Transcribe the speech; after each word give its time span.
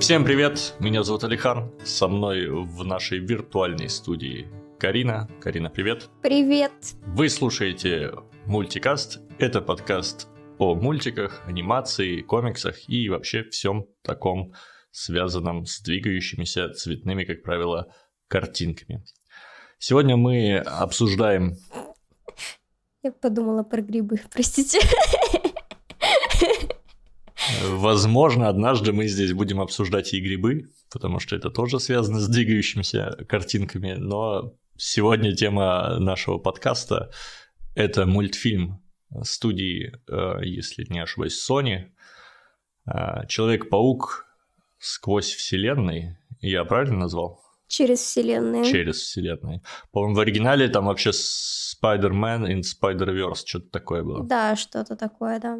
Всем 0.00 0.24
привет, 0.24 0.74
меня 0.80 1.02
зовут 1.02 1.24
Алихан, 1.24 1.74
со 1.84 2.08
мной 2.08 2.48
в 2.48 2.84
нашей 2.84 3.18
виртуальной 3.18 3.90
студии 3.90 4.48
Карина. 4.78 5.28
Карина, 5.42 5.68
привет. 5.68 6.08
Привет. 6.22 6.72
Вы 7.04 7.28
слушаете 7.28 8.10
мультикаст, 8.46 9.20
это 9.38 9.60
подкаст 9.60 10.28
о 10.58 10.74
мультиках, 10.74 11.42
анимации, 11.46 12.22
комиксах 12.22 12.88
и 12.88 13.10
вообще 13.10 13.44
всем 13.44 13.88
таком 14.00 14.54
связанном 14.90 15.66
с 15.66 15.82
двигающимися 15.82 16.70
цветными, 16.70 17.24
как 17.24 17.42
правило, 17.42 17.94
картинками. 18.26 19.04
Сегодня 19.78 20.16
мы 20.16 20.56
обсуждаем... 20.56 21.56
Я 23.02 23.12
подумала 23.12 23.64
про 23.64 23.82
грибы, 23.82 24.18
простите. 24.32 24.80
Возможно, 27.62 28.48
однажды 28.48 28.92
мы 28.92 29.06
здесь 29.06 29.32
будем 29.32 29.60
обсуждать 29.60 30.12
и 30.12 30.20
грибы, 30.20 30.70
потому 30.92 31.18
что 31.18 31.36
это 31.36 31.50
тоже 31.50 31.80
связано 31.80 32.20
с 32.20 32.28
двигающимися 32.28 33.24
картинками, 33.28 33.92
но 33.92 34.54
сегодня 34.76 35.34
тема 35.34 35.98
нашего 35.98 36.38
подкаста– 36.38 37.10
это 37.74 38.06
мультфильм 38.06 38.82
студии, 39.22 39.92
э, 40.08 40.44
если 40.44 40.86
не 40.88 41.00
ошибаюсь, 41.00 41.50
Sony, 41.50 41.90
э, 42.86 43.26
«Человек-паук 43.28 44.26
сквозь 44.78 45.32
вселенной». 45.34 46.16
Я 46.40 46.64
правильно 46.64 47.00
назвал? 47.00 47.40
Через 47.66 48.00
вселенные. 48.00 48.64
Через 48.64 48.96
вселенные. 48.96 49.62
По-моему, 49.92 50.16
в 50.16 50.20
оригинале 50.20 50.68
там 50.68 50.86
вообще 50.86 51.10
Spider-Man 51.10 52.46
in 52.48 52.62
Spider-Verse, 52.62 53.46
что-то 53.46 53.70
такое 53.70 54.02
было. 54.02 54.24
Да, 54.24 54.56
что-то 54.56 54.96
такое, 54.96 55.38
да. 55.38 55.58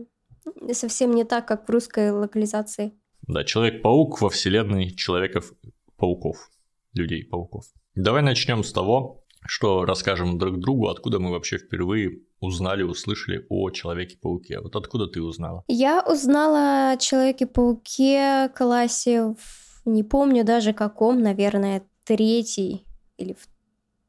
Совсем 0.73 1.12
не 1.12 1.25
так, 1.25 1.47
как 1.47 1.67
в 1.67 1.71
русской 1.71 2.11
локализации. 2.11 2.93
Да, 3.27 3.45
Человек-паук 3.45 4.21
во 4.21 4.30
вселенной 4.30 4.91
Человеков-пауков, 4.91 6.51
людей-пауков. 6.95 7.65
Давай 7.95 8.23
начнем 8.23 8.65
с 8.65 8.73
того, 8.73 9.24
что 9.47 9.85
расскажем 9.85 10.38
друг 10.38 10.59
другу, 10.59 10.88
откуда 10.88 11.19
мы 11.19 11.30
вообще 11.30 11.59
впервые 11.59 12.23
узнали, 12.41 12.82
услышали 12.82 13.47
о 13.49 13.71
Человеке-пауке. 13.71 14.60
Вот 14.60 14.77
откуда 14.77 15.07
ты 15.07 15.23
узнала? 15.23 15.65
Я 15.69 16.02
узнала 16.02 16.93
о 16.93 16.97
Человеке-пауке 16.97 18.51
классе, 18.54 19.35
в, 19.38 19.82
не 19.85 20.02
помню 20.02 20.45
даже 20.45 20.73
каком, 20.73 21.23
наверное, 21.23 21.82
третий 22.04 22.85
или, 23.16 23.37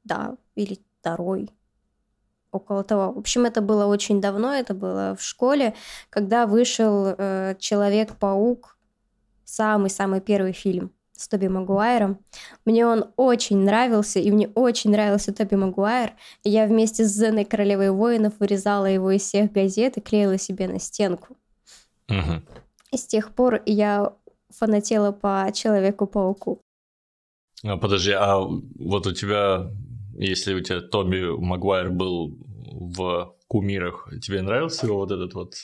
да, 0.04 0.38
или 0.56 0.80
второй 1.00 1.50
около 2.52 2.84
того. 2.84 3.14
В 3.14 3.20
общем, 3.20 3.46
это 3.46 3.62
было 3.62 3.86
очень 3.86 4.22
давно, 4.22 4.54
это 4.54 4.74
было 4.74 5.16
в 5.18 5.24
школе, 5.24 5.74
когда 6.10 6.46
вышел 6.46 7.16
э, 7.18 7.56
Человек-паук, 7.60 8.78
самый-самый 9.46 10.22
первый 10.22 10.54
фильм 10.54 10.92
с 11.22 11.28
Тоби 11.28 11.48
Магуайром. 11.48 12.20
Мне 12.66 12.86
он 12.86 13.06
очень 13.16 13.58
нравился, 13.58 14.20
и 14.20 14.32
мне 14.32 14.50
очень 14.56 14.92
нравился 14.92 15.34
Тоби 15.34 15.56
Магуайр. 15.56 16.14
И 16.44 16.50
я 16.50 16.66
вместе 16.66 17.06
с 17.06 17.12
Зеной 17.12 17.46
Королевой 17.46 17.92
воинов 17.92 18.34
вырезала 18.40 18.86
его 18.86 19.12
из 19.12 19.22
всех 19.22 19.52
газет 19.52 19.98
и 19.98 20.02
клеила 20.02 20.38
себе 20.38 20.68
на 20.68 20.80
стенку. 20.80 21.38
Угу. 22.10 22.42
И 22.92 22.98
с 22.98 23.06
тех 23.06 23.34
пор 23.34 23.62
я 23.66 24.14
фанатела 24.50 25.12
по 25.12 25.50
Человеку-пауку. 25.54 26.60
А, 27.64 27.78
подожди, 27.78 28.12
а 28.12 28.40
вот 28.40 29.08
у 29.08 29.14
тебя 29.14 29.70
если 30.22 30.54
у 30.54 30.62
тебя 30.62 30.82
Тоби 30.82 31.36
Магуайр 31.36 31.90
был 31.90 32.38
в 32.72 33.36
кумирах, 33.48 34.08
тебе 34.22 34.42
нравился 34.42 34.86
его 34.86 34.98
вот 34.98 35.12
этот 35.12 35.34
вот 35.34 35.56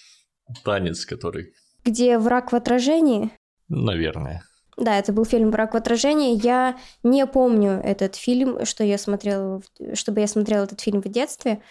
танец, 0.64 1.06
который... 1.06 1.54
Где 1.86 2.18
враг 2.18 2.52
в 2.52 2.56
отражении? 2.56 3.32
Наверное. 3.70 4.44
Да, 4.76 4.98
это 4.98 5.14
был 5.14 5.26
фильм 5.26 5.52
«Враг 5.52 5.74
в 5.74 5.78
отражении». 5.78 6.40
Я 6.44 6.78
не 7.04 7.26
помню 7.26 7.82
этот 7.84 8.16
фильм, 8.16 8.66
что 8.66 8.84
я 8.84 8.98
смотрела, 8.98 9.62
чтобы 9.94 10.20
я 10.20 10.28
смотрела 10.28 10.64
этот 10.64 10.82
фильм 10.82 11.02
в 11.02 11.08
детстве. 11.08 11.62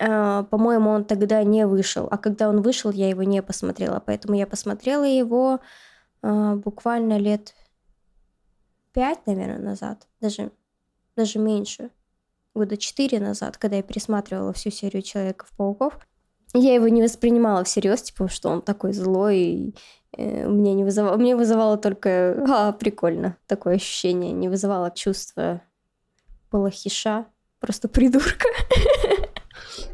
А, 0.00 0.44
по-моему, 0.44 0.90
он 0.90 1.04
тогда 1.04 1.42
не 1.44 1.66
вышел. 1.66 2.08
А 2.10 2.18
когда 2.18 2.48
он 2.48 2.62
вышел, 2.62 2.90
я 2.90 3.08
его 3.08 3.22
не 3.22 3.42
посмотрела. 3.42 4.02
Поэтому 4.04 4.34
я 4.34 4.46
посмотрела 4.46 5.04
его 5.04 5.60
а, 6.22 6.56
буквально 6.56 7.18
лет 7.18 7.54
пять, 8.92 9.24
наверное, 9.26 9.58
назад. 9.58 10.08
Даже, 10.20 10.50
даже 11.14 11.38
меньше 11.38 11.90
года 12.54 12.76
четыре 12.76 13.20
назад, 13.20 13.56
когда 13.56 13.76
я 13.76 13.82
пересматривала 13.82 14.52
всю 14.52 14.70
серию 14.70 15.02
Человеков-пауков, 15.02 15.98
я 16.54 16.74
его 16.74 16.88
не 16.88 17.02
воспринимала 17.02 17.64
всерьез, 17.64 18.02
типа, 18.02 18.28
что 18.28 18.50
он 18.50 18.62
такой 18.62 18.92
злой, 18.92 19.38
и 19.38 19.74
э, 20.16 20.46
мне 20.46 20.74
не 20.74 20.84
вызывало, 20.84 21.16
мне 21.16 21.34
вызывало 21.34 21.78
только, 21.78 22.44
а, 22.48 22.72
прикольно, 22.72 23.38
такое 23.46 23.76
ощущение, 23.76 24.32
не 24.32 24.48
вызывало 24.48 24.90
чувство 24.90 25.62
плохиша, 26.50 27.26
просто 27.58 27.88
придурка. 27.88 28.48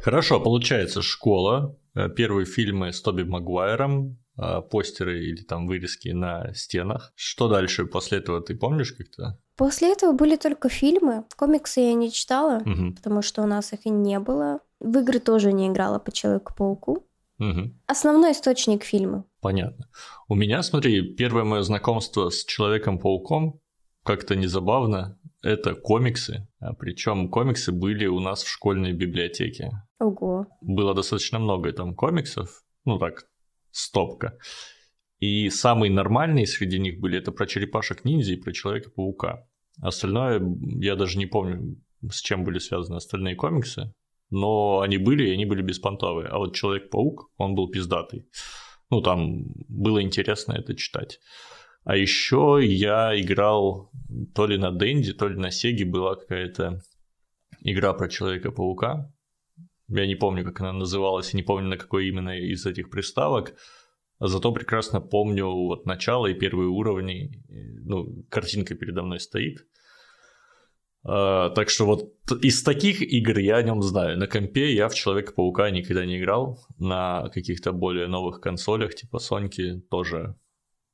Хорошо, 0.02 0.40
получается, 0.40 1.02
школа, 1.02 1.76
э, 1.94 2.08
первые 2.08 2.46
фильмы 2.46 2.92
с 2.92 3.00
Тоби 3.00 3.22
Магуайром, 3.22 4.18
э, 4.36 4.62
постеры 4.62 5.24
или 5.24 5.42
там 5.42 5.68
вырезки 5.68 6.08
на 6.08 6.52
стенах. 6.54 7.12
Что 7.14 7.48
дальше 7.48 7.86
после 7.86 8.18
этого, 8.18 8.40
ты 8.40 8.56
помнишь 8.56 8.92
как-то? 8.92 9.38
После 9.58 9.92
этого 9.92 10.12
были 10.12 10.36
только 10.36 10.68
фильмы. 10.68 11.24
Комиксы 11.36 11.80
я 11.80 11.94
не 11.94 12.10
читала, 12.12 12.62
Угу. 12.64 12.94
потому 12.94 13.22
что 13.22 13.42
у 13.42 13.46
нас 13.46 13.72
их 13.72 13.84
и 13.86 13.90
не 13.90 14.20
было. 14.20 14.60
В 14.80 14.98
игры 14.98 15.18
тоже 15.18 15.52
не 15.52 15.66
играла 15.66 15.98
по 15.98 16.12
Человеку-пауку. 16.12 17.04
Угу. 17.40 17.72
Основной 17.86 18.32
источник 18.32 18.84
фильма. 18.84 19.24
Понятно. 19.40 19.88
У 20.28 20.36
меня, 20.36 20.62
смотри, 20.62 21.14
первое 21.14 21.42
мое 21.44 21.62
знакомство 21.62 22.30
с 22.30 22.44
Человеком-пауком 22.44 23.60
как-то 24.04 24.36
незабавно. 24.36 25.18
Это 25.42 25.74
комиксы. 25.74 26.48
А 26.60 26.72
причем 26.74 27.28
комиксы 27.28 27.72
были 27.72 28.06
у 28.06 28.20
нас 28.20 28.44
в 28.44 28.48
школьной 28.48 28.92
библиотеке. 28.92 29.70
Ого. 29.98 30.46
Было 30.60 30.94
достаточно 30.94 31.40
много 31.40 31.72
там 31.72 31.94
комиксов. 31.96 32.62
Ну 32.84 32.98
так, 32.98 33.26
стопка. 33.72 34.38
И 35.18 35.50
самые 35.50 35.90
нормальные 35.90 36.46
среди 36.46 36.78
них 36.78 37.00
были 37.00 37.18
это 37.18 37.32
про 37.32 37.46
черепашек-ниндзя 37.46 38.34
и 38.34 38.40
про 38.40 38.52
Человека-паука. 38.52 39.46
Остальное 39.80 40.40
я 40.80 40.94
даже 40.96 41.18
не 41.18 41.26
помню, 41.26 41.76
с 42.08 42.20
чем 42.20 42.44
были 42.44 42.58
связаны 42.58 42.96
остальные 42.96 43.34
комиксы, 43.34 43.92
но 44.30 44.80
они 44.80 44.98
были, 44.98 45.28
и 45.28 45.32
они 45.32 45.44
были 45.44 45.62
беспонтовые. 45.62 46.28
А 46.28 46.38
вот 46.38 46.54
Человек-паук, 46.54 47.30
он 47.36 47.54
был 47.54 47.68
пиздатый. 47.68 48.28
Ну, 48.90 49.00
там 49.00 49.44
было 49.68 50.02
интересно 50.02 50.52
это 50.52 50.74
читать. 50.74 51.18
А 51.84 51.96
еще 51.96 52.60
я 52.62 53.18
играл 53.18 53.90
то 54.34 54.46
ли 54.46 54.56
на 54.56 54.70
Денди, 54.70 55.12
то 55.12 55.28
ли 55.28 55.36
на 55.36 55.50
Сеге 55.50 55.84
была 55.84 56.16
какая-то 56.16 56.80
игра 57.62 57.92
про 57.94 58.08
Человека-паука. 58.08 59.12
Я 59.88 60.06
не 60.06 60.16
помню, 60.16 60.44
как 60.44 60.60
она 60.60 60.72
называлась, 60.72 61.32
и 61.32 61.36
не 61.36 61.42
помню, 61.42 61.68
на 61.68 61.76
какой 61.76 62.08
именно 62.08 62.38
из 62.38 62.66
этих 62.66 62.90
приставок. 62.90 63.54
Зато 64.20 64.52
прекрасно 64.52 65.00
помню 65.00 65.46
вот 65.46 65.86
начало 65.86 66.26
и 66.26 66.34
первые 66.34 66.68
уровни. 66.68 67.30
Ну, 67.84 68.24
картинка 68.28 68.74
передо 68.74 69.02
мной 69.02 69.20
стоит. 69.20 69.66
А, 71.04 71.50
так 71.50 71.70
что 71.70 71.86
вот 71.86 72.12
из 72.42 72.62
таких 72.62 73.00
игр 73.00 73.38
я 73.38 73.56
о 73.56 73.62
нем 73.62 73.82
знаю. 73.82 74.18
На 74.18 74.26
компе 74.26 74.74
я 74.74 74.88
в 74.88 74.94
Человека-паука 74.94 75.70
никогда 75.70 76.04
не 76.04 76.18
играл. 76.18 76.58
На 76.78 77.28
каких-то 77.28 77.72
более 77.72 78.08
новых 78.08 78.40
консолях, 78.40 78.94
типа 78.94 79.18
Соньки, 79.18 79.80
тоже. 79.90 80.34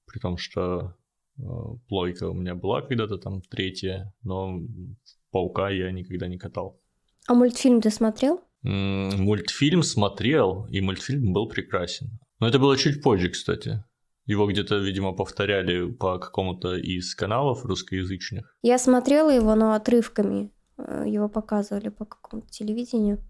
При 0.06 0.18
том, 0.20 0.36
что 0.36 0.94
э, 1.38 1.42
плойка 1.88 2.28
у 2.28 2.34
меня 2.34 2.54
была 2.54 2.82
когда-то 2.82 3.16
там 3.16 3.40
третья, 3.40 4.12
но 4.22 4.60
Паука 5.30 5.70
я 5.70 5.90
никогда 5.90 6.28
не 6.28 6.38
катал. 6.38 6.80
А 7.26 7.34
мультфильм 7.34 7.80
ты 7.80 7.90
смотрел? 7.90 8.40
М, 8.62 9.22
Мультфильм 9.22 9.82
смотрел, 9.82 10.66
и 10.66 10.80
мультфильм 10.80 11.32
был 11.32 11.48
прекрасен. 11.48 12.18
Но 12.44 12.48
это 12.48 12.58
было 12.58 12.76
чуть 12.76 13.02
позже, 13.02 13.30
кстати. 13.30 13.82
Его 14.26 14.46
где-то, 14.46 14.76
видимо, 14.76 15.12
повторяли 15.12 15.90
по 15.90 16.18
какому-то 16.18 16.76
из 16.76 17.14
каналов 17.14 17.64
русскоязычных. 17.64 18.54
Я 18.60 18.76
смотрела 18.78 19.30
его, 19.30 19.54
но 19.54 19.72
отрывками. 19.72 20.50
Э, 20.76 21.04
Его 21.06 21.30
показывали 21.30 21.88
по 21.88 22.04
какому-то 22.04 22.50
телевидению. 22.50 23.24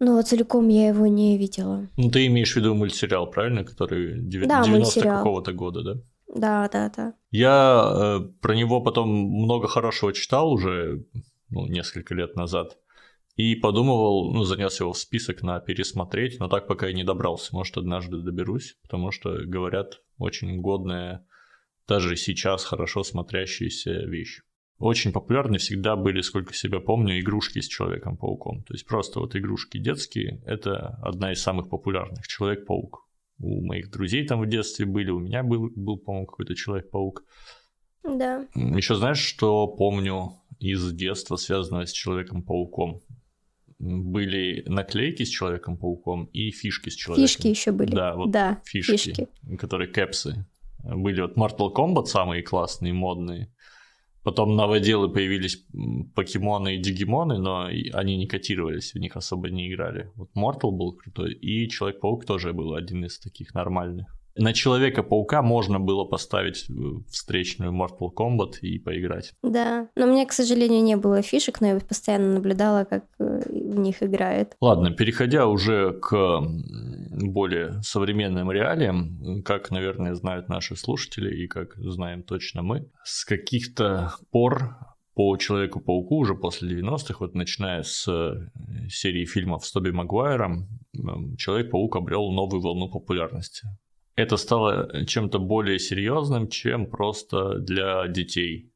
Но 0.00 0.20
целиком 0.22 0.66
я 0.66 0.88
его 0.88 1.06
не 1.06 1.38
видела. 1.38 1.86
Ну, 1.96 2.10
ты 2.10 2.26
имеешь 2.26 2.54
в 2.54 2.56
виду 2.56 2.74
мультсериал, 2.74 3.30
правильно? 3.30 3.62
Который 3.64 4.18
деви- 4.18 4.48
Да, 4.48 4.64
90 4.64 4.70
мультсериал. 4.70 5.18
какого-то 5.18 5.52
года, 5.52 5.82
да? 5.84 5.94
Да, 6.34 6.68
да, 6.72 6.92
да. 6.96 7.14
Я 7.30 8.18
э, 8.18 8.20
про 8.40 8.56
него 8.56 8.80
потом 8.80 9.10
много 9.10 9.68
хорошего 9.68 10.12
читал 10.12 10.50
уже 10.50 11.04
ну, 11.50 11.68
несколько 11.68 12.16
лет 12.16 12.34
назад. 12.34 12.78
И 13.38 13.54
подумывал, 13.54 14.32
ну, 14.34 14.42
занес 14.42 14.80
его 14.80 14.92
в 14.92 14.98
список 14.98 15.44
на 15.44 15.60
пересмотреть, 15.60 16.40
но 16.40 16.48
так 16.48 16.66
пока 16.66 16.90
и 16.90 16.92
не 16.92 17.04
добрался. 17.04 17.54
Может, 17.54 17.76
однажды 17.76 18.18
доберусь, 18.18 18.76
потому 18.82 19.12
что, 19.12 19.38
говорят, 19.46 20.00
очень 20.18 20.60
годная, 20.60 21.24
даже 21.86 22.16
сейчас 22.16 22.64
хорошо 22.64 23.04
смотрящаяся 23.04 23.92
вещь. 23.92 24.40
Очень 24.78 25.12
популярны 25.12 25.58
всегда 25.58 25.94
были, 25.94 26.20
сколько 26.20 26.52
себя 26.52 26.80
помню, 26.80 27.20
игрушки 27.20 27.60
с 27.60 27.68
Человеком-пауком. 27.68 28.64
То 28.64 28.74
есть 28.74 28.84
просто 28.84 29.20
вот 29.20 29.36
игрушки 29.36 29.78
детские– 29.78 30.42
это 30.44 30.98
одна 31.00 31.30
из 31.30 31.40
самых 31.40 31.70
популярных– 31.70 32.26
Человек-паук. 32.28 33.06
у 33.38 33.64
моих 33.64 33.92
друзей 33.92 34.26
там 34.26 34.40
в 34.40 34.48
детстве 34.48 34.84
были, 34.84 35.10
у 35.10 35.20
меня 35.20 35.44
был, 35.44 35.70
был 35.76 35.96
по-моему, 35.98 36.26
какой-то 36.26 36.56
Человек-паук. 36.56 37.22
Да. 38.02 38.48
Еще 38.56 38.96
знаешь, 38.96 39.20
что 39.20 39.68
помню 39.68 40.32
из 40.58 40.92
детства, 40.92 41.36
связанного 41.36 41.86
с 41.86 41.92
Человеком-пауком? 41.92 43.00
Были 43.78 44.64
наклейки 44.66 45.22
с 45.22 45.28
Человеком-пауком 45.28 46.24
и 46.32 46.50
фишки 46.50 46.88
с 46.88 46.94
Человеком. 46.94 47.28
Фишки 47.28 47.46
еще 47.46 47.70
были. 47.70 47.94
Да, 47.94 48.14
вот 48.16 48.30
да, 48.30 48.60
фишки, 48.64 48.96
фишки. 48.96 49.28
которые 49.56 49.88
кэпсы. 49.88 50.46
Были 50.84 51.20
вот 51.20 51.36
Mortal 51.36 51.72
Kombat 51.72 52.06
самые 52.06 52.42
классные, 52.42 52.92
модные. 52.92 53.52
Потом 54.24 54.56
новоделы 54.56 55.08
появились 55.10 55.64
покемоны 56.14 56.74
и 56.74 56.78
дигимоны, 56.78 57.38
но 57.38 57.66
они 57.66 58.16
не 58.16 58.26
котировались, 58.26 58.92
в 58.92 58.98
них 58.98 59.16
особо 59.16 59.48
не 59.48 59.72
играли. 59.72 60.10
Вот 60.16 60.30
Mortal 60.36 60.72
был 60.72 60.92
крутой, 60.92 61.34
и 61.34 61.68
Человек-паук 61.68 62.26
тоже 62.26 62.52
был 62.52 62.74
один 62.74 63.04
из 63.04 63.18
таких 63.18 63.54
нормальных 63.54 64.17
на 64.38 64.52
Человека-паука 64.52 65.42
можно 65.42 65.78
было 65.80 66.04
поставить 66.04 66.66
э, 66.68 66.72
встречную 67.10 67.72
Mortal 67.72 68.10
Kombat 68.14 68.60
и 68.62 68.78
поиграть. 68.78 69.32
Да, 69.42 69.88
но 69.96 70.06
у 70.06 70.10
меня, 70.10 70.26
к 70.26 70.32
сожалению, 70.32 70.82
не 70.82 70.96
было 70.96 71.22
фишек, 71.22 71.60
но 71.60 71.68
я 71.68 71.80
постоянно 71.80 72.34
наблюдала, 72.34 72.84
как 72.84 73.04
э, 73.18 73.42
в 73.48 73.78
них 73.78 74.02
играют. 74.02 74.54
Ладно, 74.60 74.90
переходя 74.92 75.46
уже 75.46 75.92
к 75.92 76.40
более 77.10 77.82
современным 77.82 78.50
реалиям, 78.50 79.42
как, 79.44 79.70
наверное, 79.70 80.14
знают 80.14 80.48
наши 80.48 80.76
слушатели 80.76 81.44
и 81.44 81.46
как 81.46 81.74
знаем 81.76 82.22
точно 82.22 82.62
мы, 82.62 82.90
с 83.04 83.24
каких-то 83.24 84.14
пор 84.30 84.76
по 85.14 85.36
Человеку-пауку 85.36 86.18
уже 86.18 86.36
после 86.36 86.80
90-х, 86.80 87.16
вот 87.18 87.34
начиная 87.34 87.82
с 87.82 88.06
э, 88.06 88.34
серии 88.88 89.24
фильмов 89.24 89.66
с 89.66 89.72
Тоби 89.72 89.90
Магуайром, 89.90 90.68
Человек-паук 91.36 91.96
обрел 91.96 92.30
новую 92.30 92.62
волну 92.62 92.88
популярности 92.88 93.66
это 94.18 94.36
стало 94.36 95.06
чем-то 95.06 95.38
более 95.38 95.78
серьезным, 95.78 96.48
чем 96.48 96.86
просто 96.86 97.60
для 97.60 98.08
детей 98.08 98.72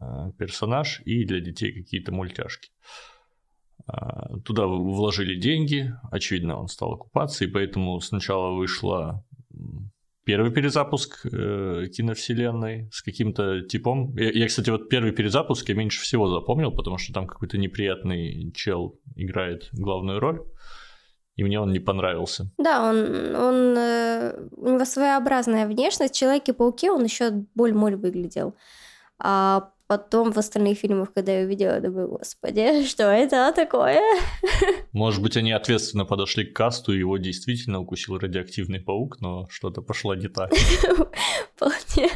э, 0.00 0.30
персонаж 0.38 1.02
и 1.04 1.24
для 1.24 1.40
детей 1.40 1.72
какие-то 1.72 2.12
мультяшки. 2.12 2.70
А, 3.88 4.38
туда 4.44 4.66
вложили 4.66 5.34
деньги, 5.34 5.92
очевидно, 6.12 6.56
он 6.60 6.68
стал 6.68 6.92
окупаться, 6.92 7.44
и 7.44 7.48
поэтому 7.48 8.00
сначала 8.00 8.54
вышла 8.54 9.24
первый 10.24 10.52
перезапуск 10.52 11.26
э, 11.26 11.86
киновселенной 11.92 12.88
с 12.92 13.02
каким-то 13.02 13.62
типом. 13.62 14.16
Я, 14.16 14.30
я, 14.30 14.46
кстати, 14.46 14.70
вот 14.70 14.88
первый 14.88 15.10
перезапуск 15.10 15.68
я 15.68 15.74
меньше 15.74 16.00
всего 16.00 16.28
запомнил, 16.28 16.70
потому 16.70 16.96
что 16.98 17.12
там 17.12 17.26
какой-то 17.26 17.58
неприятный 17.58 18.52
чел 18.52 19.00
играет 19.16 19.68
главную 19.72 20.20
роль 20.20 20.42
и 21.36 21.44
мне 21.44 21.60
он 21.60 21.72
не 21.72 21.80
понравился. 21.80 22.50
Да, 22.58 22.88
он, 22.88 23.36
он 23.36 23.76
э, 23.76 24.48
у 24.56 24.70
него 24.70 24.84
своеобразная 24.84 25.66
внешность. 25.66 26.14
В 26.14 26.18
Человеке-пауке 26.18 26.90
он 26.90 27.04
еще 27.04 27.30
боль-моль 27.54 27.96
выглядел. 27.96 28.54
А 29.18 29.70
потом 29.86 30.32
в 30.32 30.38
остальных 30.38 30.78
фильмах, 30.78 31.12
когда 31.12 31.32
я 31.32 31.44
увидела, 31.44 31.74
я 31.74 31.80
думаю, 31.80 32.08
господи, 32.08 32.84
что 32.86 33.04
это 33.04 33.52
такое? 33.54 34.00
Может 34.92 35.22
быть, 35.22 35.36
они 35.36 35.52
ответственно 35.52 36.06
подошли 36.06 36.44
к 36.44 36.56
касту, 36.56 36.92
и 36.92 36.98
его 36.98 37.18
действительно 37.18 37.80
укусил 37.80 38.18
радиоактивный 38.18 38.80
паук, 38.80 39.20
но 39.20 39.46
что-то 39.50 39.82
пошло 39.82 40.14
не 40.14 40.28
так. 40.28 40.52
Вполне, 41.56 42.10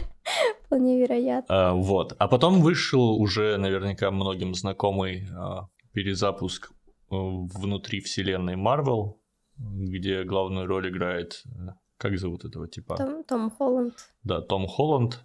вполне 0.64 1.00
вероятно. 1.00 1.70
А, 1.70 1.72
вот. 1.74 2.14
А 2.18 2.28
потом 2.28 2.60
вышел 2.60 3.20
уже 3.20 3.56
наверняка 3.56 4.10
многим 4.10 4.54
знакомый 4.54 5.26
а, 5.34 5.68
перезапуск 5.92 6.72
внутри 7.10 8.00
вселенной 8.00 8.56
Марвел, 8.56 9.20
где 9.58 10.24
главную 10.24 10.66
роль 10.66 10.88
играет, 10.88 11.42
э, 11.46 11.72
как 11.96 12.18
зовут 12.18 12.44
этого 12.44 12.68
типа? 12.68 12.96
Том, 12.96 13.24
Том 13.24 13.50
Холланд. 13.50 13.94
Да, 14.22 14.40
Том 14.40 14.66
Холланд. 14.66 15.20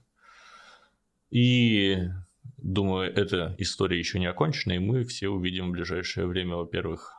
И 1.30 1.98
думаю, 2.58 3.14
эта 3.14 3.56
история 3.58 3.98
еще 3.98 4.20
не 4.20 4.26
окончена, 4.26 4.74
и 4.74 4.80
мы 4.80 5.04
все 5.04 5.30
увидим 5.30 5.70
в 5.70 5.72
ближайшее 5.72 6.28
время, 6.28 6.56
во-первых, 6.56 7.14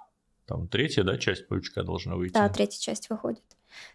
там 0.47 0.69
третья, 0.69 1.03
да, 1.03 1.19
часть 1.19 1.49
паучка 1.49 1.83
должна 1.83 2.17
выйти. 2.17 2.35
Да, 2.35 2.49
третья 2.49 2.81
часть 2.81 3.11
выходит. 3.11 3.43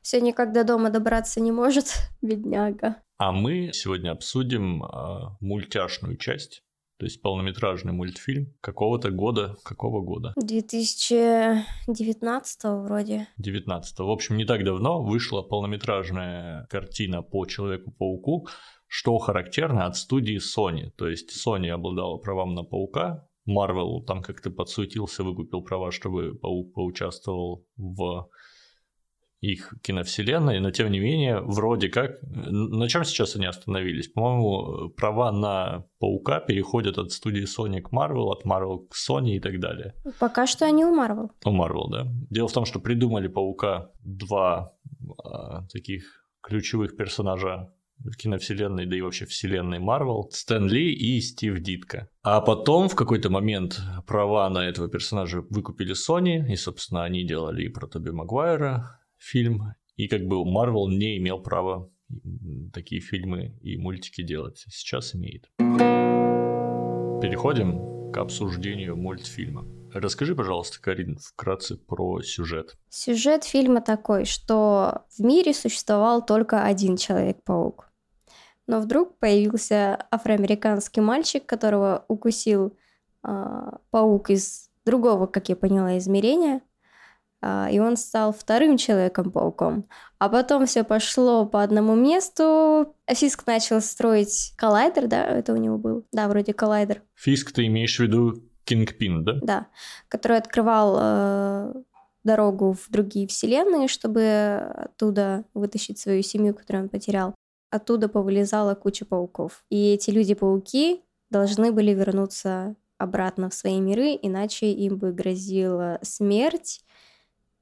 Все 0.01 0.21
никак 0.21 0.53
до 0.53 0.63
дома 0.63 0.89
добраться 0.89 1.39
не 1.39 1.51
может, 1.51 1.93
бедняга. 2.21 2.97
А 3.17 3.31
мы 3.31 3.71
сегодня 3.73 4.11
обсудим 4.11 4.83
э, 4.83 5.19
мультяшную 5.39 6.17
часть 6.17 6.63
то 7.01 7.05
есть 7.05 7.21
полнометражный 7.23 7.93
мультфильм 7.93 8.53
какого-то 8.61 9.09
года. 9.09 9.57
Какого 9.63 10.01
года? 10.01 10.33
2019 10.35 12.63
вроде. 12.63 13.27
19 13.39 13.97
В 13.97 14.11
общем, 14.11 14.37
не 14.37 14.45
так 14.45 14.63
давно 14.63 15.01
вышла 15.01 15.41
полнометражная 15.41 16.67
картина 16.69 17.23
по 17.23 17.47
Человеку-пауку, 17.47 18.47
что 18.85 19.17
характерно 19.17 19.87
от 19.87 19.95
студии 19.95 20.37
Sony. 20.37 20.91
То 20.95 21.07
есть 21.07 21.31
Sony 21.35 21.69
обладала 21.69 22.17
правом 22.17 22.53
на 22.53 22.63
Паука, 22.63 23.27
Marvel 23.49 24.03
там 24.05 24.21
как-то 24.21 24.51
подсуетился, 24.51 25.23
выкупил 25.23 25.63
права, 25.63 25.91
чтобы 25.91 26.35
Паук 26.35 26.75
поучаствовал 26.75 27.65
в 27.77 28.29
их 29.41 29.73
киновселенной, 29.81 30.59
но 30.59 30.69
тем 30.71 30.91
не 30.91 30.99
менее, 30.99 31.41
вроде 31.41 31.89
как, 31.89 32.19
на 32.21 32.87
чем 32.87 33.03
сейчас 33.03 33.35
они 33.35 33.47
остановились? 33.47 34.07
По-моему, 34.07 34.89
права 34.89 35.31
на 35.31 35.85
Паука 35.99 36.39
переходят 36.39 36.99
от 36.99 37.11
студии 37.11 37.43
Sony 37.43 37.81
к 37.81 37.91
Marvel, 37.91 38.31
от 38.31 38.45
Marvel 38.45 38.87
к 38.87 38.93
Sony 38.93 39.31
и 39.31 39.39
так 39.39 39.59
далее. 39.59 39.95
Пока 40.19 40.45
что 40.45 40.65
они 40.65 40.85
у 40.85 40.95
Marvel. 40.95 41.29
У 41.43 41.49
Marvel, 41.49 41.89
да. 41.89 42.07
Дело 42.29 42.47
в 42.47 42.53
том, 42.53 42.65
что 42.65 42.79
придумали 42.79 43.27
Паука 43.27 43.89
два 44.03 44.73
а, 45.23 45.67
таких 45.69 46.03
ключевых 46.43 46.95
персонажа 46.95 47.73
в 47.97 48.15
киновселенной, 48.15 48.85
да 48.85 48.95
и 48.95 49.01
вообще 49.01 49.25
вселенной 49.25 49.79
Марвел, 49.79 50.29
Стэн 50.31 50.67
Ли 50.67 50.93
и 50.93 51.19
Стив 51.21 51.59
Дитко. 51.59 52.09
А 52.23 52.41
потом 52.41 52.89
в 52.89 52.95
какой-то 52.95 53.29
момент 53.29 53.79
права 54.07 54.49
на 54.49 54.67
этого 54.67 54.87
персонажа 54.87 55.43
выкупили 55.49 55.93
Sony, 55.93 56.51
и, 56.51 56.55
собственно, 56.55 57.03
они 57.03 57.23
делали 57.23 57.65
и 57.65 57.69
про 57.69 57.87
Тоби 57.87 58.09
Магуайра, 58.09 59.00
фильм, 59.21 59.75
и 59.95 60.07
как 60.07 60.25
бы 60.25 60.37
Marvel 60.37 60.87
не 60.87 61.17
имел 61.17 61.39
права 61.39 61.89
такие 62.73 63.01
фильмы 63.01 63.57
и 63.61 63.77
мультики 63.77 64.21
делать. 64.23 64.63
Сейчас 64.69 65.15
имеет. 65.15 65.49
Переходим 67.21 68.11
к 68.11 68.17
обсуждению 68.17 68.97
мультфильма. 68.97 69.65
Расскажи, 69.93 70.35
пожалуйста, 70.35 70.81
Карин, 70.81 71.17
вкратце 71.17 71.77
про 71.77 72.21
сюжет. 72.21 72.77
Сюжет 72.89 73.43
фильма 73.43 73.81
такой, 73.81 74.25
что 74.25 75.05
в 75.17 75.19
мире 75.23 75.53
существовал 75.53 76.25
только 76.25 76.63
один 76.63 76.97
Человек-паук. 76.97 77.91
Но 78.67 78.79
вдруг 78.79 79.17
появился 79.19 80.07
афроамериканский 80.11 81.01
мальчик, 81.01 81.45
которого 81.45 82.05
укусил 82.07 82.77
э, 83.23 83.71
паук 83.89 84.29
из 84.29 84.69
другого, 84.85 85.27
как 85.27 85.49
я 85.49 85.55
поняла, 85.55 85.97
измерения. 85.97 86.61
А, 87.41 87.69
и 87.71 87.79
он 87.79 87.97
стал 87.97 88.33
вторым 88.33 88.77
Человеком-пауком. 88.77 89.87
А 90.19 90.29
потом 90.29 90.65
все 90.65 90.83
пошло 90.83 91.45
по 91.45 91.63
одному 91.63 91.95
месту. 91.95 92.95
Фиск 93.07 93.47
начал 93.47 93.81
строить 93.81 94.53
коллайдер, 94.57 95.07
да, 95.07 95.25
это 95.25 95.53
у 95.53 95.57
него 95.57 95.77
был? 95.77 96.05
Да, 96.11 96.27
вроде 96.27 96.53
коллайдер. 96.53 97.01
Фиск 97.15 97.51
ты 97.51 97.65
имеешь 97.65 97.97
в 97.97 97.99
виду 97.99 98.35
Кингпин, 98.65 99.23
да? 99.23 99.39
Да, 99.41 99.67
который 100.07 100.37
открывал 100.37 100.97
э, 100.99 101.73
дорогу 102.23 102.73
в 102.73 102.91
другие 102.91 103.27
вселенные, 103.27 103.87
чтобы 103.87 104.71
оттуда 104.75 105.45
вытащить 105.53 105.99
свою 105.99 106.21
семью, 106.21 106.53
которую 106.53 106.83
он 106.83 106.89
потерял. 106.89 107.33
Оттуда 107.71 108.07
повылезала 108.07 108.75
куча 108.75 109.05
пауков. 109.05 109.63
И 109.69 109.93
эти 109.93 110.11
люди-пауки 110.11 111.01
должны 111.29 111.71
были 111.71 111.91
вернуться 111.93 112.75
обратно 112.97 113.49
в 113.49 113.53
свои 113.53 113.79
миры, 113.79 114.17
иначе 114.21 114.71
им 114.71 114.97
бы 114.97 115.11
грозила 115.11 115.97
смерть 116.03 116.81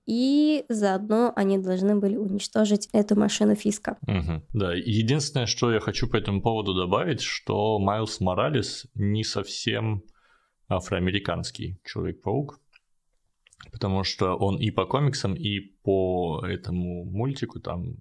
и 0.09 0.65
заодно 0.69 1.31
они 1.35 1.59
должны 1.59 1.95
были 1.95 2.15
уничтожить 2.17 2.89
эту 2.93 3.15
машину 3.15 3.53
Фиска. 3.53 3.97
Угу. 4.07 4.41
Да, 4.53 4.73
единственное, 4.73 5.45
что 5.45 5.71
я 5.71 5.79
хочу 5.79 6.09
по 6.09 6.17
этому 6.17 6.41
поводу 6.41 6.73
добавить, 6.73 7.21
что 7.21 7.77
Майлз 7.77 8.19
Моралес 8.19 8.87
не 8.95 9.23
совсем 9.23 10.03
афроамериканский 10.67 11.79
Человек-паук, 11.85 12.59
потому 13.71 14.03
что 14.03 14.33
он 14.33 14.57
и 14.57 14.71
по 14.71 14.87
комиксам, 14.87 15.35
и 15.35 15.59
по 15.59 16.43
этому 16.43 17.05
мультику 17.05 17.59
там 17.59 17.93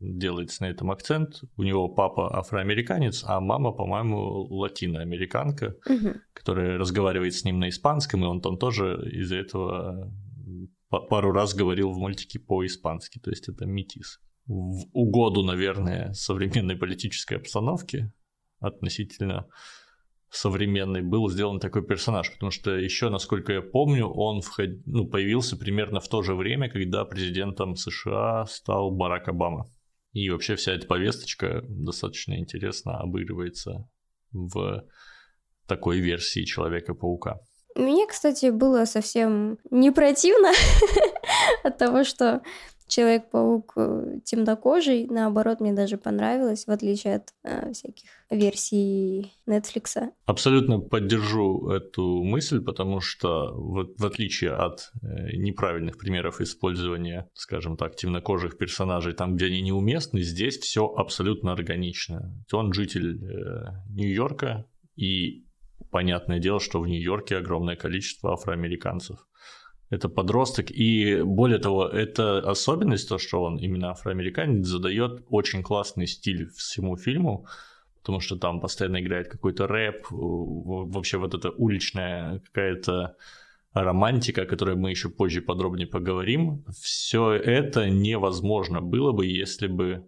делается 0.00 0.62
на 0.62 0.70
этом 0.70 0.90
акцент. 0.90 1.42
У 1.58 1.62
него 1.62 1.90
папа 1.90 2.38
афроамериканец, 2.38 3.22
а 3.26 3.38
мама, 3.38 3.72
по-моему, 3.72 4.46
латиноамериканка, 4.48 5.76
угу. 5.86 6.14
которая 6.32 6.78
разговаривает 6.78 7.34
с 7.34 7.44
ним 7.44 7.58
на 7.58 7.68
испанском, 7.68 8.24
и 8.24 8.26
он 8.26 8.40
там 8.40 8.56
тоже 8.56 8.98
из-за 9.12 9.36
этого 9.36 10.10
пару 10.90 11.32
раз 11.32 11.54
говорил 11.54 11.92
в 11.92 11.98
мультике 11.98 12.38
по-испански, 12.38 13.18
то 13.20 13.30
есть 13.30 13.48
это 13.48 13.64
метис. 13.64 14.20
В 14.46 14.86
угоду, 14.92 15.44
наверное, 15.44 16.12
современной 16.12 16.76
политической 16.76 17.34
обстановке 17.34 18.12
относительно 18.58 19.46
современный 20.30 21.02
был 21.02 21.28
сделан 21.28 21.60
такой 21.60 21.84
персонаж, 21.84 22.32
потому 22.32 22.50
что 22.50 22.76
еще, 22.76 23.08
насколько 23.10 23.52
я 23.52 23.62
помню, 23.62 24.06
он 24.06 24.40
вход... 24.40 24.68
ну, 24.86 25.06
появился 25.06 25.56
примерно 25.56 26.00
в 26.00 26.08
то 26.08 26.22
же 26.22 26.34
время, 26.34 26.68
когда 26.68 27.04
президентом 27.04 27.76
США 27.76 28.46
стал 28.46 28.90
Барак 28.90 29.28
Обама. 29.28 29.66
И 30.12 30.28
вообще 30.30 30.56
вся 30.56 30.72
эта 30.72 30.86
повесточка 30.86 31.62
достаточно 31.68 32.38
интересно 32.38 32.98
обыгрывается 32.98 33.88
в 34.32 34.84
такой 35.66 36.00
версии 36.00 36.44
Человека-паука. 36.44 37.38
Мне, 37.80 38.06
кстати, 38.06 38.50
было 38.50 38.84
совсем 38.84 39.58
не 39.70 39.90
противно 39.90 40.52
от 41.64 41.78
того, 41.78 42.04
что 42.04 42.42
Человек-паук 42.90 43.74
э, 43.76 44.18
темнокожий, 44.24 45.06
наоборот, 45.06 45.60
мне 45.60 45.72
даже 45.72 45.96
понравилось, 45.96 46.66
в 46.66 46.70
отличие 46.70 47.16
от 47.16 47.28
э, 47.44 47.72
всяких 47.72 48.10
версий 48.30 49.32
Netflix. 49.46 50.10
Абсолютно 50.26 50.80
поддержу 50.80 51.70
эту 51.70 52.24
мысль, 52.24 52.60
потому 52.60 53.00
что 53.00 53.52
в, 53.54 53.94
в 53.96 54.04
отличие 54.04 54.54
от 54.54 54.90
э, 55.02 55.36
неправильных 55.36 55.98
примеров 55.98 56.40
использования, 56.40 57.30
скажем 57.34 57.76
так, 57.76 57.94
темнокожих 57.94 58.58
персонажей 58.58 59.12
там, 59.12 59.36
где 59.36 59.46
они 59.46 59.62
неуместны, 59.62 60.22
здесь 60.22 60.58
все 60.58 60.86
абсолютно 60.86 61.52
органично. 61.52 62.44
Он 62.52 62.72
житель 62.72 63.22
э, 63.22 63.66
Нью-Йорка, 63.90 64.66
и 64.96 65.44
понятное 65.90 66.38
дело, 66.38 66.60
что 66.60 66.80
в 66.80 66.86
Нью-Йорке 66.86 67.36
огромное 67.36 67.76
количество 67.76 68.32
афроамериканцев. 68.32 69.26
Это 69.90 70.08
подросток, 70.08 70.70
и 70.70 71.20
более 71.22 71.58
того, 71.58 71.86
это 71.86 72.38
особенность, 72.38 73.08
то, 73.08 73.18
что 73.18 73.42
он 73.42 73.58
именно 73.58 73.90
афроамериканец, 73.90 74.66
задает 74.66 75.24
очень 75.30 75.62
классный 75.62 76.06
стиль 76.06 76.48
всему 76.50 76.96
фильму, 76.96 77.46
потому 77.98 78.20
что 78.20 78.36
там 78.36 78.60
постоянно 78.60 79.00
играет 79.00 79.28
какой-то 79.28 79.66
рэп, 79.66 80.06
вообще 80.10 81.18
вот 81.18 81.34
эта 81.34 81.50
уличная 81.50 82.38
какая-то 82.38 83.16
романтика, 83.72 84.42
о 84.42 84.46
которой 84.46 84.76
мы 84.76 84.90
еще 84.90 85.08
позже 85.08 85.42
подробнее 85.42 85.88
поговорим, 85.88 86.64
все 86.80 87.32
это 87.32 87.90
невозможно 87.90 88.80
было 88.80 89.12
бы, 89.12 89.26
если 89.26 89.66
бы 89.66 90.04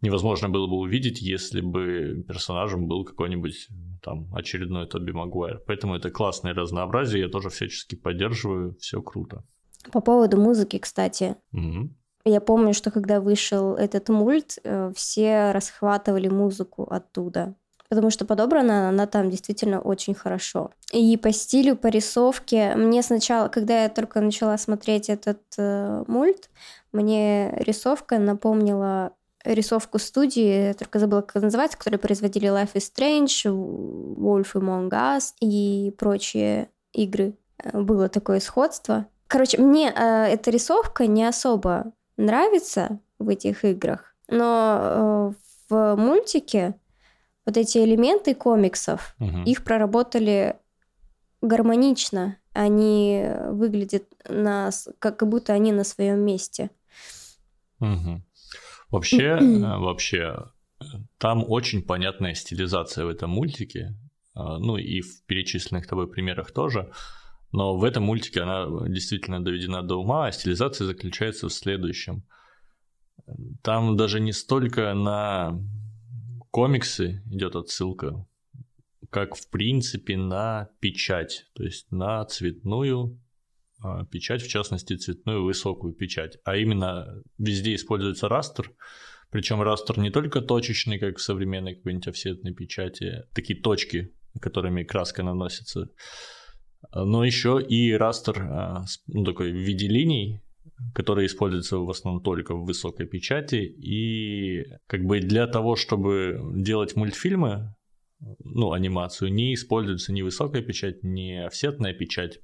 невозможно 0.00 0.48
было 0.48 0.66
бы 0.66 0.76
увидеть, 0.76 1.20
если 1.20 1.60
бы 1.60 2.24
персонажем 2.26 2.86
был 2.86 3.04
какой-нибудь 3.04 3.68
там 4.02 4.32
очередной 4.34 4.86
Тоби 4.86 5.12
Магуайр. 5.12 5.60
Поэтому 5.66 5.96
это 5.96 6.10
классное 6.10 6.54
разнообразие, 6.54 7.22
я 7.22 7.28
тоже 7.28 7.48
всячески 7.48 7.94
поддерживаю, 7.94 8.76
все 8.80 9.02
круто. 9.02 9.44
По 9.92 10.00
поводу 10.00 10.40
музыки, 10.40 10.78
кстати. 10.78 11.36
Угу. 11.52 11.90
Я 12.24 12.40
помню, 12.40 12.74
что 12.74 12.90
когда 12.90 13.20
вышел 13.20 13.74
этот 13.74 14.08
мульт, 14.08 14.58
э, 14.62 14.92
все 14.94 15.52
расхватывали 15.52 16.28
музыку 16.28 16.84
оттуда. 16.84 17.54
Потому 17.88 18.10
что 18.10 18.26
подобрана 18.26 18.90
она 18.90 19.06
там 19.06 19.30
действительно 19.30 19.80
очень 19.80 20.14
хорошо. 20.14 20.72
И 20.92 21.16
по 21.16 21.32
стилю, 21.32 21.74
по 21.74 21.86
рисовке, 21.86 22.74
мне 22.74 23.02
сначала, 23.02 23.48
когда 23.48 23.84
я 23.84 23.88
только 23.88 24.20
начала 24.20 24.58
смотреть 24.58 25.08
этот 25.08 25.40
э, 25.56 26.04
мульт, 26.06 26.50
мне 26.92 27.54
рисовка 27.60 28.18
напомнила 28.18 29.12
рисовку 29.44 29.98
студии, 29.98 30.72
только 30.74 30.98
забыла, 30.98 31.22
как 31.22 31.42
называется, 31.42 31.78
которые 31.78 31.98
производили 31.98 32.48
Life 32.48 32.74
is 32.74 32.90
Strange, 32.92 33.50
Wolf 34.16 34.52
Among 34.54 34.90
Us 34.90 35.34
и 35.40 35.94
прочие 35.96 36.70
игры. 36.92 37.34
Э, 37.62 37.80
было 37.80 38.08
такое 38.08 38.40
сходство. 38.40 39.06
Короче, 39.26 39.58
мне 39.58 39.92
э, 39.94 40.24
эта 40.26 40.50
рисовка 40.50 41.06
не 41.06 41.24
особо 41.24 41.92
нравится 42.16 43.00
в 43.18 43.28
этих 43.28 43.64
играх, 43.64 44.14
но 44.28 45.34
э, 45.70 45.74
в 45.74 45.96
мультике 45.96 46.74
вот 47.46 47.56
эти 47.56 47.78
элементы 47.78 48.34
комиксов, 48.34 49.14
угу. 49.18 49.38
их 49.46 49.64
проработали 49.64 50.56
гармонично. 51.40 52.36
Они 52.52 53.26
выглядят 53.50 54.04
на, 54.28 54.70
как 54.98 55.26
будто 55.26 55.52
они 55.52 55.72
на 55.72 55.84
своем 55.84 56.20
месте. 56.20 56.70
Угу. 57.80 58.20
Вообще, 58.90 59.38
э, 59.40 59.78
вообще, 59.78 60.50
там 61.18 61.44
очень 61.46 61.82
понятная 61.82 62.34
стилизация 62.34 63.04
в 63.04 63.08
этом 63.08 63.30
мультике, 63.30 63.94
а, 64.34 64.58
ну 64.58 64.76
и 64.76 65.00
в 65.00 65.24
перечисленных 65.26 65.86
тобой 65.86 66.08
примерах 66.08 66.52
тоже, 66.52 66.90
но 67.52 67.76
в 67.76 67.84
этом 67.84 68.04
мультике 68.04 68.42
она 68.42 68.66
действительно 68.88 69.44
доведена 69.44 69.82
до 69.82 69.96
ума, 69.96 70.26
а 70.26 70.32
стилизация 70.32 70.86
заключается 70.86 71.48
в 71.48 71.52
следующем. 71.52 72.24
Там 73.62 73.96
даже 73.96 74.20
не 74.20 74.32
столько 74.32 74.94
на 74.94 75.58
комиксы 76.50 77.22
идет 77.26 77.56
отсылка, 77.56 78.26
как 79.10 79.34
в 79.34 79.50
принципе 79.50 80.16
на 80.16 80.70
печать, 80.80 81.46
то 81.54 81.64
есть 81.64 81.90
на 81.90 82.24
цветную 82.24 83.18
печать, 84.10 84.42
в 84.42 84.48
частности 84.48 84.96
цветную 84.96 85.44
высокую 85.44 85.94
печать. 85.94 86.38
А 86.44 86.56
именно 86.56 87.22
везде 87.38 87.74
используется 87.74 88.28
растер, 88.28 88.72
причем 89.30 89.60
растер 89.62 89.98
не 89.98 90.10
только 90.10 90.40
точечный, 90.40 90.98
как 90.98 91.18
в 91.18 91.22
современной 91.22 91.74
какой-нибудь 91.74 92.08
офсетной 92.08 92.54
печати, 92.54 93.24
такие 93.34 93.60
точки, 93.60 94.14
которыми 94.40 94.84
краска 94.84 95.22
наносится, 95.22 95.90
но 96.94 97.24
еще 97.24 97.60
и 97.60 97.92
растер 97.92 98.42
а, 98.42 98.84
ну, 99.06 99.24
такой 99.24 99.52
в 99.52 99.56
виде 99.56 99.88
линий, 99.88 100.42
который 100.94 101.26
используется 101.26 101.78
в 101.78 101.90
основном 101.90 102.22
только 102.22 102.54
в 102.54 102.64
высокой 102.64 103.06
печати. 103.06 103.56
И 103.56 104.64
как 104.86 105.04
бы 105.04 105.20
для 105.20 105.46
того, 105.46 105.76
чтобы 105.76 106.40
делать 106.54 106.96
мультфильмы, 106.96 107.74
ну, 108.40 108.72
анимацию, 108.72 109.32
не 109.32 109.54
используется 109.54 110.12
ни 110.12 110.22
высокая 110.22 110.62
печать, 110.62 111.02
ни 111.02 111.32
офсетная 111.32 111.94
печать. 111.94 112.40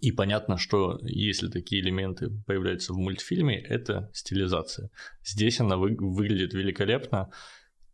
И 0.00 0.12
понятно, 0.12 0.56
что 0.56 0.98
если 1.02 1.48
такие 1.48 1.82
элементы 1.82 2.30
появляются 2.46 2.92
в 2.92 2.98
мультфильме, 2.98 3.58
это 3.58 4.10
стилизация. 4.12 4.90
Здесь 5.24 5.60
она 5.60 5.76
вы, 5.76 5.96
выглядит 5.98 6.54
великолепно 6.54 7.30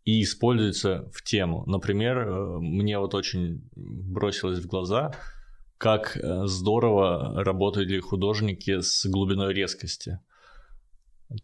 и 0.04 0.22
используется 0.22 1.10
в 1.12 1.22
тему. 1.22 1.64
Например, 1.66 2.18
э, 2.18 2.58
мне 2.60 2.98
вот 2.98 3.14
очень 3.14 3.68
бросилось 3.74 4.60
в 4.60 4.66
глаза, 4.66 5.12
как 5.78 6.16
э, 6.16 6.46
здорово 6.46 7.42
работали 7.44 7.98
художники 7.98 8.80
с 8.80 9.04
глубиной 9.06 9.52
резкости. 9.52 10.20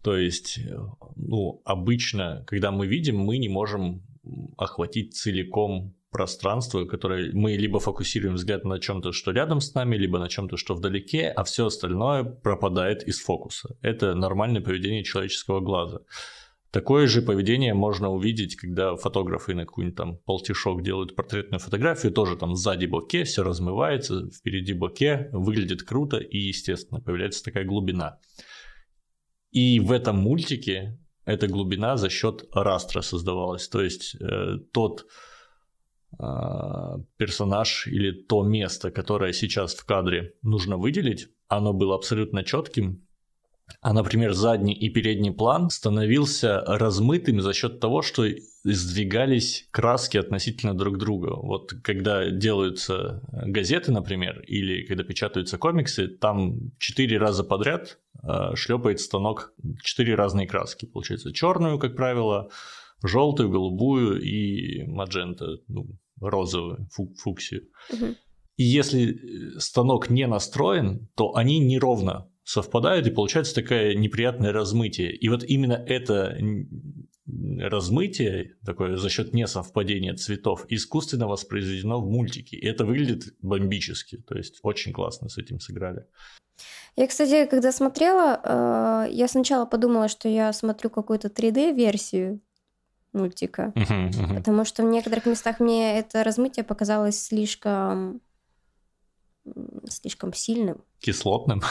То 0.01 0.17
есть, 0.17 0.59
э, 0.59 0.77
ну, 1.15 1.61
обычно, 1.65 2.43
когда 2.47 2.71
мы 2.71 2.87
видим, 2.87 3.17
мы 3.17 3.37
не 3.37 3.49
можем 3.49 4.03
охватить 4.57 5.15
целиком 5.15 5.95
пространство, 6.13 6.85
которое 6.85 7.31
мы 7.33 7.57
либо 7.57 7.79
фокусируем 7.79 8.35
взгляд 8.35 8.63
на 8.63 8.79
чем-то, 8.79 9.11
что 9.11 9.31
рядом 9.31 9.59
с 9.59 9.73
нами, 9.73 9.97
либо 9.97 10.19
на 10.19 10.29
чем-то, 10.29 10.55
что 10.55 10.75
вдалеке, 10.75 11.27
а 11.27 11.43
все 11.43 11.65
остальное 11.65 12.23
пропадает 12.23 13.03
из 13.03 13.19
фокуса. 13.19 13.75
Это 13.81 14.15
нормальное 14.15 14.61
поведение 14.61 15.03
человеческого 15.03 15.59
глаза. 15.59 15.99
Такое 16.71 17.05
же 17.07 17.21
поведение 17.21 17.73
можно 17.73 18.09
увидеть, 18.09 18.55
когда 18.55 18.95
фотографы 18.95 19.53
на 19.53 19.65
какой-нибудь 19.65 19.97
там 19.97 20.17
полтишок 20.17 20.81
делают 20.81 21.15
портретную 21.15 21.59
фотографию, 21.59 22.11
тоже 22.11 22.35
там 22.35 22.55
сзади 22.55 22.87
боке, 22.87 23.25
все 23.25 23.43
размывается, 23.43 24.29
впереди 24.31 24.73
боке, 24.73 25.29
выглядит 25.33 25.83
круто 25.83 26.17
и, 26.17 26.37
естественно, 26.37 26.99
появляется 26.99 27.43
такая 27.43 27.65
глубина. 27.65 28.19
И 29.51 29.79
в 29.79 29.91
этом 29.91 30.17
мультике 30.17 30.97
эта 31.25 31.47
глубина 31.47 31.95
за 31.95 32.09
счет 32.09 32.45
растра 32.51 33.01
создавалась. 33.01 33.67
То 33.67 33.81
есть 33.81 34.15
э, 34.19 34.57
тот 34.71 35.05
персонаж 37.17 37.87
или 37.87 38.11
то 38.11 38.43
место, 38.43 38.91
которое 38.91 39.33
сейчас 39.33 39.73
в 39.75 39.85
кадре 39.85 40.33
нужно 40.41 40.77
выделить, 40.77 41.27
оно 41.47 41.73
было 41.73 41.95
абсолютно 41.95 42.43
четким. 42.43 43.03
А, 43.81 43.93
например, 43.93 44.33
задний 44.33 44.73
и 44.73 44.89
передний 44.89 45.31
план 45.31 45.69
становился 45.69 46.61
размытым 46.61 47.41
за 47.41 47.53
счет 47.53 47.79
того, 47.79 48.01
что 48.01 48.25
сдвигались 48.63 49.67
краски 49.71 50.17
относительно 50.17 50.73
друг 50.73 50.97
друга. 50.97 51.35
Вот 51.35 51.73
когда 51.83 52.29
делаются 52.29 53.21
газеты, 53.31 53.91
например, 53.91 54.41
или 54.41 54.85
когда 54.85 55.03
печатаются 55.03 55.57
комиксы, 55.57 56.07
там 56.07 56.71
четыре 56.77 57.17
раза 57.17 57.43
подряд 57.43 57.99
э, 58.21 58.55
шлепает 58.55 58.99
станок 58.99 59.53
четыре 59.81 60.15
разные 60.15 60.47
краски. 60.47 60.85
Получается 60.85 61.33
черную, 61.33 61.79
как 61.79 61.95
правило, 61.95 62.49
желтую, 63.03 63.49
голубую 63.49 64.21
и 64.21 64.83
маджента, 64.83 65.57
ну, 65.67 65.87
розовую, 66.29 66.87
фу 66.91 67.13
фуксию. 67.15 67.69
Угу. 67.91 68.15
И 68.57 68.63
если 68.63 69.55
э, 69.55 69.59
станок 69.59 70.09
не 70.09 70.27
настроен, 70.27 71.09
то 71.15 71.35
они 71.35 71.59
неровно 71.59 72.29
совпадают, 72.43 73.07
и 73.07 73.11
получается 73.11 73.55
такое 73.55 73.95
неприятное 73.95 74.51
размытие. 74.51 75.15
И 75.15 75.29
вот 75.29 75.43
именно 75.43 75.73
это 75.73 76.37
размытие, 77.25 78.57
такое 78.65 78.97
за 78.97 79.09
счет 79.09 79.33
несовпадения 79.33 80.13
цветов, 80.13 80.65
искусственно 80.67 81.27
воспроизведено 81.27 82.01
в 82.01 82.09
мультике. 82.09 82.57
И 82.57 82.65
это 82.65 82.85
выглядит 82.85 83.33
бомбически. 83.41 84.17
То 84.17 84.35
есть 84.35 84.59
очень 84.61 84.91
классно 84.91 85.29
с 85.29 85.37
этим 85.37 85.59
сыграли. 85.59 86.05
Я, 86.95 87.07
кстати, 87.07 87.45
когда 87.49 87.71
смотрела, 87.71 89.07
э, 89.07 89.11
я 89.11 89.27
сначала 89.27 89.65
подумала, 89.65 90.07
что 90.09 90.29
я 90.29 90.53
смотрю 90.53 90.89
какую-то 90.89 91.29
3D-версию 91.29 92.41
мультика. 93.13 93.71
Мгм, 93.75 94.05
мгм. 94.07 94.35
Потому 94.37 94.65
что 94.65 94.83
в 94.83 94.87
некоторых 94.87 95.25
местах 95.25 95.59
мне 95.59 95.97
это 95.99 96.23
размытие 96.23 96.63
показалось 96.63 97.21
слишком 97.21 98.21
слишком 99.89 100.33
сильным. 100.33 100.83
Кислотным. 100.99 101.61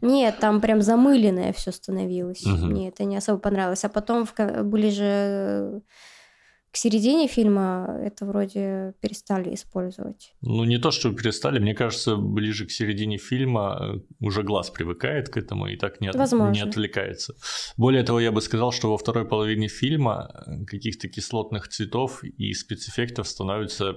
Нет, 0.00 0.38
там 0.38 0.60
прям 0.60 0.82
замыленное 0.82 1.52
все 1.52 1.72
становилось. 1.72 2.44
Мгм. 2.46 2.68
Мне 2.70 2.88
это 2.88 3.04
не 3.04 3.16
особо 3.16 3.38
понравилось. 3.38 3.84
А 3.84 3.88
потом 3.88 4.24
в 4.24 4.32
ко- 4.32 4.62
ближе 4.62 5.82
к 6.74 6.76
середине 6.76 7.28
фильма 7.28 8.00
это 8.02 8.26
вроде 8.26 8.94
перестали 9.00 9.54
использовать. 9.54 10.34
Ну, 10.40 10.64
не 10.64 10.78
то, 10.78 10.90
что 10.90 11.12
перестали, 11.12 11.60
мне 11.60 11.72
кажется, 11.72 12.16
ближе 12.16 12.66
к 12.66 12.72
середине 12.72 13.16
фильма 13.16 13.78
э, 13.80 14.00
уже 14.18 14.42
глаз 14.42 14.70
привыкает 14.70 15.28
к 15.28 15.36
этому 15.36 15.68
и 15.68 15.76
так 15.76 16.00
не, 16.00 16.08
от- 16.08 16.32
не 16.52 16.60
отвлекается. 16.60 17.34
Более 17.76 18.02
того, 18.02 18.18
я 18.18 18.32
бы 18.32 18.40
сказал, 18.40 18.72
что 18.72 18.90
во 18.90 18.96
второй 18.96 19.24
половине 19.24 19.68
фильма 19.68 20.28
э, 20.46 20.64
каких-то 20.64 21.08
кислотных 21.08 21.68
цветов 21.68 22.24
и 22.24 22.52
спецэффектов 22.52 23.28
становится 23.28 23.94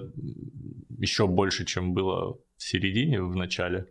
еще 1.00 1.26
больше, 1.26 1.64
чем 1.64 1.94
было 1.94 2.38
в 2.56 2.62
середине, 2.62 3.20
в 3.20 3.34
начале, 3.34 3.86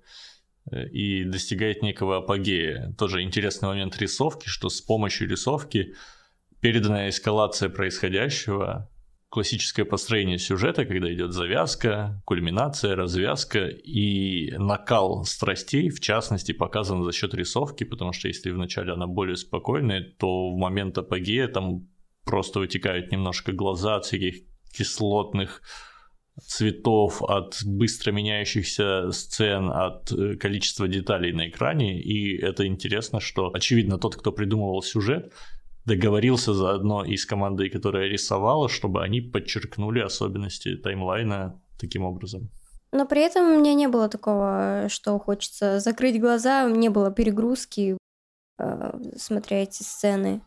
э, 0.72 0.88
и 0.88 1.26
достигает 1.26 1.84
некого 1.84 2.20
апогея. 2.20 2.96
Тоже 2.98 3.22
интересный 3.22 3.68
момент 3.68 3.98
рисовки, 3.98 4.48
что 4.48 4.70
с 4.70 4.80
помощью 4.80 5.28
рисовки 5.28 5.94
переданная 6.68 7.12
эскалация 7.12 7.70
происходящего, 7.70 8.92
классическое 9.30 9.86
построение 9.86 10.38
сюжета, 10.38 10.84
когда 10.84 11.14
идет 11.14 11.32
завязка, 11.32 12.22
кульминация, 12.26 12.94
развязка 12.94 13.68
и 13.68 14.52
накал 14.58 15.24
страстей, 15.24 15.90
в 15.90 16.02
частности, 16.02 16.52
показан 16.52 17.06
за 17.06 17.14
счет 17.14 17.34
рисовки, 17.34 17.86
потому 17.86 18.12
что 18.12 18.28
если 18.28 18.52
вначале 18.52 18.92
она 18.92 19.08
более 19.08 19.38
спокойная, 19.38 20.14
то 20.20 20.52
в 20.52 20.58
момент 20.58 20.98
апогея 20.98 21.48
там 21.48 21.88
просто 22.26 22.60
вытекают 22.60 23.14
немножко 23.14 23.54
глаза 23.54 23.96
от 23.96 24.04
всяких 24.04 24.44
кислотных 24.78 25.62
цветов, 26.42 27.24
от 27.24 27.62
быстро 27.64 28.12
меняющихся 28.12 29.10
сцен, 29.14 29.72
от 29.72 30.12
э, 30.12 30.36
количества 30.36 30.90
деталей 30.90 31.32
на 31.32 31.48
экране. 31.48 32.02
И 32.02 32.38
это 32.38 32.68
интересно, 32.68 33.22
что, 33.22 33.52
очевидно, 33.54 33.98
тот, 33.98 34.18
кто 34.18 34.34
придумывал 34.34 34.82
сюжет, 34.82 35.32
договорился 35.88 36.54
заодно 36.54 37.04
и 37.06 37.16
с 37.16 37.26
командой, 37.26 37.70
которая 37.70 38.08
рисовала, 38.08 38.70
чтобы 38.70 39.02
они 39.04 39.22
подчеркнули 39.22 40.02
особенности 40.02 40.76
таймлайна 40.76 41.60
таким 41.80 42.04
образом. 42.04 42.50
Но 42.92 43.06
при 43.06 43.22
этом 43.22 43.52
у 43.52 43.60
меня 43.60 43.74
не 43.74 43.88
было 43.88 44.10
такого, 44.10 44.88
что 44.90 45.18
хочется 45.20 45.80
закрыть 45.80 46.20
глаза, 46.20 46.70
не 46.70 46.90
было 46.90 47.12
перегрузки, 47.12 47.98
э, 48.60 49.00
смотря 49.16 49.64
эти 49.64 49.84
сцены. 49.84 50.42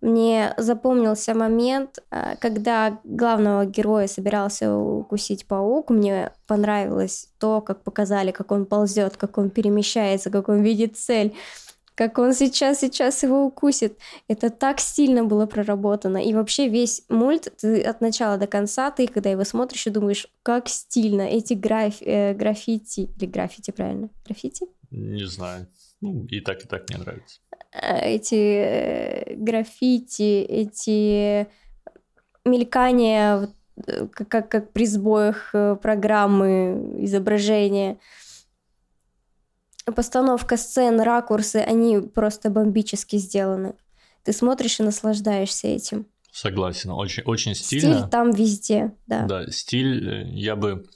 Мне 0.00 0.52
запомнился 0.56 1.32
момент, 1.32 2.00
э, 2.10 2.34
когда 2.40 2.98
главного 3.04 3.66
героя 3.66 4.08
собирался 4.08 4.74
укусить 4.74 5.46
паук. 5.46 5.90
Мне 5.90 6.32
понравилось 6.48 7.28
то, 7.38 7.60
как 7.60 7.84
показали, 7.84 8.32
как 8.32 8.50
он 8.50 8.66
ползет, 8.66 9.16
как 9.16 9.38
он 9.38 9.50
перемещается, 9.50 10.30
как 10.30 10.48
он 10.48 10.62
видит 10.62 10.96
цель, 10.96 11.34
как 11.94 12.18
он 12.18 12.32
сейчас, 12.32 12.80
сейчас 12.80 13.22
его 13.22 13.44
укусит. 13.44 13.98
Это 14.28 14.50
так 14.50 14.80
стильно 14.80 15.24
было 15.24 15.46
проработано. 15.46 16.16
И 16.16 16.32
вообще 16.32 16.68
весь 16.68 17.02
мульт, 17.08 17.52
ты 17.60 17.82
от 17.82 18.00
начала 18.00 18.38
до 18.38 18.46
конца, 18.46 18.90
ты, 18.90 19.06
когда 19.06 19.30
его 19.30 19.44
смотришь 19.44 19.86
и 19.86 19.90
думаешь, 19.90 20.26
как 20.42 20.68
стильно 20.68 21.22
эти 21.22 21.54
граф, 21.54 21.96
э, 22.00 22.34
граффити, 22.34 23.10
или 23.16 23.26
граффити, 23.26 23.70
правильно? 23.70 24.08
Граффити? 24.26 24.66
Не 24.90 25.26
знаю. 25.26 25.66
Ну, 26.00 26.26
и 26.30 26.40
так, 26.40 26.64
и 26.64 26.68
так 26.68 26.88
мне 26.88 26.98
нравится. 26.98 27.40
Э, 27.72 27.98
Эти 28.00 28.34
э, 28.34 29.34
граффити, 29.36 30.42
эти 30.42 31.46
мелькания, 32.44 33.38
вот, 33.38 33.50
э, 33.86 34.06
как, 34.08 34.28
как, 34.28 34.48
как 34.48 34.72
при 34.72 34.86
сбоях 34.86 35.50
э, 35.54 35.76
программы 35.80 36.96
изображения. 37.04 37.98
Постановка 39.84 40.56
сцен, 40.56 41.00
ракурсы, 41.00 41.56
они 41.56 42.00
просто 42.00 42.50
бомбически 42.50 43.16
сделаны. 43.16 43.74
Ты 44.24 44.32
смотришь 44.32 44.78
и 44.80 44.82
наслаждаешься 44.82 45.68
этим. 45.68 46.06
Согласен, 46.32 46.90
очень, 46.90 47.22
очень 47.24 47.54
стильно. 47.54 47.98
Стиль 47.98 48.10
там 48.10 48.30
везде, 48.30 48.96
да. 49.06 49.26
Да, 49.26 49.50
стиль, 49.50 50.08
э, 50.08 50.30
я 50.32 50.56
бы, 50.56 50.86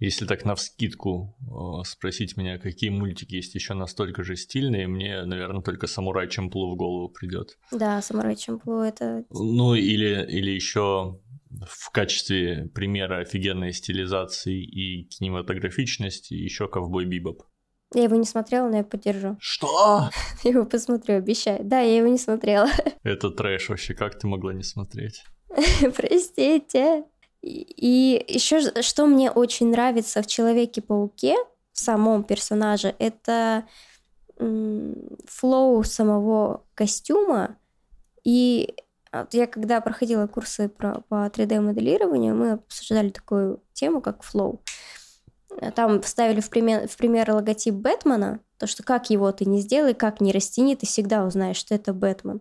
если 0.00 0.26
так 0.26 0.44
навскидку 0.44 1.36
э, 1.40 1.84
спросить 1.84 2.36
меня, 2.36 2.58
какие 2.58 2.90
мультики 2.90 3.36
есть 3.36 3.54
еще 3.54 3.74
настолько 3.74 4.24
же 4.24 4.34
стильные, 4.34 4.88
мне, 4.88 5.24
наверное, 5.24 5.62
только 5.62 5.86
«Самурай 5.86 6.28
Чамплу» 6.28 6.72
в 6.72 6.76
голову 6.76 7.08
придет. 7.08 7.56
Да, 7.70 8.02
«Самурай 8.02 8.34
Чамплу»— 8.34 8.80
это... 8.82 9.24
Ну, 9.30 9.74
или, 9.74 10.26
или 10.28 10.50
еще 10.50 11.20
в 11.50 11.90
качестве 11.90 12.68
примера 12.74 13.20
офигенной 13.20 13.72
стилизации 13.72 14.60
и 14.60 15.04
кинематографичности 15.04 16.34
еще 16.34 16.66
«Ковбой 16.66 17.04
Бибоп». 17.04 17.42
Я 17.94 18.02
его 18.04 18.16
не 18.16 18.24
смотрела, 18.26 18.68
но 18.68 18.78
я 18.78 18.84
поддержу. 18.84 19.36
Что? 19.40 20.10
Я 20.42 20.50
его 20.50 20.64
посмотрю, 20.64 21.16
обещаю. 21.16 21.60
Да, 21.64 21.80
я 21.80 21.96
его 21.96 22.08
не 22.08 22.18
смотрела. 22.18 22.68
Это 23.02 23.30
трэш 23.30 23.68
вообще, 23.68 23.94
как 23.94 24.18
ты 24.18 24.26
могла 24.26 24.52
не 24.52 24.62
смотреть? 24.62 25.24
Простите. 25.96 27.04
И, 27.40 27.62
и 27.76 28.34
еще 28.34 28.60
что 28.82 29.06
мне 29.06 29.30
очень 29.30 29.70
нравится 29.70 30.22
в 30.22 30.26
Человеке-пауке, 30.26 31.36
в 31.72 31.78
самом 31.78 32.24
персонаже, 32.24 32.94
это 32.98 33.64
flow 35.26 35.82
самого 35.84 36.64
костюма. 36.74 37.56
И 38.24 38.74
вот 39.12 39.34
я 39.34 39.46
когда 39.46 39.80
проходила 39.80 40.26
курсы 40.26 40.68
про, 40.68 41.00
по 41.08 41.26
3D-моделированию, 41.26 42.34
мы 42.34 42.52
обсуждали 42.52 43.10
такую 43.10 43.62
тему, 43.72 44.00
как 44.00 44.22
flow. 44.22 44.62
Там 45.74 46.02
вставили 46.02 46.40
в 46.40 46.50
пример, 46.50 46.88
в 46.88 46.96
пример 46.96 47.30
логотип 47.32 47.74
Бэтмена, 47.74 48.40
то, 48.58 48.66
что 48.66 48.82
как 48.82 49.10
его 49.10 49.30
ты 49.32 49.44
не 49.44 49.60
сделай, 49.60 49.94
как 49.94 50.20
не 50.20 50.32
растяни, 50.32 50.74
ты 50.74 50.86
всегда 50.86 51.24
узнаешь, 51.24 51.56
что 51.56 51.74
это 51.74 51.92
Бэтмен. 51.92 52.40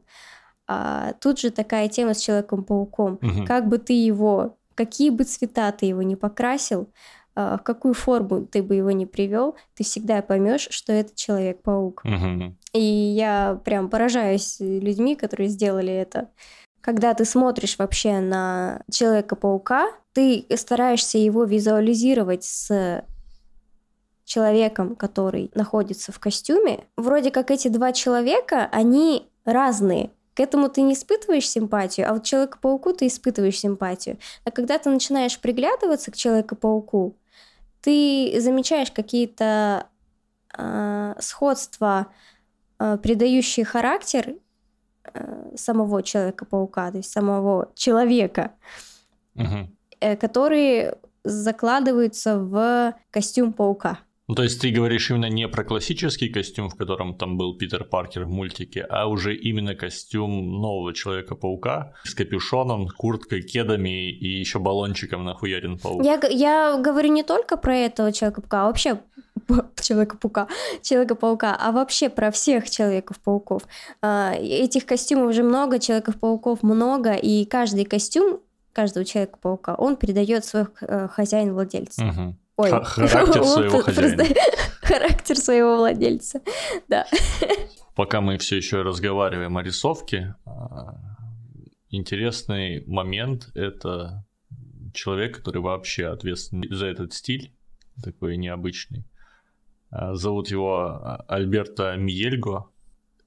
А 0.68 1.14
тут 1.22 1.40
же 1.40 1.50
такая 1.50 1.88
тема 1.88 2.14
с 2.14 2.20
Человеком-пауком. 2.20 3.20
Мгм. 3.22 3.46
Как 3.46 3.68
бы 3.68 3.78
ты 3.78 3.94
его, 3.94 4.58
какие 4.76 5.10
бы 5.10 5.24
цвета 5.24 5.72
ты 5.72 5.86
его 5.86 6.02
не 6.02 6.16
покрасил, 6.16 6.90
а, 7.36 7.58
в 7.58 7.64
какую 7.64 7.94
форму 7.94 8.46
ты 8.46 8.62
бы 8.62 8.76
его 8.76 8.92
не 8.92 9.06
привел, 9.06 9.56
ты 9.76 9.84
всегда 9.84 10.22
поймешь, 10.22 10.68
что 10.72 10.92
это 10.92 11.16
Человек-паук. 11.16 12.04
Мгм. 12.04 12.58
И 12.74 12.82
я 12.82 13.62
прям 13.64 13.90
поражаюсь 13.90 14.58
людьми, 14.60 15.16
которые 15.16 15.48
сделали 15.50 15.94
это. 15.94 16.30
Когда 16.88 17.14
ты 17.14 17.26
смотришь 17.26 17.78
вообще 17.78 18.22
на 18.22 18.82
Человека-паука, 18.90 19.92
ты 20.14 20.46
стараешься 20.56 21.18
его 21.18 21.44
визуализировать 21.44 22.46
с 22.46 23.04
человеком, 24.24 24.96
который 24.96 25.52
находится 25.54 26.14
в 26.14 26.20
костюме. 26.20 26.86
Вроде 26.96 27.30
как 27.30 27.52
эти 27.52 27.68
два 27.68 27.92
человека, 27.92 28.70
они 28.72 29.30
разные. 29.44 30.12
К 30.34 30.40
этому 30.40 30.70
ты 30.70 30.80
не 30.80 30.94
испытываешь 30.94 31.50
симпатию, 31.50 32.10
а 32.10 32.14
вот 32.14 32.24
Человеку-пауку 32.24 32.94
ты 32.94 33.08
испытываешь 33.08 33.60
симпатию. 33.60 34.18
А 34.46 34.52
когда 34.52 34.78
ты 34.78 34.90
начинаешь 34.90 35.38
приглядываться 35.42 36.12
к 36.12 36.16
Человеку-пауку, 36.16 37.18
ты 37.82 38.34
замечаешь 38.40 38.92
какие-то 38.92 39.88
э, 40.58 41.16
сходства, 41.20 42.08
э, 42.80 42.98
придающие 43.04 43.66
характер 43.66 44.36
самого 45.56 46.04
Человека-паука, 46.04 46.92
то 46.92 46.98
есть 46.98 47.12
самого 47.12 47.72
человека, 47.76 48.52
Мгм. 49.36 49.76
э, 50.00 50.16
которые 50.16 50.98
закладываются 51.24 52.38
в 52.40 52.94
костюм 53.12 53.54
паука. 53.54 54.00
Ну, 54.30 54.36
то 54.36 54.44
есть 54.44 54.60
ты 54.60 54.72
говоришь 54.72 55.10
именно 55.10 55.30
не 55.30 55.48
про 55.48 55.64
классический 55.64 56.28
костюм, 56.28 56.70
в 56.70 56.76
котором 56.76 57.16
там 57.16 57.38
был 57.38 57.58
Питер 57.58 57.86
Паркер 57.86 58.26
в 58.26 58.30
мультике, 58.30 58.82
а 58.82 59.08
уже 59.08 59.34
именно 59.34 59.74
костюм 59.74 60.62
нового 60.62 60.94
Человека-паука 60.94 61.94
с 62.04 62.14
капюшоном, 62.14 62.90
курткой, 62.90 63.42
кедами 63.42 64.12
и 64.12 64.28
еще 64.40 64.60
баллончиком 64.60 65.24
нахуярен 65.24 65.80
паук. 65.80 66.04
Я, 66.04 66.20
я 66.30 66.78
говорю 66.78 67.10
не 67.14 67.24
только 67.24 67.56
про 67.56 67.74
этого 67.78 68.12
Человека-паука, 68.12 68.64
а 68.64 68.66
вообще 68.66 69.00
Человека-паука, 69.82 70.48
Человека-паука, 70.82 71.56
а 71.60 71.72
вообще 71.72 72.10
про 72.10 72.32
всех 72.32 72.70
Человеков-пауков. 72.70 73.64
А, 74.02 74.34
Этих 74.36 74.86
костюмов 74.86 75.30
уже 75.30 75.44
много, 75.44 75.80
Человеков-пауков 75.80 76.64
много, 76.64 77.14
и 77.14 77.46
каждый 77.46 77.86
костюм 77.86 78.40
каждого 78.74 79.06
Человека-паука, 79.06 79.74
он 79.76 79.96
передает 79.96 80.46
свой 80.46 80.68
э, 80.82 81.08
хозяин-владельца. 81.08 82.36
Ой, 82.58 82.70
Ха- 82.70 82.84
характер 82.84 83.44
своего 83.46 83.82
хозяина. 83.82 84.24
Характер 84.82 85.38
своего 85.38 85.78
владельца, 85.78 86.42
да. 86.88 87.06
Пока 87.96 88.22
мы 88.22 88.38
все 88.38 88.58
еще 88.58 88.84
разговариваем 88.84 89.58
о 89.58 89.64
рисовке, 89.64 90.36
а, 90.46 90.96
интересный 91.90 92.86
момент– 92.86 93.50
это 93.56 94.24
человек, 94.94 95.38
который 95.38 95.62
вообще 95.62 96.08
ответственный 96.08 96.68
за 96.70 96.86
этот 96.86 97.14
стиль, 97.14 97.52
такой 98.04 98.38
необычный. 98.38 99.06
А, 99.90 100.14
Зовут 100.16 100.50
его 100.50 100.78
а, 100.78 101.26
Альберто 101.28 101.96
Миельго. 101.96 102.66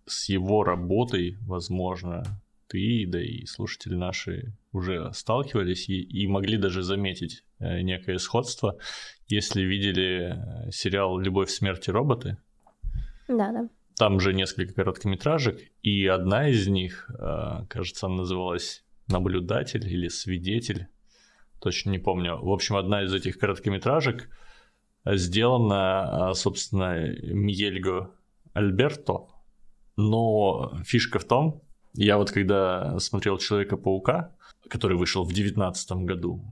С 0.06 0.28
его 0.28 0.64
работой, 0.64 1.36
возможно, 1.42 2.24
ты, 2.66 3.04
да 3.06 3.22
и 3.22 3.46
слушатели 3.46 3.94
наши 3.94 4.52
уже 4.72 5.12
сталкивались 5.12 5.88
и, 5.88 6.00
и 6.00 6.26
могли 6.26 6.56
даже 6.56 6.82
заметить 6.82 7.44
э, 7.58 7.82
некое 7.82 8.18
сходство, 8.18 8.78
если 9.28 9.62
видели 9.62 10.36
э, 10.66 10.70
сериал 10.70 11.18
«Любовь, 11.18 11.50
смерть 11.50 11.88
и 11.88 11.92
роботы». 11.92 12.38
Да, 13.28 13.52
да. 13.52 13.68
Там 13.96 14.20
же 14.20 14.32
несколько 14.32 14.72
короткометражек, 14.72 15.60
и 15.82 16.06
одна 16.06 16.48
из 16.48 16.66
них, 16.68 17.10
э, 17.18 17.66
кажется, 17.68 18.06
она 18.06 18.16
называлась 18.16 18.84
«Наблюдатель» 19.08 19.86
или 19.86 20.08
«Свидетель», 20.08 20.86
точно 21.60 21.90
не 21.90 21.98
помню. 21.98 22.38
В 22.38 22.50
общем, 22.50 22.76
одна 22.76 23.02
из 23.04 23.12
этих 23.12 23.38
короткометражек 23.38 24.28
сделана, 25.04 26.32
собственно, 26.34 27.08
Мьельго 27.22 28.10
Альберто, 28.52 29.26
но 29.96 30.72
фишка 30.84 31.18
в 31.18 31.24
том, 31.24 31.62
я 31.94 32.18
вот 32.18 32.30
когда 32.30 32.98
смотрел 32.98 33.38
Человека-паука, 33.38 34.32
который 34.68 34.96
вышел 34.96 35.24
в 35.24 35.32
2019 35.32 35.92
году, 36.04 36.44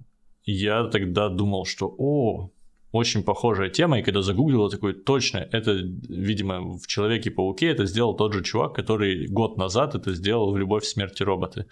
я 0.44 0.84
тогда 0.84 1.28
думал, 1.28 1.66
что 1.66 1.94
о, 1.98 2.50
очень 2.92 3.22
похожая 3.22 3.68
тема, 3.68 3.98
и 3.98 4.02
когда 4.02 4.22
загуглил, 4.22 4.70
такой, 4.70 4.94
точно, 4.94 5.38
это, 5.38 5.72
видимо, 5.72 6.78
в 6.78 6.86
Человеке-пауке 6.86 7.68
это 7.68 7.84
сделал 7.86 8.14
тот 8.14 8.32
же 8.32 8.42
чувак, 8.42 8.74
который 8.74 9.26
год 9.26 9.58
назад 9.58 9.94
это 9.94 10.14
сделал 10.14 10.52
в 10.52 10.56
«Любовь, 10.56 10.84
смерти 10.84 11.22
роботы». 11.22 11.66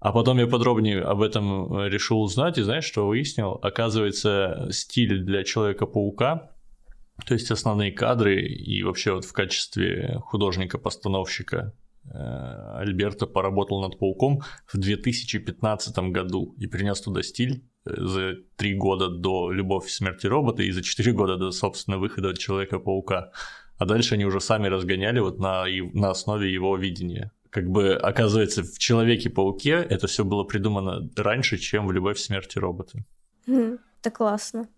А 0.00 0.12
потом 0.12 0.38
я 0.38 0.46
подробнее 0.46 1.02
об 1.02 1.22
этом 1.22 1.86
решил 1.86 2.20
узнать, 2.22 2.58
и 2.58 2.62
знаешь, 2.62 2.84
что 2.84 3.06
выяснил? 3.06 3.58
Оказывается, 3.62 4.68
стиль 4.70 5.24
для 5.24 5.42
Человека-паука, 5.42 6.52
то 7.26 7.34
есть 7.34 7.50
основные 7.50 7.90
кадры 7.90 8.40
и 8.46 8.82
вообще 8.84 9.12
вот 9.12 9.24
в 9.24 9.32
качестве 9.32 10.20
художника-постановщика 10.26 11.74
Э, 12.14 12.78
Альберто 12.78 13.26
поработал 13.26 13.82
над 13.82 13.98
Пауком 13.98 14.42
в 14.66 14.78
2015 14.78 15.98
году 16.10 16.54
и 16.58 16.66
принес 16.66 17.00
туда 17.00 17.22
стиль 17.22 17.64
э, 17.84 17.90
за 17.96 18.34
три 18.56 18.74
года 18.74 19.08
до 19.08 19.50
«Любовь, 19.50 19.88
смерти 19.88 20.26
робота» 20.26 20.62
и 20.62 20.70
за 20.70 20.82
четыре 20.82 21.12
года 21.12 21.36
до, 21.36 21.50
собственно, 21.50 21.98
выхода 21.98 22.34
«Человека-паука». 22.34 23.32
А 23.76 23.84
дальше 23.84 24.14
они 24.14 24.24
уже 24.24 24.40
сами 24.40 24.68
разгоняли 24.68 25.20
вот 25.20 25.38
на, 25.38 25.64
на 25.92 26.10
основе 26.10 26.52
его 26.52 26.76
видения. 26.76 27.30
Как 27.50 27.68
бы, 27.68 27.94
оказывается, 27.94 28.62
в 28.62 28.78
«Человеке-пауке» 28.78 29.72
это 29.72 30.06
все 30.06 30.24
было 30.24 30.44
придумано 30.44 31.08
раньше, 31.16 31.58
чем 31.58 31.86
в 31.86 31.92
«Любовь, 31.92 32.18
смерти 32.18 32.58
робота». 32.58 33.04
Это 33.46 34.10
классно. 34.12 34.68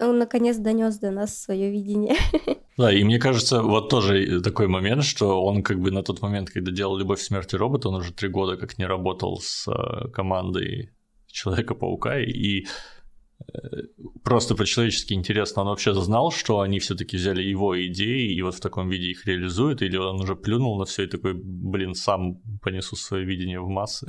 Он 0.00 0.18
наконец 0.18 0.56
донес 0.56 0.98
до 0.98 1.10
нас 1.10 1.38
свое 1.42 1.70
видение. 1.70 2.16
Да, 2.76 2.92
и 2.92 3.04
мне 3.04 3.18
кажется, 3.18 3.62
вот 3.62 3.88
тоже 3.88 4.42
такой 4.42 4.68
момент, 4.68 5.02
что 5.02 5.42
он 5.42 5.62
как 5.62 5.80
бы 5.80 5.90
на 5.90 6.02
тот 6.02 6.20
момент, 6.20 6.50
когда 6.50 6.70
делал 6.70 6.98
«Любовь, 6.98 7.22
смерти 7.22 7.54
и 7.54 7.58
робот», 7.58 7.86
он 7.86 7.94
уже 7.94 8.12
три 8.12 8.28
года 8.28 8.58
как 8.58 8.76
не 8.76 8.84
работал 8.84 9.40
с 9.40 9.66
э, 9.66 10.10
командой 10.10 10.90
Человека-паука, 11.26 12.18
и 12.18 12.66
просто 14.22 14.54
по-человечески 14.54 15.12
интересно, 15.12 15.62
он 15.62 15.68
вообще 15.68 15.94
знал, 15.94 16.30
что 16.30 16.60
они 16.60 16.78
все 16.78 16.94
таки 16.94 17.16
взяли 17.16 17.42
его 17.42 17.74
идеи 17.86 18.34
и 18.34 18.42
вот 18.42 18.54
в 18.54 18.60
таком 18.60 18.88
виде 18.88 19.06
их 19.06 19.26
реализуют, 19.26 19.82
или 19.82 19.96
он 19.96 20.20
уже 20.20 20.34
плюнул 20.36 20.78
на 20.78 20.84
все 20.84 21.04
и 21.04 21.06
такой, 21.06 21.34
блин, 21.34 21.94
сам 21.94 22.36
понесу 22.62 22.96
свое 22.96 23.24
видение 23.24 23.60
в 23.60 23.68
массы? 23.68 24.06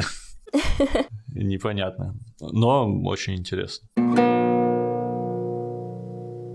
Непонятно, 1.28 2.16
но 2.40 2.88
очень 3.04 3.36
интересно. 3.36 3.88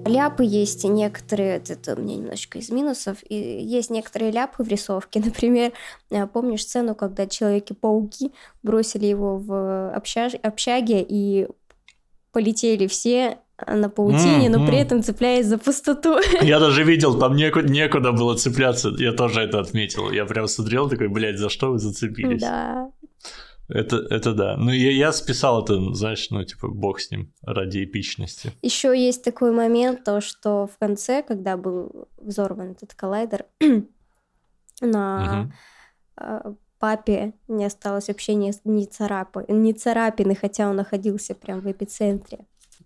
Ляпы 0.05 0.45
есть 0.45 0.83
некоторые, 0.83 1.57
это 1.57 1.95
у 1.95 2.01
меня 2.01 2.17
немножечко 2.17 2.59
из 2.59 2.71
минусов, 2.71 3.19
и 3.29 3.37
есть 3.37 3.89
некоторые 3.89 4.33
ляпы 4.33 4.65
в 4.65 4.69
рисовке. 4.69 5.21
Например, 5.25 5.73
э, 6.11 6.27
помнишь 6.27 6.63
сцену, 6.63 6.95
когда 6.95 7.27
Человеки-пауки 7.27 8.33
бросили 8.63 9.07
его 9.07 9.39
в 9.39 9.95
общаж... 9.95 10.35
общаге 10.43 11.07
и 11.09 11.47
полетели 12.33 12.87
все 12.87 13.39
на 13.67 13.89
паутине, 13.89 14.47
mm-hmm. 14.47 14.59
но 14.59 14.67
при 14.67 14.79
этом 14.79 15.03
цепляясь 15.03 15.47
за 15.47 15.59
пустоту. 15.59 16.19
Я 16.43 16.59
даже 16.59 16.83
видел, 16.83 17.19
там 17.19 17.37
некуда, 17.37 17.69
некуда 17.69 18.13
было 18.13 18.37
цепляться. 18.37 18.91
Я 18.99 19.13
тоже 19.13 19.41
это 19.43 19.61
отметил. 19.61 20.11
Я 20.11 20.25
прям 20.25 20.49
смотрел 20.49 20.89
такой, 20.89 21.09
блядь, 21.09 21.39
за 21.39 21.49
что 21.49 21.71
вы 21.71 21.79
зацепились? 21.79 22.41
Да. 22.41 22.91
Это, 23.69 23.97
это 24.11 24.35
да. 24.35 24.57
Ну, 24.57 24.71
я, 24.71 24.91
я 24.91 25.13
списал 25.13 25.63
это, 25.63 25.95
знаешь, 25.95 26.29
ну, 26.31 26.45
типа, 26.45 26.69
бог 26.69 27.01
с 27.01 27.11
ним, 27.11 27.33
ради 27.43 27.85
эпичности. 27.85 28.53
Еще 28.63 28.89
есть 28.89 29.25
такой 29.25 29.53
момент, 29.53 30.05
то, 30.05 30.21
что 30.21 30.67
в 30.67 30.77
конце, 30.79 31.23
когда 31.23 31.57
был 31.57 32.09
взорван 32.19 32.73
этот 32.73 32.95
коллайдер, 32.95 33.47
на 34.81 35.51
угу. 36.19 36.59
Папе 36.83 37.33
не 37.47 37.65
осталось 37.65 38.09
вообще 38.09 38.35
ни, 38.35 38.53
ни, 38.65 38.87
царапы, 38.87 39.45
ни 39.49 39.73
царапины, 39.73 40.35
хотя 40.35 40.69
он 40.69 40.77
находился 40.77 41.35
прям 41.35 41.61
в 41.61 41.71
эпицентре. 41.71 42.39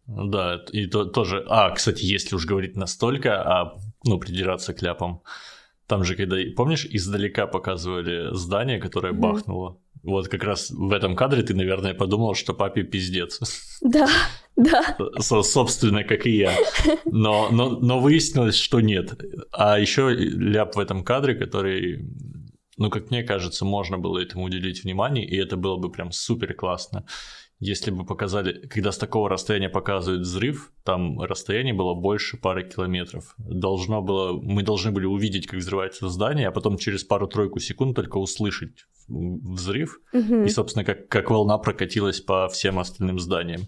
Да, 0.06 0.60
и 0.74 0.86
то, 0.86 1.06
тоже... 1.06 1.44
А, 1.48 1.70
кстати, 1.70 2.04
если 2.04 2.36
уж 2.36 2.46
говорить 2.46 2.76
настолько, 2.76 3.30
а, 3.30 3.78
ну, 4.04 4.18
придираться 4.18 4.74
к 4.74 4.82
ляпам, 4.82 5.22
там 5.86 6.04
же, 6.04 6.14
когда, 6.14 6.36
помнишь, 6.56 6.84
издалека 6.84 7.46
показывали 7.46 8.34
здание, 8.34 8.78
которое 8.80 9.14
mm 9.14 9.20
бахнуло? 9.20 9.78
Вот 10.02 10.28
как 10.28 10.44
раз 10.44 10.70
в 10.70 10.92
этом 10.92 11.16
кадре 11.16 11.42
ты, 11.42 11.54
наверное, 11.54 11.94
подумал, 11.94 12.34
что 12.34 12.54
папе 12.54 12.82
пиздец. 12.82 13.40
Да, 13.80 14.08
да. 14.56 14.96
Со 15.18 15.42
собственно, 15.42 16.04
как 16.04 16.26
и 16.26 16.36
я. 16.36 16.52
Но, 17.06 17.48
но, 17.50 17.70
но 17.70 17.98
выяснилось, 18.00 18.56
что 18.56 18.80
нет. 18.80 19.18
А 19.52 19.78
еще 19.78 20.14
ляп 20.14 20.76
в 20.76 20.78
этом 20.78 21.02
кадре, 21.02 21.34
который, 21.34 22.08
ну, 22.76 22.90
как 22.90 23.10
мне 23.10 23.22
кажется, 23.22 23.64
можно 23.64 23.98
было 23.98 24.18
этому 24.18 24.44
уделить 24.44 24.84
внимание, 24.84 25.26
и 25.26 25.36
это 25.36 25.56
было 25.56 25.76
бы 25.76 25.90
прям 25.90 26.12
супер 26.12 26.54
классно 26.54 27.06
если 27.58 27.90
бы 27.90 28.04
показали, 28.04 28.66
когда 28.66 28.92
с 28.92 28.98
такого 28.98 29.30
расстояния 29.30 29.70
показывают 29.70 30.22
взрыв, 30.22 30.72
там 30.84 31.20
расстояние 31.20 31.72
было 31.72 31.94
больше 31.94 32.36
пары 32.36 32.68
километров. 32.68 33.34
Должно 33.38 34.02
было, 34.02 34.38
мы 34.38 34.62
должны 34.62 34.90
были 34.90 35.06
увидеть, 35.06 35.46
как 35.46 35.60
взрывается 35.60 36.08
здание, 36.10 36.48
а 36.48 36.52
потом 36.52 36.76
через 36.76 37.04
пару-тройку 37.04 37.58
секунд 37.58 37.96
только 37.96 38.18
услышать 38.18 38.86
взрыв, 39.08 40.00
угу. 40.12 40.42
и, 40.42 40.48
собственно, 40.48 40.84
как, 40.84 41.08
как 41.08 41.30
волна 41.30 41.56
прокатилась 41.56 42.20
по 42.20 42.48
всем 42.48 42.78
остальным 42.78 43.18
зданиям. 43.18 43.62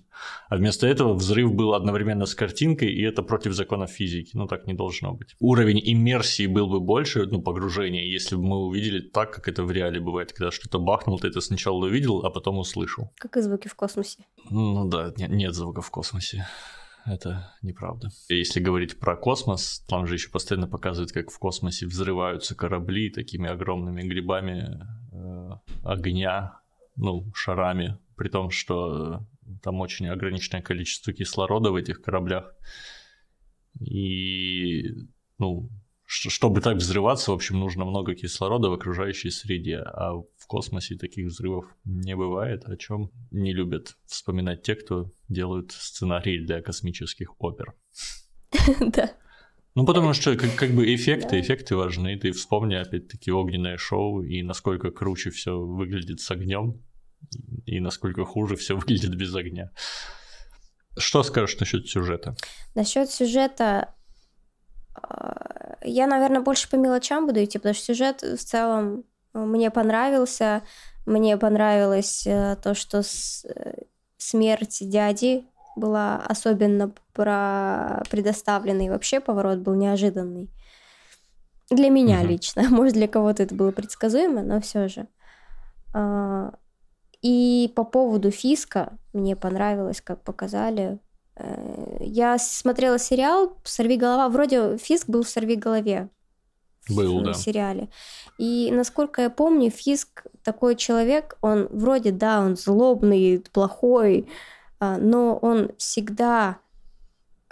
А 0.49 0.57
вместо 0.57 0.87
этого 0.87 1.15
взрыв 1.15 1.55
был 1.55 1.75
одновременно 1.75 2.27
с 2.27 2.35
картинкой, 2.35 2.93
и 2.93 3.03
это 3.03 3.23
против 3.23 3.53
законов 3.53 3.91
физики. 3.91 4.31
Ну, 4.35 4.47
так 4.47 4.67
не 4.67 4.75
должно 4.75 5.15
быть. 5.15 5.37
Уровень 5.41 5.81
иммерсии 5.85 6.47
был 6.47 6.69
бы 6.69 6.81
больше, 6.81 7.27
ну, 7.27 7.43
погружения, 7.43 8.05
если 8.05 8.37
бы 8.37 8.43
мы 8.43 8.57
увидели 8.67 9.01
так, 9.01 9.33
как 9.33 9.49
это 9.49 9.65
в 9.65 9.71
реале 9.71 10.01
бывает, 10.01 10.33
когда 10.33 10.51
что-то 10.51 10.79
бахнул, 10.79 11.19
ты 11.19 11.29
это 11.29 11.41
сначала 11.41 11.85
увидел, 11.85 12.25
а 12.25 12.31
потом 12.31 12.59
услышал. 12.59 13.11
Как 13.17 13.37
и 13.37 13.41
звуки 13.41 13.69
в 13.69 13.75
космосе. 13.75 14.25
Ну 14.51 14.89
да, 14.89 15.13
нет, 15.17 15.31
нет 15.31 15.55
звука 15.55 15.83
в 15.83 15.91
космосе 15.91 16.47
это 17.09 17.53
неправда. 17.63 18.11
Если 18.29 18.61
говорить 18.61 18.99
про 18.99 19.17
космос, 19.17 19.85
там 19.89 20.07
же 20.07 20.15
еще 20.15 20.31
постоянно 20.31 20.69
показывают, 20.69 21.13
как 21.13 21.31
в 21.31 21.39
космосе 21.39 21.87
взрываются 21.87 22.55
корабли 22.55 23.11
такими 23.11 23.49
огромными 23.49 24.03
грибами 24.03 24.87
э, 25.13 25.51
огня, 25.85 26.61
ну, 26.97 27.31
шарами, 27.35 27.99
при 28.19 28.29
том, 28.29 28.51
что 28.51 29.27
там 29.63 29.81
очень 29.81 30.09
ограниченное 30.09 30.61
количество 30.61 31.13
кислорода 31.13 31.71
в 31.71 31.77
этих 31.77 32.03
кораблях. 32.03 32.55
И, 33.81 34.91
ну, 35.39 35.71
чтобы 36.05 36.61
так 36.61 36.79
взрываться, 36.79 37.31
в 37.31 37.35
общем, 37.35 37.59
нужно 37.59 37.85
много 37.85 38.15
кислорода 38.15 38.71
в 38.71 38.73
окружающей 38.73 39.31
среде, 39.31 39.79
а 39.79 40.15
в 40.15 40.47
космосе 40.47 40.97
таких 40.97 41.27
взрывов 41.27 41.67
не 41.85 42.17
бывает, 42.17 42.65
о 42.65 42.77
чем 42.77 43.11
не 43.31 43.53
любят 43.53 43.97
вспоминать 44.07 44.63
те, 44.63 44.75
кто 44.75 45.13
делают 45.29 45.73
сценарии 45.73 46.45
для 46.45 46.61
космических 46.63 47.41
опер. 47.41 47.75
Да. 48.81 49.13
Ну, 49.75 49.87
потому 49.87 50.13
что 50.13 50.35
как, 50.37 50.57
как 50.57 50.71
бы 50.73 50.93
эффекты, 50.93 51.39
эффекты 51.39 51.77
важны. 51.77 52.19
Ты 52.19 52.33
вспомни, 52.33 52.75
опять-таки, 52.75 53.31
огненное 53.31 53.77
шоу, 53.77 54.23
и 54.23 54.43
насколько 54.43 54.91
круче 54.91 55.31
все 55.31 55.57
выглядит 55.61 56.21
с 56.21 56.31
огнем, 56.33 56.83
и 57.67 57.81
насколько 57.81 58.25
хуже 58.25 58.57
все 58.57 58.77
выглядит 58.77 59.15
без 59.15 59.35
огня. 59.35 59.71
Что 60.97 61.23
скажешь 61.23 61.59
насчет 61.61 61.89
сюжета? 61.89 62.35
Насчет 62.75 63.11
сюжета 63.11 63.95
а, 64.95 65.77
я, 65.83 66.07
наверное, 66.07 66.41
больше 66.41 66.69
по 66.69 66.77
мелочам 66.77 67.27
буду 67.27 67.43
идти, 67.43 67.59
потому 67.59 67.75
что 67.75 67.85
сюжет 67.85 68.23
в 68.23 68.39
целом 68.39 69.05
э, 69.35 69.39
мне 69.39 69.71
понравился. 69.71 70.63
Мне 71.07 71.37
понравилось 71.37 72.27
э, 72.27 72.57
то, 72.63 72.75
что 72.75 72.99
э, 72.99 73.75
смерть 74.17 74.79
дяди 74.81 75.47
была 75.77 76.17
особенно 76.17 76.93
про 77.13 78.03
предоставленный. 78.11 78.91
Вообще 78.91 79.21
поворот 79.21 79.59
был 79.59 79.75
неожиданный. 79.75 80.51
Для 81.71 81.91
меня 81.91 82.21
угу. 82.21 82.29
лично. 82.29 82.63
Может, 82.71 82.95
для 82.95 83.09
кого-то 83.09 83.43
это 83.43 83.55
было 83.55 83.71
предсказуемо, 83.71 84.43
но 84.43 84.61
все 84.61 84.89
же. 84.89 85.07
И 87.23 87.73
по 87.75 87.85
поводу 87.85 88.31
Фиска 88.31 88.97
мне 89.13 89.35
понравилось, 89.35 90.01
как 90.01 90.23
показали. 90.23 90.99
Я 92.01 92.39
смотрела 92.39 92.99
сериал 92.99 93.57
«Сорви 93.65 93.97
голова». 93.97 94.29
Вроде 94.29 94.77
Фиск 94.79 95.09
был 95.09 95.23
в 95.23 95.29
«Сорви 95.29 95.57
голове» 95.57 96.09
Был, 96.89 97.21
в 97.21 97.25
да. 97.25 97.35
сериале. 97.35 97.89
И 98.39 98.71
насколько 98.73 99.23
я 99.23 99.31
помню, 99.31 99.71
Фиск 99.71 100.27
такой 100.43 100.75
человек, 100.75 101.37
он 101.43 101.69
вроде, 101.71 102.13
да, 102.13 102.41
он 102.41 102.57
злобный, 102.57 103.45
плохой, 103.53 104.29
а, 104.81 104.97
но 104.97 105.37
он 105.37 105.73
всегда 105.77 106.59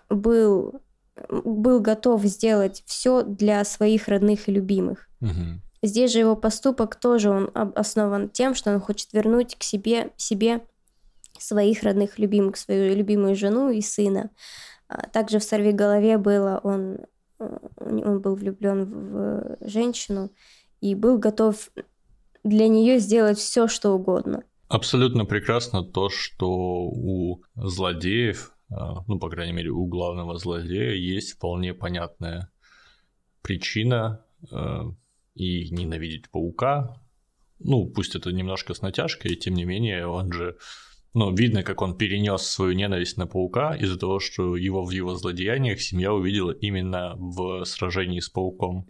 был, 0.08 0.80
был 1.28 1.80
готов 1.80 2.22
сделать 2.24 2.82
все 2.86 3.22
для 3.22 3.64
своих 3.64 4.08
родных 4.08 4.48
и 4.48 4.52
любимых. 4.52 5.08
Мгм. 5.20 5.60
Здесь 5.82 6.12
же 6.12 6.20
его 6.20 6.36
поступок 6.36 6.96
тоже 6.96 7.30
он 7.30 7.50
основан 7.74 8.28
тем, 8.28 8.54
что 8.54 8.72
он 8.72 8.80
хочет 8.80 9.12
вернуть 9.12 9.56
к 9.56 9.62
себе, 9.62 10.10
себе 10.16 10.64
своих 11.38 11.82
родных 11.82 12.18
любимых, 12.18 12.56
свою 12.56 12.94
любимую 12.94 13.36
жену 13.36 13.70
и 13.70 13.80
сына. 13.80 14.30
А 14.88 15.08
Также 15.08 15.38
в 15.38 15.44
«Сорви 15.44 15.72
голове» 15.72 16.18
было, 16.18 16.60
он, 16.62 16.98
э, 17.38 17.58
он 17.78 18.20
был 18.20 18.36
влюблен 18.36 18.84
в 18.84 19.56
женщину 19.60 20.30
и 20.80 20.94
был 20.94 21.18
готов 21.18 21.70
для 22.44 22.68
нее 22.68 22.98
сделать 22.98 23.38
все, 23.38 23.66
что 23.66 23.90
угодно. 23.90 24.44
Абсолютно 24.68 25.24
прекрасно 25.24 25.84
то, 25.84 26.08
что 26.08 26.48
у 26.48 27.42
злодеев, 27.54 28.52
а, 28.70 29.04
ну, 29.06 29.18
по 29.18 29.28
крайней 29.28 29.52
мере, 29.52 29.70
у 29.70 29.86
главного 29.86 30.38
злодея 30.38 30.92
есть 30.92 31.32
вполне 31.32 31.74
понятная 31.74 32.50
причина 33.42 34.24
э, 34.50 34.80
и 35.36 35.70
ненавидеть 35.70 36.30
паука. 36.30 37.00
Ну, 37.58 37.86
пусть 37.86 38.14
это 38.14 38.32
немножко 38.32 38.74
с 38.74 38.82
натяжкой, 38.82 39.36
тем 39.36 39.54
не 39.54 39.64
менее, 39.64 40.06
он 40.06 40.32
же 40.32 40.56
ну, 41.14 41.34
видно, 41.34 41.62
как 41.62 41.80
он 41.80 41.96
перенес 41.96 42.42
свою 42.42 42.74
ненависть 42.74 43.16
на 43.16 43.26
паука 43.26 43.74
из-за 43.74 43.98
того, 43.98 44.20
что 44.20 44.54
его 44.54 44.84
в 44.84 44.90
его 44.90 45.14
злодеяниях 45.14 45.80
семья 45.80 46.12
увидела 46.12 46.50
именно 46.50 47.14
в 47.16 47.64
сражении 47.64 48.20
с 48.20 48.28
пауком. 48.28 48.84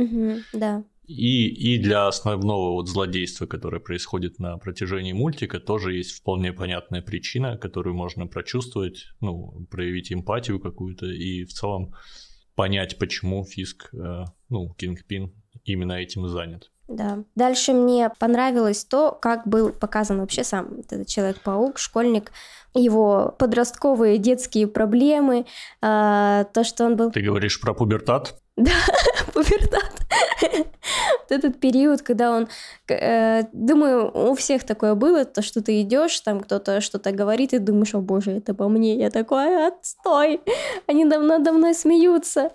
Да. 0.52 0.82
И, 1.06 1.46
и 1.46 1.78
для 1.78 2.08
основного 2.08 2.72
вот 2.72 2.88
злодейства, 2.88 3.46
которое 3.46 3.78
происходит 3.78 4.40
на 4.40 4.58
протяжении 4.58 5.12
мультика, 5.12 5.60
тоже 5.60 5.94
есть 5.94 6.18
вполне 6.18 6.52
понятная 6.52 7.00
причина, 7.00 7.56
которую 7.56 7.94
можно 7.94 8.26
прочувствовать, 8.26 9.04
ну, 9.20 9.64
проявить 9.70 10.12
эмпатию 10.12 10.58
какую-то 10.58 11.06
и 11.06 11.44
в 11.44 11.52
целом 11.52 11.94
понять, 12.56 12.98
почему 12.98 13.44
Фиск, 13.44 13.94
э, 13.94 14.24
ну, 14.48 14.74
Кингпин 14.74 15.32
именно 15.66 15.92
этим 15.92 16.28
занят. 16.28 16.70
Да. 16.88 17.24
Дальше 17.34 17.72
мне 17.72 18.10
понравилось 18.18 18.84
то, 18.84 19.10
как 19.10 19.46
был 19.46 19.70
показан 19.70 20.20
вообще 20.20 20.44
сам 20.44 20.80
этот 20.80 21.08
Человек-паук, 21.08 21.78
школьник, 21.78 22.30
его 22.74 23.34
подростковые 23.38 24.18
детские 24.18 24.68
проблемы, 24.68 25.46
а, 25.82 26.44
то, 26.44 26.62
что 26.62 26.84
он 26.84 26.96
был 26.96 27.10
Ты 27.10 27.22
говоришь 27.22 27.60
про 27.60 27.74
пубертат? 27.74 28.36
пубертат. 29.34 29.92
Вот 30.42 31.30
этот 31.30 31.60
период, 31.60 32.02
когда 32.02 32.30
он, 32.30 32.48
э, 32.88 33.42
думаю, 33.52 34.10
у 34.14 34.34
всех 34.34 34.64
такое 34.64 34.94
было, 34.94 35.24
то, 35.24 35.42
что 35.42 35.62
ты 35.62 35.82
идешь, 35.82 36.20
там 36.20 36.40
кто-то 36.40 36.80
что-то 36.80 37.10
говорит, 37.10 37.52
и 37.52 37.58
думаешь, 37.58 37.94
о 37.94 38.00
боже, 38.00 38.30
это 38.32 38.54
по 38.54 38.68
мне, 38.68 38.96
я 38.96 39.10
такой, 39.10 39.66
отстой, 39.66 40.40
они 40.86 41.04
давно 41.04 41.38
надо 41.38 41.52
мной 41.52 41.74
смеются. 41.74 42.50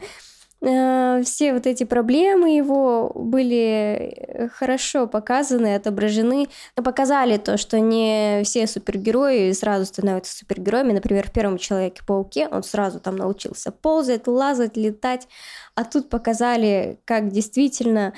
Э, 0.64 1.22
Все 1.24 1.54
вот 1.54 1.66
эти 1.66 1.84
проблемы 1.86 2.56
его 2.56 3.12
были 3.16 4.50
хорошо 4.54 5.08
показаны, 5.08 5.76
отображены. 5.76 6.48
Показали 6.76 7.38
то, 7.38 7.58
что 7.58 7.80
не 7.80 8.44
все 8.44 8.68
супергерои 8.68 9.52
сразу 9.54 9.86
становятся 9.86 10.38
супергероями. 10.38 10.94
Например, 10.94 11.28
в 11.28 11.32
первом 11.32 11.58
Человеке-пауке 11.58 12.48
он 12.48 12.64
сразу 12.64 13.00
там 13.00 13.16
научился 13.16 13.72
ползать, 13.72 14.28
лазать, 14.28 14.78
летать. 14.78 15.28
А 15.76 15.84
тут 15.84 16.10
показали, 16.10 17.00
как 17.06 17.30
действительно 17.30 18.14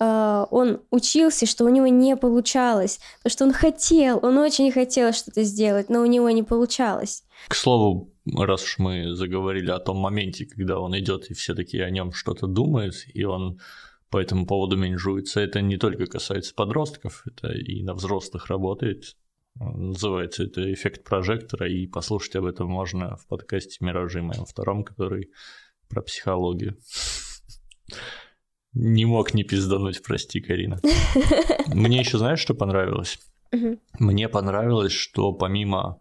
э, 0.00 0.46
он 0.50 0.80
учился, 0.90 1.46
что 1.46 1.64
у 1.64 1.68
него 1.68 1.86
не 1.86 2.16
получалось. 2.16 3.00
То, 3.22 3.30
что 3.30 3.44
он 3.44 3.52
хотел, 3.52 4.20
он 4.22 4.38
очень 4.38 4.70
хотел 4.72 5.12
что-то 5.12 5.42
сделать, 5.42 5.88
но 5.88 6.00
у 6.00 6.06
него 6.06 6.30
не 6.30 6.42
получалось. 6.42 7.24
К 7.48 7.54
слову, 7.54 8.12
раз 8.36 8.62
уж 8.64 8.78
мы 8.78 9.14
заговорили 9.14 9.70
о 9.70 9.78
том 9.78 9.98
моменте, 9.98 10.46
когда 10.46 10.80
он 10.80 10.98
идет 10.98 11.30
и 11.30 11.34
все 11.34 11.54
такие 11.54 11.84
о 11.84 11.90
нем 11.90 12.12
что-то 12.12 12.46
думают, 12.46 12.94
и 13.12 13.24
он 13.24 13.60
по 14.10 14.18
этому 14.18 14.46
поводу 14.46 14.76
менжуется, 14.76 15.40
это 15.40 15.60
не 15.60 15.76
только 15.76 16.06
касается 16.06 16.54
подростков, 16.54 17.24
это 17.26 17.52
и 17.52 17.82
на 17.82 17.94
взрослых 17.94 18.46
работает. 18.46 19.16
Называется 19.54 20.44
это 20.44 20.72
эффект 20.72 21.04
прожектора, 21.04 21.68
и 21.68 21.86
послушать 21.86 22.36
об 22.36 22.46
этом 22.46 22.68
можно 22.68 23.16
в 23.16 23.26
подкасте 23.26 23.84
«Миражи» 23.84 24.22
моем 24.22 24.44
втором, 24.44 24.84
который 24.84 25.30
про 25.88 26.00
психологию. 26.02 26.76
Не 28.74 29.06
мог 29.06 29.34
не 29.34 29.44
пиздануть, 29.44 30.02
прости, 30.02 30.40
Карина. 30.40 30.80
Мне 31.66 32.00
еще 32.00 32.18
знаешь, 32.18 32.40
что 32.40 32.54
понравилось? 32.54 33.18
Мне 33.98 34.28
понравилось, 34.28 34.92
что 34.92 35.32
помимо 35.32 36.00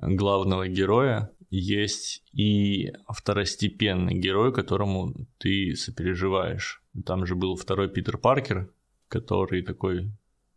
главного 0.00 0.66
героя 0.66 1.30
есть 1.50 2.22
и 2.32 2.92
второстепенный 3.08 4.14
герой, 4.14 4.52
которому 4.52 5.14
ты 5.38 5.76
сопереживаешь. 5.76 6.82
Там 7.06 7.26
же 7.26 7.36
был 7.36 7.56
второй 7.56 7.88
Питер 7.88 8.18
Паркер, 8.18 8.72
который 9.08 9.62
такой 9.62 10.10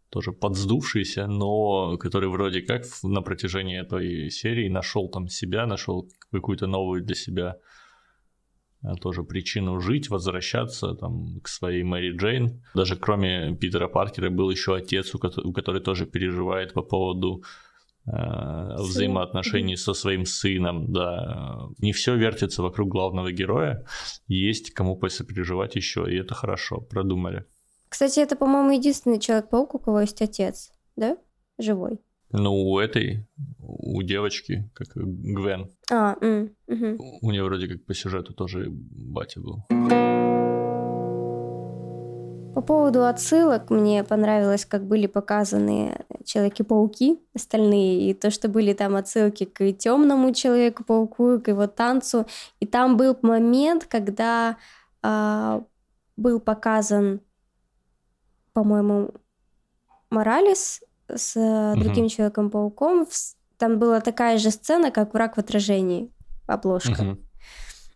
тоже 0.10 0.32
подсдувшийся, 0.32 1.28
но 1.28 1.98
который 1.98 2.30
вроде 2.30 2.62
как 2.62 2.84
на 3.04 3.22
протяжении 3.22 3.80
этой 3.80 4.32
серии 4.32 4.70
нашел 4.70 5.10
там 5.10 5.28
себя, 5.28 5.66
нашел 5.66 6.10
какую-то 6.32 6.66
новую 6.66 7.04
для 7.04 7.16
себя 7.16 7.58
тоже 8.96 9.24
причину 9.24 9.80
жить, 9.80 10.10
возвращаться 10.10 10.94
там 10.94 11.40
к 11.42 11.48
своей 11.48 11.84
Мэри 11.84 12.16
Джейн. 12.18 12.64
Даже 12.74 12.96
кроме 12.96 13.56
Питера 13.56 13.88
Паркера 13.88 14.30
был 14.30 14.50
еще 14.50 14.76
отец, 14.76 15.14
у 15.16 15.20
кото- 15.20 15.42
у 15.42 15.54
который 15.54 15.82
тоже 15.82 16.06
переживает 16.06 16.74
по 16.74 16.82
поводу 16.82 17.44
э, 18.06 18.76
взаимоотношений 18.78 19.76
со 19.76 19.94
своим 19.94 20.26
сыном, 20.26 20.92
да. 20.92 21.68
Не 21.80 21.92
все 21.92 22.16
вертится 22.16 22.64
вокруг 22.64 22.90
главного 22.90 23.32
героя, 23.32 23.86
есть 24.28 24.74
кому 24.74 24.96
посопереживать 24.96 25.76
еще, 25.76 26.06
и 26.10 26.16
это 26.16 26.34
хорошо, 26.34 26.82
продумали. 26.82 27.46
Кстати, 27.90 28.20
это, 28.20 28.36
по-моему, 28.36 28.72
единственный 28.72 29.20
Человек-паук, 29.20 29.76
у 29.76 29.80
кого 29.80 30.02
есть 30.02 30.22
отец, 30.22 30.72
да? 30.96 31.18
Живой. 31.58 32.00
Ну, 32.32 32.54
у 32.54 32.80
этой, 32.80 33.26
у 33.60 34.02
девочки, 34.04 34.70
как 34.74 34.90
Гвен, 34.96 35.70
А, 35.90 36.18
м, 36.22 36.50
мгм. 36.68 36.98
у 37.22 37.32
нее 37.32 37.44
вроде 37.44 37.68
как 37.70 37.86
по 37.86 37.94
сюжету 37.94 38.34
тоже 38.34 38.68
батя 38.70 39.40
был. 39.40 39.64
По 42.54 42.62
поводу 42.62 43.06
отсылок, 43.06 43.70
мне 43.70 44.04
понравилось, 44.04 44.66
как 44.66 44.86
были 44.86 45.08
показаны 45.08 46.06
Человеки-пауки 46.26 47.20
остальные, 47.34 48.10
и 48.10 48.14
то, 48.14 48.32
что 48.32 48.50
были 48.50 48.74
там 48.74 48.96
отсылки 48.96 49.46
к 49.46 49.72
темному 49.74 50.34
Человеку-пауку, 50.34 51.40
к 51.40 51.48
его 51.48 51.68
танцу. 51.68 52.26
И 52.60 52.66
там 52.66 52.98
был 52.98 53.16
момент, 53.22 53.86
когда 53.86 54.58
а, 55.02 55.64
был 56.18 56.40
показан, 56.40 57.22
по-моему, 58.54 59.12
Моралес 60.10 60.82
с 61.14 61.36
э, 61.36 61.74
другим 61.80 62.08
Человеком-пауком. 62.10 63.06
В 63.06 63.14
с- 63.14 63.36
Там 63.58 63.80
была 63.80 64.02
такая 64.02 64.38
же 64.38 64.52
сцена, 64.52 64.92
как 64.92 65.14
«Враг 65.14 65.36
в 65.36 65.40
отражении», 65.40 66.12
обложка. 66.48 67.04
Мгм. 67.04 67.20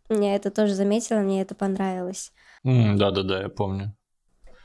Я 0.10 0.36
это 0.36 0.50
тоже 0.52 0.74
заметила, 0.74 1.19
мне 1.19 1.41
это 1.41 1.56
понравилось. 1.56 2.32
Да-да-да, 2.63 3.41
я 3.43 3.50
помню. 3.50 3.95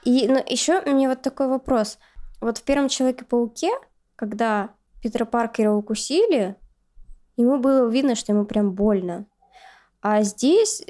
И 0.05 0.27
но 0.29 0.39
еще 0.39 0.81
мне 0.83 1.09
вот 1.09 1.23
такой 1.23 1.49
вопрос. 1.49 1.99
Вот 2.41 2.59
в 2.59 2.63
первом 2.63 2.89
Человеке-пауке, 2.89 3.71
когда 4.17 4.71
Питера 5.03 5.25
Паркера 5.25 5.73
укусили, 5.73 6.57
ему 7.37 7.59
было 7.59 7.89
видно, 7.89 8.15
что 8.15 8.33
ему 8.33 8.45
прям 8.45 8.73
больно. 8.73 9.27
А 10.03 10.23
здесь, 10.23 10.83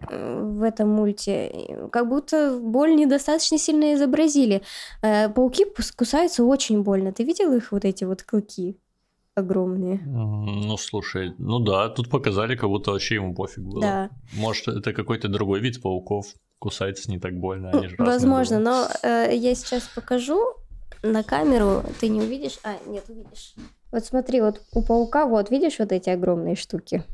в 0.00 0.62
этом 0.62 0.88
мульте, 0.90 1.88
как 1.90 2.08
будто 2.08 2.58
боль 2.60 2.94
недостаточно 2.94 3.58
сильно 3.58 3.94
изобразили. 3.94 4.62
Э, 5.02 5.28
Пауки 5.28 5.66
кусаются 5.96 6.44
очень 6.44 6.82
больно. 6.82 7.12
Ты 7.12 7.24
видел 7.24 7.52
их 7.52 7.72
вот 7.72 7.84
эти 7.84 8.04
вот 8.04 8.22
клыки 8.22 8.78
огромные? 9.38 10.00
Ну, 10.04 10.76
слушай, 10.76 11.32
ну 11.38 11.60
да, 11.60 11.88
тут 11.88 12.10
показали, 12.10 12.56
как 12.56 12.68
будто 12.68 12.90
вообще 12.90 13.16
ему 13.16 13.34
пофиг 13.34 13.64
было. 13.64 13.80
Да. 13.80 14.10
Может, 14.34 14.68
это 14.68 14.92
какой-то 14.92 15.28
другой 15.28 15.60
вид 15.60 15.80
пауков, 15.80 16.26
кусается 16.58 17.10
не 17.10 17.18
так 17.18 17.34
больно, 17.38 17.70
Ну, 17.72 17.78
они 17.78 17.88
же 17.88 17.96
разные 17.96 18.14
возможно, 18.14 18.58
но 18.58 18.88
э, 19.02 19.30
я 19.34 19.54
сейчас 19.54 19.84
покажу 19.94 20.54
на 21.02 21.22
камеру, 21.22 21.82
ты 22.00 22.08
не 22.08 22.20
увидишь. 22.20 22.58
А, 22.64 22.76
нет, 22.86 23.04
увидишь. 23.08 23.54
Вот 23.92 24.04
смотри, 24.04 24.40
вот 24.40 24.60
у 24.72 24.82
паука, 24.82 25.26
вот 25.26 25.50
видишь 25.50 25.78
вот 25.78 25.92
эти 25.92 26.10
огромные 26.10 26.56
штуки? 26.56 27.04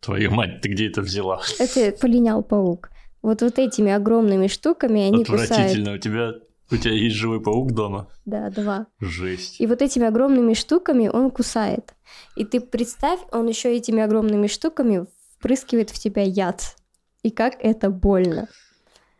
Твою 0.00 0.30
мать, 0.30 0.60
ты 0.60 0.68
где 0.68 0.88
это 0.88 1.00
взяла? 1.02 1.40
Это 1.58 1.96
полинял 1.98 2.42
паук. 2.42 2.90
Вот 3.22 3.42
вот 3.42 3.58
этими 3.58 3.90
огромными 3.90 4.46
штуками 4.46 5.00
они 5.00 5.24
кусают. 5.24 5.50
Отвратительно, 5.50 5.94
у 5.94 5.98
тебя, 5.98 6.32
у 6.70 6.76
тебя 6.76 6.92
есть 6.92 7.16
живой 7.16 7.42
паук 7.42 7.72
дома? 7.72 8.08
Да, 8.24 8.50
два. 8.50 8.86
Жесть. 9.00 9.60
И 9.60 9.66
вот 9.66 9.82
этими 9.82 10.06
огромными 10.06 10.54
штуками 10.54 11.08
он 11.08 11.30
кусает. 11.30 11.94
И 12.36 12.44
ты 12.44 12.60
представь, 12.60 13.20
он 13.32 13.48
еще 13.48 13.74
этими 13.74 14.02
огромными 14.02 14.46
штуками 14.46 15.06
впрыскивает 15.38 15.90
в 15.90 15.98
тебя 15.98 16.22
яд. 16.22 16.76
И 17.22 17.30
как 17.30 17.54
это 17.60 17.90
больно. 17.90 18.48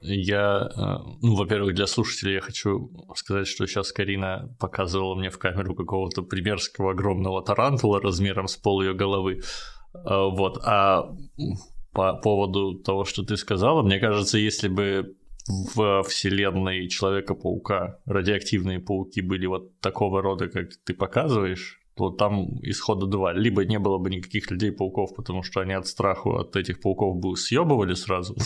Я, 0.00 0.68
э, 0.76 0.82
ну, 1.22 1.34
во-первых, 1.34 1.74
для 1.74 1.86
слушателей 1.86 2.34
я 2.34 2.40
хочу 2.40 2.90
сказать, 3.16 3.48
что 3.48 3.66
сейчас 3.66 3.92
Карина 3.92 4.54
показывала 4.60 5.14
мне 5.14 5.30
в 5.30 5.38
камеру 5.38 5.74
какого-то 5.74 6.22
примерского 6.22 6.92
огромного 6.92 7.42
тарантула 7.42 8.00
размером 8.00 8.46
с 8.46 8.56
пол 8.56 8.82
ее 8.82 8.94
головы. 8.94 9.40
Э, 10.04 10.30
вот, 10.30 10.60
а 10.64 11.14
по 11.92 12.14
поводу 12.14 12.74
того, 12.74 13.04
что 13.04 13.22
ты 13.22 13.36
сказала, 13.36 13.82
мне 13.82 13.98
кажется, 13.98 14.38
если 14.38 14.68
бы 14.68 15.16
в 15.48 16.02
вселенной 16.02 16.88
Человека-паука 16.88 17.98
радиоактивные 18.04 18.80
пауки 18.80 19.20
были 19.20 19.46
вот 19.46 19.78
такого 19.80 20.20
рода, 20.20 20.48
как 20.48 20.70
ты 20.84 20.94
показываешь, 20.94 21.80
то 21.96 22.10
там 22.10 22.58
исхода 22.62 23.06
два. 23.06 23.32
Либо 23.32 23.64
не 23.64 23.78
было 23.78 23.98
бы 23.98 24.10
никаких 24.10 24.50
людей-пауков, 24.50 25.14
потому 25.14 25.42
что 25.42 25.60
они 25.60 25.72
от 25.72 25.86
страха 25.86 26.40
от 26.40 26.56
этих 26.56 26.80
пауков 26.80 27.16
бы 27.16 27.36
съебывали 27.36 27.94
сразу. 27.94 28.36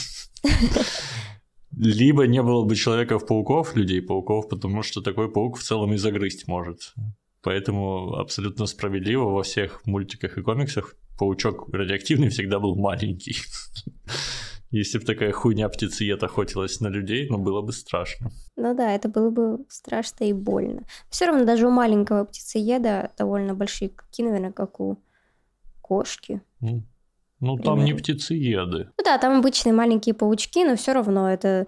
Либо 1.77 2.27
не 2.27 2.43
было 2.43 2.65
бы 2.65 2.77
человеков-пауков, 2.77 3.75
людей-пауков, 3.77 4.49
потому 4.49 4.83
что 4.83 5.01
такой 5.01 5.31
паук 5.31 5.57
в 5.57 5.63
целом 5.63 5.93
и 5.95 5.97
загрызть 5.97 6.47
может. 6.47 6.95
Поэтому 7.43 8.15
абсолютно 8.15 8.67
справедливо 8.67 9.25
во 9.25 9.43
всех 9.43 9.87
мультиках 9.87 10.37
и 10.37 10.43
комиксах 10.43 10.95
паучок 11.21 11.69
радиоактивный 11.71 12.31
всегда 12.31 12.59
был 12.59 12.77
маленький. 12.77 13.37
Если 14.71 14.99
бы 14.99 15.05
такая 15.05 15.33
хуйня 15.33 15.69
птицеед 15.69 16.23
охотилась 16.23 16.81
на 16.81 16.89
людей, 16.89 17.29
ну 17.29 17.39
было 17.39 17.61
бы 17.61 17.73
страшно. 17.73 18.31
Ну 18.57 18.75
да, 18.75 18.95
это 18.95 19.09
было 19.09 19.31
бы 19.31 19.59
страшно 19.69 20.25
и 20.25 20.33
больно. 20.33 20.85
Все 21.11 21.27
равно 21.27 21.45
даже 21.45 21.67
у 21.67 21.71
маленького 21.71 22.25
птицееда 22.25 23.11
довольно 23.19 23.55
большие 23.55 23.91
клыки, 23.91 24.23
наверное, 24.23 24.53
как 24.53 24.81
у 24.81 24.97
кошки. 25.83 26.41
Ну, 26.61 26.85
ну 27.41 27.59
там 27.59 27.85
не 27.85 27.93
птицееды. 27.93 28.91
Ну 28.97 29.05
да, 29.05 29.19
там 29.19 29.41
обычные 29.41 29.75
маленькие 29.75 30.15
паучки, 30.15 30.65
но 30.65 30.77
все 30.77 30.95
равно 30.95 31.31
это 31.31 31.67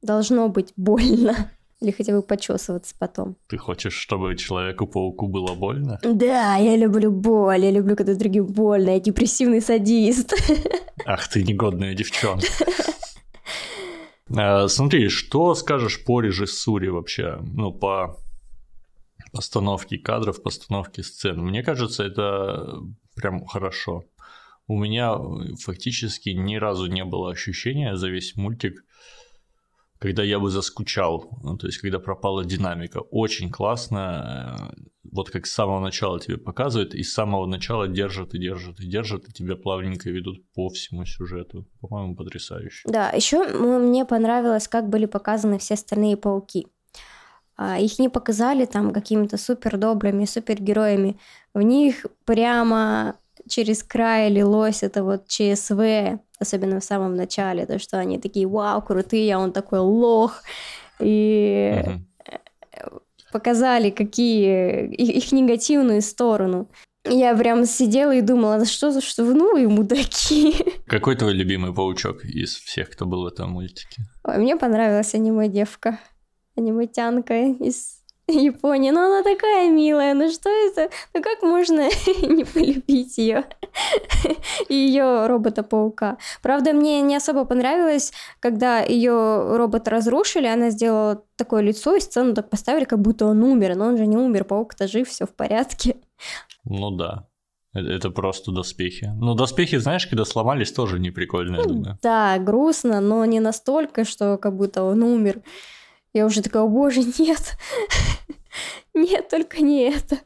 должно 0.00 0.48
быть 0.48 0.72
больно. 0.76 1.50
Или 1.82 1.90
хотя 1.90 2.12
бы 2.12 2.22
почесываться 2.22 2.94
потом. 2.98 3.36
Ты 3.48 3.58
хочешь, 3.58 3.94
чтобы 3.94 4.36
человеку-пауку 4.36 5.26
было 5.26 5.54
больно? 5.54 5.98
Да, 6.02 6.56
я 6.56 6.76
люблю 6.76 7.10
боль. 7.10 7.64
Я 7.64 7.72
люблю, 7.72 7.96
когда 7.96 8.14
другим 8.14 8.46
больно. 8.46 8.90
Я 8.90 9.00
депрессивный 9.00 9.60
садист. 9.60 10.32
Ах 11.04 11.28
ты 11.28 11.42
негодная 11.42 11.94
девчонка. 11.94 12.46
А, 14.34 14.66
смотри, 14.68 15.10
что 15.10 15.54
скажешь 15.54 16.04
по 16.06 16.22
режиссуре 16.22 16.90
вообще? 16.90 17.38
Ну, 17.42 17.70
по 17.70 18.16
постановке 19.30 19.98
кадров, 19.98 20.42
постановке 20.42 21.02
сцен. 21.02 21.38
Мне 21.38 21.62
кажется, 21.62 22.02
это 22.04 22.80
прям 23.14 23.44
хорошо. 23.44 24.04
У 24.66 24.78
меня 24.78 25.18
фактически 25.62 26.30
ни 26.30 26.56
разу 26.56 26.86
не 26.86 27.04
было 27.04 27.30
ощущения 27.30 27.96
за 27.96 28.08
весь 28.08 28.36
мультик, 28.36 28.84
когда 30.02 30.24
я 30.24 30.40
бы 30.40 30.50
заскучал, 30.50 31.28
ну, 31.44 31.56
то 31.56 31.68
есть 31.68 31.78
когда 31.78 32.00
пропала 32.00 32.44
динамика. 32.44 32.98
Очень 32.98 33.50
классно, 33.50 34.58
э, 34.74 34.82
вот 35.12 35.30
как 35.30 35.46
с 35.46 35.52
самого 35.52 35.78
начала 35.78 36.18
тебе 36.18 36.38
показывают, 36.38 36.92
и 36.92 37.04
с 37.04 37.14
самого 37.14 37.46
начала 37.46 37.86
держат 37.86 38.34
и 38.34 38.38
держат 38.38 38.80
и 38.80 38.86
держат, 38.86 39.28
и 39.28 39.32
тебя 39.32 39.54
плавненько 39.54 40.10
ведут 40.10 40.44
по 40.54 40.68
всему 40.70 41.06
сюжету. 41.06 41.68
По-моему, 41.80 42.16
потрясающе. 42.16 42.88
Да, 42.88 43.10
еще 43.10 43.46
мне 43.78 44.04
понравилось, 44.04 44.66
как 44.66 44.88
были 44.88 45.06
показаны 45.06 45.58
все 45.58 45.74
остальные 45.74 46.16
пауки. 46.16 46.66
А, 47.56 47.78
их 47.78 48.00
не 48.00 48.08
показали 48.08 48.64
там 48.64 48.92
какими-то 48.92 49.36
супер 49.36 49.76
добрыми, 49.76 50.24
супергероями. 50.24 51.16
В 51.54 51.62
них 51.62 52.06
прямо 52.24 53.14
через 53.48 53.84
край 53.84 54.30
лилось 54.30 54.82
это 54.82 55.04
вот 55.04 55.28
ЧСВ, 55.28 56.18
особенно 56.42 56.80
в 56.80 56.84
самом 56.84 57.16
начале, 57.16 57.66
то, 57.66 57.78
что 57.78 57.98
они 57.98 58.18
такие, 58.18 58.46
вау, 58.46 58.82
крутые, 58.82 59.34
а 59.34 59.38
он 59.38 59.52
такой 59.52 59.78
лох. 59.78 60.42
И 61.00 61.82
угу. 61.84 63.00
показали, 63.32 63.90
какие 63.90 64.86
их, 64.88 65.24
их 65.24 65.32
негативную 65.32 66.02
сторону. 66.02 66.68
Я 67.04 67.36
прям 67.36 67.64
сидела 67.64 68.14
и 68.14 68.20
думала, 68.20 68.58
да 68.58 68.64
что 68.64 68.92
за 68.92 69.00
что 69.00 69.24
ну 69.24 69.56
и 69.56 69.66
мудаки. 69.66 70.54
Какой 70.86 71.16
твой 71.16 71.32
любимый 71.32 71.74
паучок 71.74 72.24
из 72.24 72.54
всех, 72.54 72.90
кто 72.90 73.06
был 73.06 73.24
в 73.24 73.26
этом 73.26 73.50
мультике? 73.50 74.02
Ой, 74.24 74.38
мне 74.38 74.56
понравилась 74.56 75.14
аниме-девка. 75.14 75.98
Аниметянка 76.56 77.34
из 77.34 78.01
Япония, 78.32 78.92
но 78.92 79.06
она 79.06 79.22
такая 79.22 79.70
милая, 79.70 80.14
ну 80.14 80.30
что 80.30 80.50
это? 80.50 80.90
Ну 81.14 81.22
как 81.22 81.42
можно 81.42 81.88
не 82.26 82.44
полюбить 82.44 83.18
ее? 83.18 83.44
И 84.68 84.74
ее 84.74 85.26
робота-паука. 85.26 86.18
Правда, 86.42 86.72
мне 86.72 87.00
не 87.00 87.16
особо 87.16 87.44
понравилось, 87.44 88.12
когда 88.40 88.80
ее 88.80 89.56
робот 89.56 89.88
разрушили, 89.88 90.46
она 90.46 90.70
сделала 90.70 91.24
такое 91.36 91.62
лицо, 91.62 91.96
и 91.96 92.00
сцену 92.00 92.34
так 92.34 92.50
поставили, 92.50 92.84
как 92.84 93.00
будто 93.00 93.26
он 93.26 93.42
умер, 93.42 93.76
но 93.76 93.86
он 93.86 93.96
же 93.96 94.06
не 94.06 94.16
умер, 94.16 94.44
паук-то 94.44 94.86
жив, 94.86 95.08
все 95.08 95.26
в 95.26 95.34
порядке. 95.34 95.96
Ну 96.64 96.90
да. 96.90 97.26
Э, 97.74 97.80
это 97.80 98.10
просто 98.10 98.52
доспехи. 98.52 99.12
Но 99.16 99.34
доспехи, 99.34 99.78
знаешь, 99.78 100.06
когда 100.06 100.24
сломались, 100.24 100.72
тоже 100.72 100.98
не 100.98 101.10
прикольно, 101.10 101.56
я 101.56 101.64
думаю. 101.64 101.98
Да, 102.02 102.38
грустно, 102.38 103.00
но 103.00 103.24
не 103.24 103.40
настолько, 103.40 104.04
что 104.04 104.38
как 104.38 104.56
будто 104.56 104.84
он 104.84 105.02
умер. 105.02 105.42
Я 106.14 106.26
уже 106.26 106.42
такая, 106.42 106.62
о 106.62 106.68
боже, 106.68 107.00
нет. 107.18 107.56
нет, 108.94 109.28
только 109.28 109.60
не 109.62 109.90
это. 109.90 110.18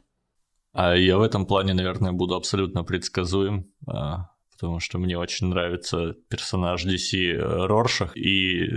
А 0.73 0.95
я 0.95 1.17
в 1.17 1.21
этом 1.21 1.45
плане, 1.45 1.73
наверное, 1.73 2.11
буду 2.11 2.35
абсолютно 2.35 2.83
предсказуем, 2.83 3.71
а, 3.87 4.29
потому 4.51 4.79
что 4.79 4.99
мне 4.99 5.17
очень 5.17 5.47
нравится 5.47 6.13
персонаж 6.29 6.85
DC 6.85 7.35
Роршах, 7.65 8.15
и 8.15 8.69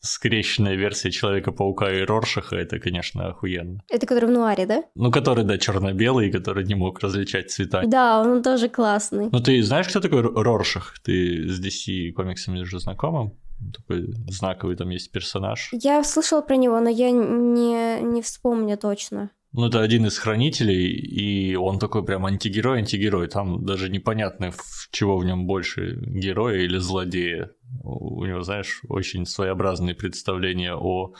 скрещенная 0.00 0.76
версия 0.76 1.10
Человека-паука 1.10 1.92
и 1.92 2.02
Роршаха, 2.02 2.56
это, 2.56 2.78
конечно, 2.78 3.28
охуенно. 3.28 3.82
Это 3.90 4.06
который 4.06 4.26
в 4.26 4.32
нуаре, 4.32 4.66
да? 4.66 4.84
Ну, 4.94 5.10
который, 5.10 5.44
да, 5.44 5.58
черно-белый, 5.58 6.30
который 6.30 6.64
не 6.64 6.74
мог 6.74 7.00
различать 7.00 7.50
цвета. 7.50 7.82
Да, 7.86 8.22
он 8.22 8.42
тоже 8.42 8.68
классный. 8.68 9.28
Ну, 9.30 9.40
ты 9.40 9.62
знаешь, 9.62 9.88
кто 9.88 10.00
такой 10.00 10.22
Роршах? 10.22 10.94
Ты 11.02 11.48
с 11.48 11.60
DC 11.60 12.12
комиксами 12.12 12.60
уже 12.60 12.78
знакомым? 12.78 13.36
Такой 13.74 14.14
знаковый 14.28 14.76
там 14.76 14.90
есть 14.90 15.10
персонаж. 15.10 15.70
Я 15.72 16.02
слышала 16.04 16.42
про 16.42 16.56
него, 16.56 16.78
но 16.80 16.88
я 16.88 17.10
не, 17.10 18.00
не 18.02 18.22
вспомню 18.22 18.76
точно. 18.76 19.30
Ну, 19.52 19.68
это 19.68 19.80
один 19.80 20.04
из 20.04 20.18
хранителей, 20.18 20.90
и 20.90 21.56
он 21.56 21.78
такой 21.78 22.04
прям 22.04 22.26
антигерой, 22.26 22.80
антигерой. 22.80 23.26
Там 23.28 23.64
даже 23.64 23.88
непонятно, 23.88 24.52
чего 24.90 25.16
в 25.16 25.24
нем 25.24 25.46
больше, 25.46 25.96
героя 25.96 26.58
или 26.58 26.76
злодея. 26.76 27.52
У 27.82 28.24
него, 28.26 28.42
знаешь, 28.42 28.82
очень 28.88 29.24
своеобразные 29.24 29.94
представления 29.94 30.74
о 30.74 31.14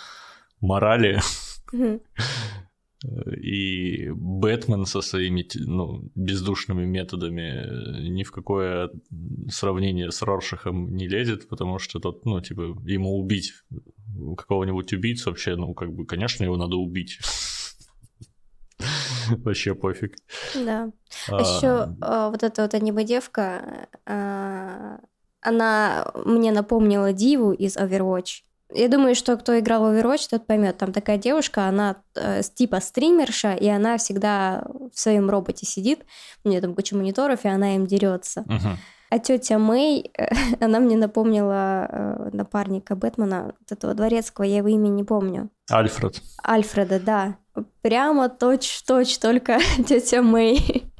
морали. 0.60 1.20
И 3.40 4.10
Бэтмен 4.10 4.86
со 4.86 5.00
своими 5.00 5.46
ну, 5.54 6.10
бездушными 6.14 6.84
методами 6.84 8.08
ни 8.08 8.22
в 8.22 8.32
какое 8.32 8.90
сравнение 9.48 10.10
с 10.10 10.22
Роршахом 10.22 10.94
не 10.94 11.08
лезет, 11.08 11.48
потому 11.48 11.78
что 11.78 12.00
тот, 12.00 12.24
ну, 12.24 12.40
типа, 12.40 12.76
ему 12.84 13.18
убить 13.18 13.52
какого-нибудь 14.36 14.92
убийцу 14.92 15.30
вообще, 15.30 15.56
ну, 15.56 15.74
как 15.74 15.92
бы, 15.92 16.06
конечно, 16.06 16.44
его 16.44 16.56
надо 16.56 16.76
убить. 16.76 17.18
Вообще 19.28 19.74
пофиг. 19.74 20.16
Да. 20.54 20.90
А 21.28 21.40
еще 21.40 21.96
а, 22.00 22.30
вот 22.30 22.42
эта 22.42 22.62
вот 22.62 22.74
аниме-девка, 22.74 23.88
она 25.40 26.12
мне 26.24 26.52
напомнила 26.52 27.12
Диву 27.12 27.52
из 27.52 27.76
Overwatch. 27.76 28.42
Я 28.74 28.88
думаю, 28.88 29.14
что 29.14 29.36
кто 29.36 29.58
играл 29.58 29.82
в 29.82 29.94
Overwatch, 29.94 30.28
тот 30.30 30.46
поймет. 30.46 30.76
Там 30.78 30.92
такая 30.92 31.18
девушка, 31.18 31.66
она 31.66 31.96
э, 32.16 32.42
типа 32.42 32.80
стримерша, 32.80 33.54
и 33.54 33.68
она 33.68 33.96
всегда 33.96 34.64
в 34.92 34.98
своем 34.98 35.30
роботе 35.30 35.66
сидит. 35.66 36.00
У 36.44 36.48
нее 36.48 36.60
там 36.60 36.74
куча 36.74 36.96
мониторов, 36.96 37.44
и 37.44 37.48
она 37.48 37.76
им 37.76 37.86
дерется. 37.86 38.44
Uh-huh. 38.48 38.76
А 39.08 39.18
тетя 39.20 39.58
Мэй, 39.58 40.10
она 40.60 40.80
мне 40.80 40.96
напомнила 40.96 41.88
э, 41.88 42.30
напарника 42.32 42.96
Бэтмена, 42.96 43.54
вот 43.60 43.72
этого 43.72 43.94
дворецкого, 43.94 44.44
я 44.44 44.58
его 44.58 44.68
имя 44.68 44.88
не 44.88 45.04
помню. 45.04 45.50
Альфред. 45.70 46.20
Альфреда, 46.44 46.98
да. 46.98 47.36
Прямо 47.82 48.28
точь-в-точь, 48.28 49.18
только 49.18 49.58
тетя 49.88 50.22
Мэй. 50.22 50.90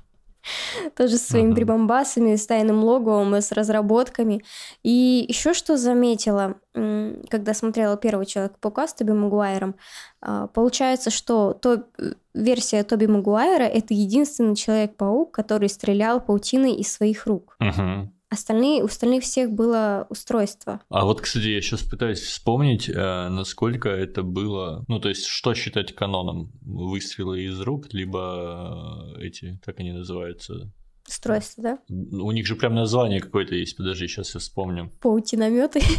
Тоже 0.97 1.17
со 1.17 1.31
своими 1.31 1.55
прибамбасами, 1.55 2.37
с 2.37 2.47
тайным 2.47 2.85
логовом, 2.85 3.35
с 3.35 3.53
разработками. 3.53 4.43
И 4.83 5.25
еще 5.29 5.55
что 5.55 5.77
заметила, 5.77 6.57
когда 6.73 7.55
смотрела 7.55 7.97
первого 7.97 8.27
Человека-паука 8.27 8.89
с 8.89 8.95
Тоби 8.95 9.13
Магуайром, 9.13 9.77
а, 10.21 10.47
получается, 10.49 11.11
что 11.11 11.53
то, 11.53 11.85
э, 11.99 12.13
версия 12.35 12.83
Тоби 12.83 13.07
Магуайра— 13.07 13.63
это 13.65 13.95
единственный 13.95 14.57
Человек-паук, 14.57 15.33
который 15.33 15.69
стрелял 15.69 16.21
паутиной 16.21 16.75
из 16.75 16.93
своих 16.93 17.27
рук. 17.27 17.57
Угу. 17.61 18.11
Остальные, 18.29 18.83
у 18.83 18.87
остальных 18.87 19.23
всех 19.23 19.53
было 19.53 20.07
устройство. 20.11 20.81
А 20.89 21.05
вот, 21.05 21.21
кстати, 21.21 21.47
я 21.47 21.61
сейчас 21.61 21.83
пытаюсь 21.83 22.21
вспомнить, 22.21 22.89
э, 22.89 23.29
насколько 23.29 23.89
это 23.89 24.23
было... 24.25 24.85
Ну, 24.89 24.99
то 24.99 25.09
есть, 25.09 25.27
что 25.27 25.55
считать 25.55 25.95
каноном? 25.95 26.51
Выстрелы 26.63 27.45
из 27.45 27.61
рук, 27.61 27.93
либо 27.93 29.15
э, 29.17 29.27
эти, 29.27 29.61
как 29.65 29.79
они 29.79 29.93
называются, 29.93 30.73
Устройство, 31.09 31.63
да? 31.63 31.79
У 31.89 32.33
них 32.33 32.47
же 32.47 32.57
прям 32.57 32.75
название 32.75 33.21
какое-то 33.21 33.55
есть, 33.55 33.77
подожди, 33.77 34.09
сейчас 34.09 34.35
я 34.35 34.41
вспомню. 34.41 34.93
Паутинометы. 35.01 35.81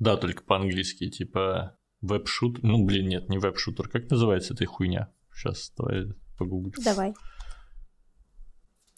Да, 0.00 0.16
только 0.16 0.44
по-английски, 0.44 1.10
типа 1.10 1.76
web-shooter. 2.00 2.62
Ну, 2.62 2.84
блин, 2.84 3.08
нет, 3.08 3.28
не 3.28 3.38
web-shooter. 3.38 3.88
Как 3.88 4.08
называется 4.10 4.54
эта 4.54 4.64
хуйня? 4.64 5.12
Сейчас 5.34 5.72
давай 5.76 6.04
погуглю. 6.38 6.72
Давай. 6.84 7.14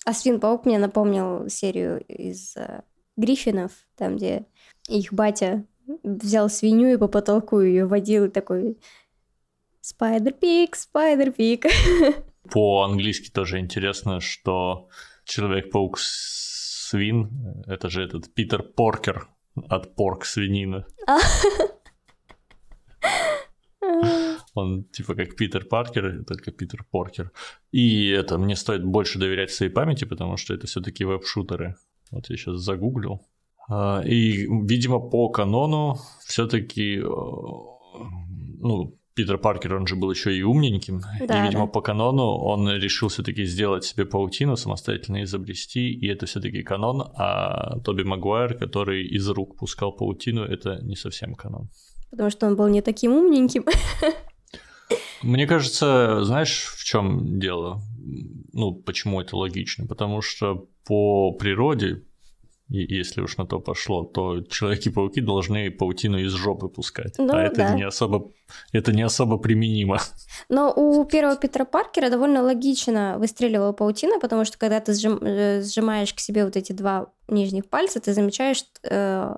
А 0.04 0.12
Свин-паук 0.12 0.64
мне 0.64 0.78
напомнил 0.78 1.48
серию 1.48 2.02
из 2.06 2.56
э, 2.56 2.82
Гриффинов, 3.16 3.72
там, 3.96 4.16
где 4.16 4.46
их 4.88 5.12
батя 5.12 5.66
взял 6.02 6.48
свинью 6.48 6.92
и 6.92 6.96
по 6.96 7.08
потолку 7.08 7.60
ее 7.60 7.86
водил, 7.86 8.26
и 8.26 8.30
такой 8.30 8.78
Spider-Pig, 9.80 10.76
Spider-Pig. 10.76 11.66
По-английски 12.50 13.30
тоже 13.30 13.58
интересно, 13.58 14.20
что 14.20 14.88
Человек-паук 15.24 15.98
свин, 15.98 17.64
это 17.66 17.88
же 17.88 18.02
этот 18.02 18.32
Питер 18.34 18.62
Поркер 18.62 19.28
от 19.68 19.94
порк 19.94 20.24
свинина. 20.24 20.86
Он 24.60 24.84
типа 24.84 25.14
как 25.14 25.36
Питер 25.36 25.64
Паркер, 25.64 26.24
только 26.24 26.50
Питер 26.50 26.84
Поркер. 26.90 27.32
И 27.72 28.08
это 28.08 28.38
мне 28.38 28.56
стоит 28.56 28.84
больше 28.84 29.18
доверять 29.18 29.50
своей 29.50 29.72
памяти, 29.72 30.04
потому 30.04 30.36
что 30.36 30.54
это 30.54 30.66
все-таки 30.66 31.04
веб-шутеры. 31.04 31.76
Вот 32.10 32.30
я 32.30 32.36
сейчас 32.36 32.56
загуглил. 32.60 33.20
А, 33.68 34.02
и, 34.04 34.46
видимо, 34.66 34.98
по 34.98 35.28
канону 35.28 35.96
все-таки, 36.24 36.98
э, 36.98 37.02
ну, 37.02 38.96
Питер 39.14 39.38
Паркер, 39.38 39.74
он 39.74 39.86
же 39.86 39.96
был 39.96 40.10
еще 40.10 40.36
и 40.36 40.42
умненьким. 40.42 41.02
Да, 41.26 41.40
и, 41.40 41.46
видимо, 41.46 41.66
да. 41.66 41.72
по 41.72 41.80
канону 41.80 42.22
он 42.22 42.68
решил 42.70 43.08
все-таки 43.08 43.44
сделать 43.44 43.84
себе 43.84 44.06
паутину, 44.06 44.56
самостоятельно 44.56 45.22
изобрести, 45.22 45.92
и 45.92 46.08
это 46.08 46.26
все-таки 46.26 46.62
канон, 46.62 47.02
а 47.16 47.78
Тоби 47.80 48.02
Магуайр, 48.02 48.54
который 48.54 49.06
из 49.06 49.28
рук 49.28 49.56
пускал 49.56 49.92
паутину, 49.92 50.42
это 50.42 50.80
не 50.82 50.96
совсем 50.96 51.34
канон. 51.34 51.68
Потому 52.10 52.30
что 52.30 52.46
он 52.46 52.56
был 52.56 52.68
не 52.68 52.82
таким 52.82 53.12
умненьким. 53.12 53.64
Мне 55.22 55.46
кажется, 55.46 56.24
знаешь, 56.24 56.74
в 56.76 56.84
чем 56.84 57.38
дело? 57.38 57.80
Ну, 58.52 58.74
почему 58.74 59.20
это 59.20 59.36
логично? 59.36 59.86
Потому 59.86 60.22
что 60.22 60.68
по 60.84 61.32
природе 61.32 62.02
если 62.70 63.20
уж 63.20 63.36
на 63.36 63.46
то 63.46 63.58
пошло, 63.58 64.04
то 64.04 64.42
Человеки-пауки 64.42 65.20
должны 65.20 65.70
паутину 65.70 66.18
из 66.18 66.32
жопы 66.32 66.68
пускать. 66.68 67.16
Ну, 67.18 67.34
а 67.34 67.42
это 67.42 67.56
да. 67.56 67.74
не 67.74 67.82
особо 67.82 68.30
это 68.72 68.92
не 68.92 69.02
особо 69.02 69.38
применимо. 69.38 69.98
Но 70.48 70.72
у 70.74 71.04
первого 71.04 71.36
Питера 71.36 71.64
Паркера 71.64 72.10
довольно 72.10 72.42
логично 72.42 73.16
выстреливала 73.18 73.72
паутина, 73.72 74.20
потому 74.20 74.44
что 74.44 74.56
когда 74.56 74.80
ты 74.80 74.94
сжим, 74.94 75.18
э, 75.18 75.62
сжимаешь 75.62 76.14
к 76.14 76.20
себе 76.20 76.44
вот 76.44 76.56
эти 76.56 76.72
два 76.72 77.12
нижних 77.28 77.68
пальца, 77.68 78.00
ты 78.00 78.12
замечаешь, 78.12 78.64
э, 78.84 79.34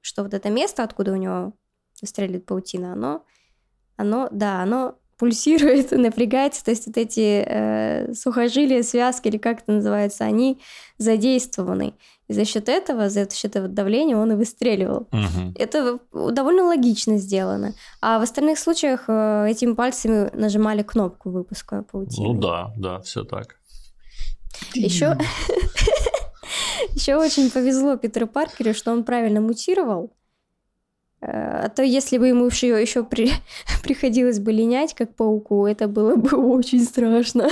что 0.00 0.22
вот 0.22 0.32
это 0.32 0.48
место, 0.48 0.82
откуда 0.82 1.12
у 1.12 1.16
него 1.16 1.52
выстреливает 2.00 2.46
паутина, 2.46 2.94
оно, 2.94 3.24
оно, 3.96 4.28
да, 4.32 4.62
оно 4.62 4.96
пульсирует, 5.20 5.90
напрягается, 5.92 6.64
то 6.64 6.70
есть 6.70 6.86
вот 6.86 6.96
эти 6.96 7.44
э, 7.46 8.14
сухожилия, 8.14 8.82
связки 8.82 9.28
или 9.28 9.36
как 9.36 9.62
это 9.62 9.72
называется, 9.72 10.24
они 10.24 10.58
задействованы. 10.96 11.92
И 12.28 12.32
за 12.32 12.44
счет 12.44 12.68
этого, 12.68 13.10
за 13.10 13.30
счет 13.30 13.56
этого 13.56 13.68
давления 13.68 14.16
он 14.16 14.32
и 14.32 14.34
выстреливал. 14.34 15.08
Угу. 15.12 15.54
Это 15.56 15.98
довольно 16.12 16.64
логично 16.64 17.18
сделано. 17.18 17.74
А 18.00 18.18
в 18.18 18.22
остальных 18.22 18.58
случаях 18.58 19.04
э, 19.08 19.48
этими 19.50 19.74
пальцами 19.74 20.30
нажимали 20.32 20.82
кнопку 20.82 21.30
выпуска 21.30 21.84
паутины. 21.92 22.28
Ну 22.28 22.40
да, 22.40 22.72
да, 22.76 23.00
все 23.00 23.24
так. 23.24 23.56
Еще 24.74 25.18
еще 26.94 27.16
очень 27.16 27.50
повезло 27.50 27.96
Питеру 27.96 28.26
Паркеру, 28.26 28.72
что 28.72 28.92
он 28.92 29.04
правильно 29.04 29.40
мутировал. 29.40 30.12
А 31.22 31.68
то 31.68 31.82
если 31.82 32.16
бы 32.18 32.28
ему 32.28 32.46
еще, 32.46 32.68
еще 32.80 33.04
при, 33.04 33.30
приходилось 33.82 34.38
бы 34.38 34.52
линять, 34.52 34.94
как 34.94 35.14
пауку, 35.14 35.66
это 35.66 35.86
было 35.86 36.16
бы 36.16 36.36
очень 36.36 36.82
страшно. 36.82 37.48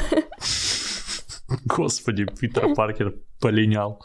Господи, 1.65 2.27
Питер 2.27 2.75
Паркер 2.75 3.15
полинял. 3.41 4.03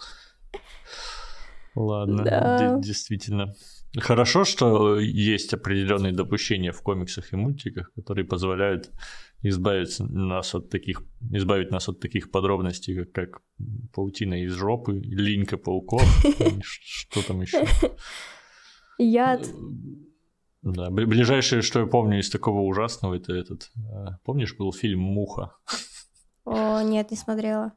Ладно, 1.76 2.24
да. 2.24 2.78
действительно. 2.80 3.53
Хорошо, 3.97 4.43
что 4.43 4.99
есть 4.99 5.53
определенные 5.53 6.14
допущения 6.14 6.72
в 6.72 6.82
комиксах 6.82 7.32
и 7.32 7.36
мультиках, 7.36 7.91
которые 7.93 8.26
позволяют 8.26 8.91
избавить 9.43 9.99
нас 9.99 10.55
от 10.55 10.70
таких, 10.70 11.03
избавить 11.32 11.70
нас 11.70 11.89
от 11.89 11.99
таких 11.99 12.32
подробностей, 12.32 12.95
как, 12.95 13.11
как 13.11 13.41
паутина 13.93 14.43
из 14.43 14.53
жопы, 14.53 14.93
линька 14.93 15.57
пауков, 15.57 16.03
что 16.64 17.28
там 17.28 17.41
еще. 17.41 17.66
Яд. 19.04 19.47
Да, 20.62 20.89
ближайшее, 20.89 21.62
что 21.62 21.82
я 21.82 21.86
помню 21.86 22.20
из 22.20 22.30
такого 22.30 22.62
ужасного, 22.62 23.16
это 23.16 23.34
этот. 23.34 23.70
А, 23.91 24.18
помнишь, 24.24 24.56
был 24.56 24.72
фильм 24.72 25.01
Муха? 25.01 25.56
О, 26.45 26.82
нет, 26.82 27.12
не 27.12 27.18
смотрела. 27.18 27.74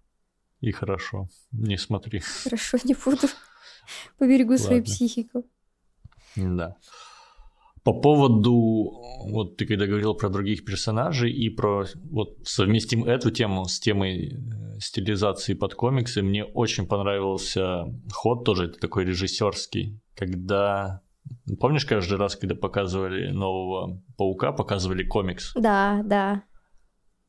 И 0.60 0.70
хорошо, 0.70 1.28
не 1.50 1.78
смотри. 1.78 2.20
Хорошо, 2.20 2.78
не 2.84 2.94
буду. 2.94 3.26
Поберегу 4.18 4.52
Ладно. 4.52 4.64
свою 4.64 4.84
психику. 4.84 5.44
Да. 6.36 6.76
По 7.82 7.92
поводу, 7.92 9.00
вот 9.30 9.56
ты 9.56 9.66
когда 9.66 9.86
говорил 9.86 10.14
про 10.14 10.28
других 10.28 10.64
персонажей 10.64 11.32
и 11.32 11.48
про, 11.50 11.84
вот 12.10 12.36
совместим 12.44 13.04
эту 13.04 13.30
тему 13.30 13.66
с 13.66 13.78
темой 13.78 14.32
э, 14.32 14.80
стилизации 14.80 15.54
под 15.54 15.74
комиксы, 15.74 16.20
мне 16.20 16.44
очень 16.44 16.86
понравился 16.86 17.84
ход, 18.12 18.44
тоже 18.44 18.64
это 18.66 18.80
такой 18.80 19.04
режиссерский, 19.04 20.00
когда 20.16 21.02
Помнишь, 21.60 21.84
каждый 21.84 22.18
раз, 22.18 22.36
когда 22.36 22.54
показывали 22.54 23.30
нового 23.30 24.02
паука, 24.16 24.52
показывали 24.52 25.04
комикс? 25.04 25.52
Да, 25.54 26.02
да. 26.04 26.42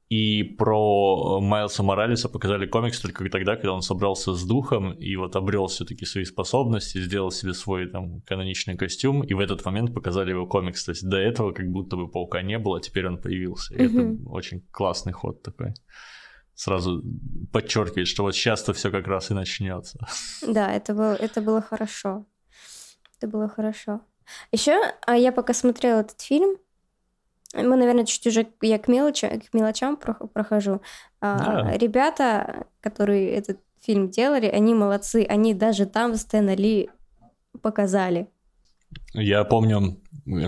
И 0.09 0.43
про 0.43 1.41
Майлса 1.41 1.83
Моралеса 1.83 2.29
показали 2.29 2.65
комикс 2.65 3.01
только 3.01 3.29
тогда, 3.29 3.55
когда 3.55 3.73
он 3.73 3.81
собрался 3.81 4.33
с 4.33 4.45
духом 4.45 4.93
и 4.93 5.17
вот 5.17 5.35
обрел 5.35 5.67
все-таки 5.67 6.05
свои 6.05 6.23
способности, 6.23 7.01
сделал 7.01 7.29
себе 7.29 7.53
свой 7.53 7.87
там 7.87 8.21
каноничный 8.21 8.77
костюм, 8.77 9.21
и 9.21 9.33
в 9.33 9.39
этот 9.39 9.65
момент 9.65 9.93
показали 9.93 10.29
его 10.29 10.47
комикс. 10.47 10.85
То 10.85 10.91
есть 10.91 11.07
до 11.07 11.17
этого 11.17 11.51
как 11.51 11.67
будто 11.69 11.97
бы 11.97 12.09
паука 12.09 12.41
не 12.41 12.57
было, 12.57 12.77
а 12.77 12.81
теперь 12.81 13.05
он 13.07 13.21
появился. 13.21 13.75
И 13.75 13.85
угу. 13.85 13.99
это 13.99 14.29
очень 14.29 14.61
классный 14.71 15.11
ход 15.11 15.43
такой. 15.43 15.73
Сразу 16.53 17.03
подчеркивает, 17.51 18.07
что 18.07 18.23
вот 18.23 18.33
сейчас-то 18.33 18.73
все 18.73 18.89
как 18.89 19.07
раз 19.07 19.29
и 19.29 19.33
начнется. 19.33 20.07
Да, 20.47 20.71
это 20.73 20.93
было, 20.93 21.15
это 21.15 21.41
было 21.41 21.61
хорошо. 21.61 22.25
Это 23.17 23.27
было 23.27 23.47
хорошо. 23.47 24.01
Еще 24.51 24.77
а 25.05 25.15
я 25.15 25.31
пока 25.31 25.53
смотрела 25.53 26.01
этот 26.01 26.21
фильм, 26.21 26.57
мы, 27.53 27.75
наверное, 27.75 28.05
чуть 28.05 28.27
уже 28.27 28.47
я 28.61 28.77
к 28.77 28.87
мелочам, 28.87 29.39
к 29.39 29.53
мелочам 29.53 29.97
прохожу. 29.97 30.81
А, 31.21 31.63
да. 31.63 31.77
Ребята, 31.77 32.67
которые 32.81 33.31
этот 33.31 33.59
фильм 33.79 34.09
делали, 34.09 34.47
они 34.47 34.73
молодцы. 34.73 35.25
Они 35.27 35.53
даже 35.53 35.85
там 35.85 36.15
Стэна 36.15 36.55
Ли 36.55 36.89
показали. 37.61 38.27
Я 39.13 39.43
помню, 39.45 39.97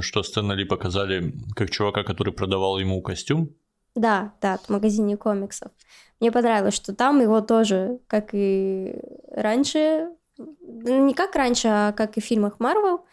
что 0.01 0.23
Стэна 0.23 0.53
Ли 0.53 0.65
показали 0.65 1.33
как 1.55 1.69
чувака, 1.69 2.03
который 2.03 2.33
продавал 2.33 2.79
ему 2.79 3.01
костюм. 3.01 3.49
Да, 3.95 4.33
да, 4.41 4.57
в 4.57 4.69
магазине 4.69 5.17
комиксов. 5.17 5.71
Мне 6.19 6.31
понравилось, 6.31 6.75
что 6.75 6.93
там 6.93 7.21
его 7.21 7.41
тоже, 7.41 7.99
как 8.07 8.29
и 8.33 8.95
раньше, 9.31 10.09
не 10.39 11.13
как 11.13 11.35
раньше, 11.35 11.67
а 11.67 11.91
как 11.91 12.17
и 12.17 12.21
в 12.21 12.25
фильмах 12.25 12.59
Марвел, 12.59 13.05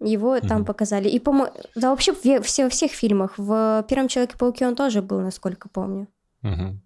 его 0.00 0.36
mm-hmm. 0.36 0.48
там 0.48 0.64
показали. 0.64 1.08
И, 1.08 1.18
по 1.18 1.32
да, 1.74 1.90
вообще 1.90 2.12
в, 2.12 2.42
все, 2.42 2.64
во 2.64 2.70
всех 2.70 2.92
фильмах. 2.92 3.34
В 3.36 3.84
«Первом 3.88 4.08
Человеке-пауке» 4.08 4.66
он 4.66 4.76
тоже 4.76 5.02
был, 5.02 5.20
насколько 5.20 5.68
помню. 5.68 6.08
Mm-hmm. 6.42 6.76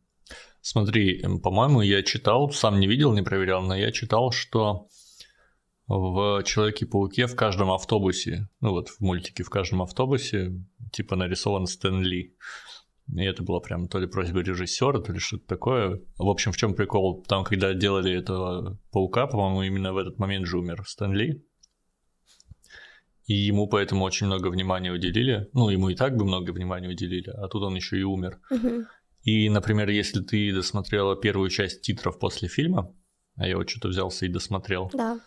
Смотри, 0.61 1.22
по-моему, 1.43 1.83
я 1.83 2.03
читал, 2.03 2.51
сам 2.51 2.81
не 2.81 2.87
видел, 2.87 3.12
не 3.12 3.22
проверял, 3.22 3.62
но 3.62 3.77
я 3.77 3.93
читал, 3.93 4.33
что 4.33 4.89
в 5.87 6.43
Человеке-пауке 6.45 7.27
в 7.27 7.37
каждом 7.37 7.70
автобусе, 7.70 8.49
ну 8.61 8.70
вот 8.70 8.89
в 8.89 9.01
мультике 9.01 9.43
в 9.43 9.51
каждом 9.51 9.83
автобусе, 9.83 10.53
типа 10.93 11.16
нарисован 11.16 11.66
Стэн 11.66 12.03
Ли. 12.03 12.35
И 13.12 13.22
это 13.22 13.42
была 13.42 13.61
прям 13.61 13.86
то 13.88 13.98
ли 13.98 14.07
просьба 14.07 14.40
режиссера, 14.40 15.00
то 15.00 15.12
ли 15.12 15.18
что-то 15.18 15.46
такое. 15.46 16.00
В 16.16 16.28
общем, 16.28 16.52
в 16.52 16.57
чем 16.57 16.74
прикол? 16.74 17.22
Там, 17.28 17.44
когда 17.44 17.74
делали 17.74 18.12
этого 18.12 18.78
паука, 18.92 19.26
по-моему, 19.26 19.62
именно 19.62 19.92
в 19.92 19.98
этот 19.98 20.18
момент 20.18 20.46
же 20.46 20.59
умер 20.59 20.84
Стэн 20.86 21.12
Ли. 21.12 21.44
И 23.26 23.34
ему 23.34 23.66
поэтому 23.68 24.05
очень 24.05 24.26
много 24.26 24.48
внимания 24.48 24.90
уделили. 24.90 25.48
Ну, 25.52 25.68
ему 25.70 25.88
и 25.90 25.94
так 25.94 26.16
бы 26.16 26.24
много 26.24 26.50
внимания 26.50 26.88
уделили, 26.88 27.30
а 27.30 27.48
тут 27.48 27.62
он 27.62 27.74
еще 27.74 27.98
и 27.98 28.02
умер. 28.02 28.38
Угу. 28.50 28.84
И, 29.22 29.48
например, 29.48 29.88
если 29.88 30.20
ты 30.20 30.52
досмотрела 30.52 31.16
первую 31.16 31.48
часть 31.48 31.82
титров 31.82 32.18
после 32.18 32.48
фильма, 32.48 32.94
а 33.36 33.48
я 33.48 33.57
вот 33.57 33.68
что-то 33.68 33.88
взялся 33.88 34.26
и 34.26 34.28
досмотрел, 34.28 34.90
да. 34.92 35.20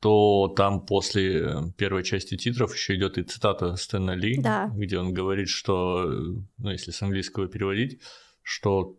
То 0.00 0.52
там 0.56 0.84
после 0.84 1.72
первой 1.76 2.02
части 2.02 2.36
титров 2.36 2.74
еще 2.74 2.96
идет 2.96 3.18
и 3.18 3.22
цитата 3.22 3.76
Стэна 3.76 4.12
Ли, 4.12 4.40
да. 4.40 4.70
где 4.74 4.98
он 4.98 5.12
говорит, 5.12 5.48
что, 5.48 6.04
ну, 6.58 6.70
если 6.70 6.90
с 6.90 7.02
английского 7.02 7.48
переводить, 7.48 8.00
что 8.42 8.96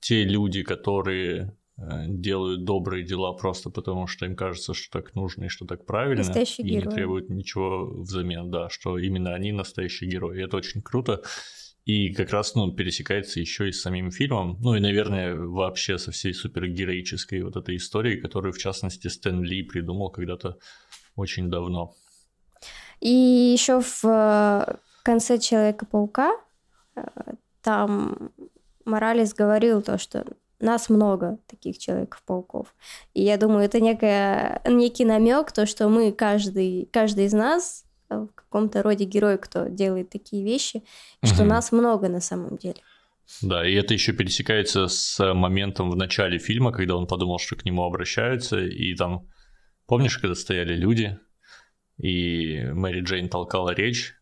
те 0.00 0.24
люди, 0.24 0.62
которые 0.62 1.56
э, 1.76 2.04
делают 2.08 2.64
добрые 2.64 3.04
дела 3.04 3.32
просто 3.32 3.70
потому, 3.70 4.06
что 4.06 4.26
им 4.26 4.36
кажется, 4.36 4.74
что 4.74 5.00
так 5.00 5.14
нужно 5.14 5.44
и 5.44 5.48
что 5.48 5.66
так 5.66 5.86
правильно, 5.86 6.24
Настоящие 6.24 6.66
и 6.66 6.70
герои. 6.70 6.86
не 6.86 6.94
требуют 6.94 7.30
ничего 7.30 7.86
взамен, 8.00 8.50
да, 8.50 8.68
что 8.68 8.98
именно 8.98 9.34
они 9.34 9.52
настоящие 9.52 10.10
герои. 10.10 10.38
И 10.38 10.44
это 10.44 10.56
очень 10.56 10.82
круто. 10.82 11.22
И 11.88 12.12
как 12.12 12.32
раз, 12.32 12.54
ну, 12.54 12.70
пересекается 12.70 13.40
еще 13.40 13.70
и 13.70 13.72
с 13.72 13.80
самим 13.80 14.10
фильмом, 14.10 14.58
ну 14.60 14.74
и, 14.74 14.80
наверное, 14.80 15.34
вообще 15.34 15.96
со 15.96 16.10
всей 16.10 16.34
супергероической 16.34 17.42
вот 17.42 17.56
этой 17.56 17.76
историей, 17.76 18.20
которую, 18.20 18.52
в 18.52 18.58
частности, 18.58 19.08
Стэн 19.08 19.42
Ли 19.42 19.62
придумал 19.62 20.10
когда-то 20.10 20.58
очень 21.16 21.48
давно. 21.48 21.94
И 23.00 23.08
еще 23.08 23.80
в 23.80 24.04
э, 24.04 24.76
конце 25.02 25.38
Человека-паука 25.38 26.36
э, 26.94 27.06
там 27.62 28.32
Моралес 28.84 29.32
говорил 29.32 29.80
то, 29.80 29.96
что 29.96 30.26
нас 30.60 30.90
много 30.90 31.38
таких 31.46 31.78
Человеков-пауков. 31.78 32.74
И 33.14 33.22
я 33.22 33.38
думаю, 33.38 33.64
это 33.64 33.80
некая, 33.80 34.60
некий 34.66 35.06
намек, 35.06 35.52
то, 35.52 35.64
что 35.64 35.88
мы, 35.88 36.12
каждый, 36.12 36.86
каждый 36.92 37.24
из 37.24 37.32
нас 37.32 37.87
в 38.08 38.28
каком-то 38.34 38.82
роде 38.82 39.04
герой, 39.04 39.38
кто 39.38 39.68
делает 39.68 40.10
такие 40.10 40.44
вещи, 40.44 40.82
что 41.22 41.42
Мгм. 41.42 41.48
нас 41.48 41.72
много 41.72 42.08
на 42.08 42.20
самом 42.20 42.56
деле. 42.56 42.80
Да, 43.42 43.66
и 43.68 43.74
это 43.74 43.92
еще 43.92 44.12
пересекается 44.12 44.88
с 44.88 45.34
моментом 45.34 45.90
в 45.90 45.96
начале 45.96 46.38
фильма, 46.38 46.72
когда 46.72 46.96
он 46.96 47.06
подумал, 47.06 47.38
что 47.38 47.56
к 47.56 47.64
нему 47.66 47.82
обращаются, 47.84 48.58
и 48.60 48.94
там, 48.94 49.28
помнишь, 49.86 50.16
когда 50.18 50.34
стояли 50.34 50.74
люди, 50.74 51.18
и 51.98 52.62
Мэри 52.72 53.00
Джейн 53.02 53.28
толкала 53.28 53.74
речь, 53.74 54.14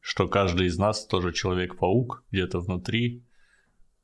что 0.00 0.26
каждый 0.28 0.66
из 0.66 0.76
нас 0.78 1.06
тоже 1.06 1.32
Человек-паук 1.32 2.24
где-то 2.32 2.60
внутри. 2.60 3.24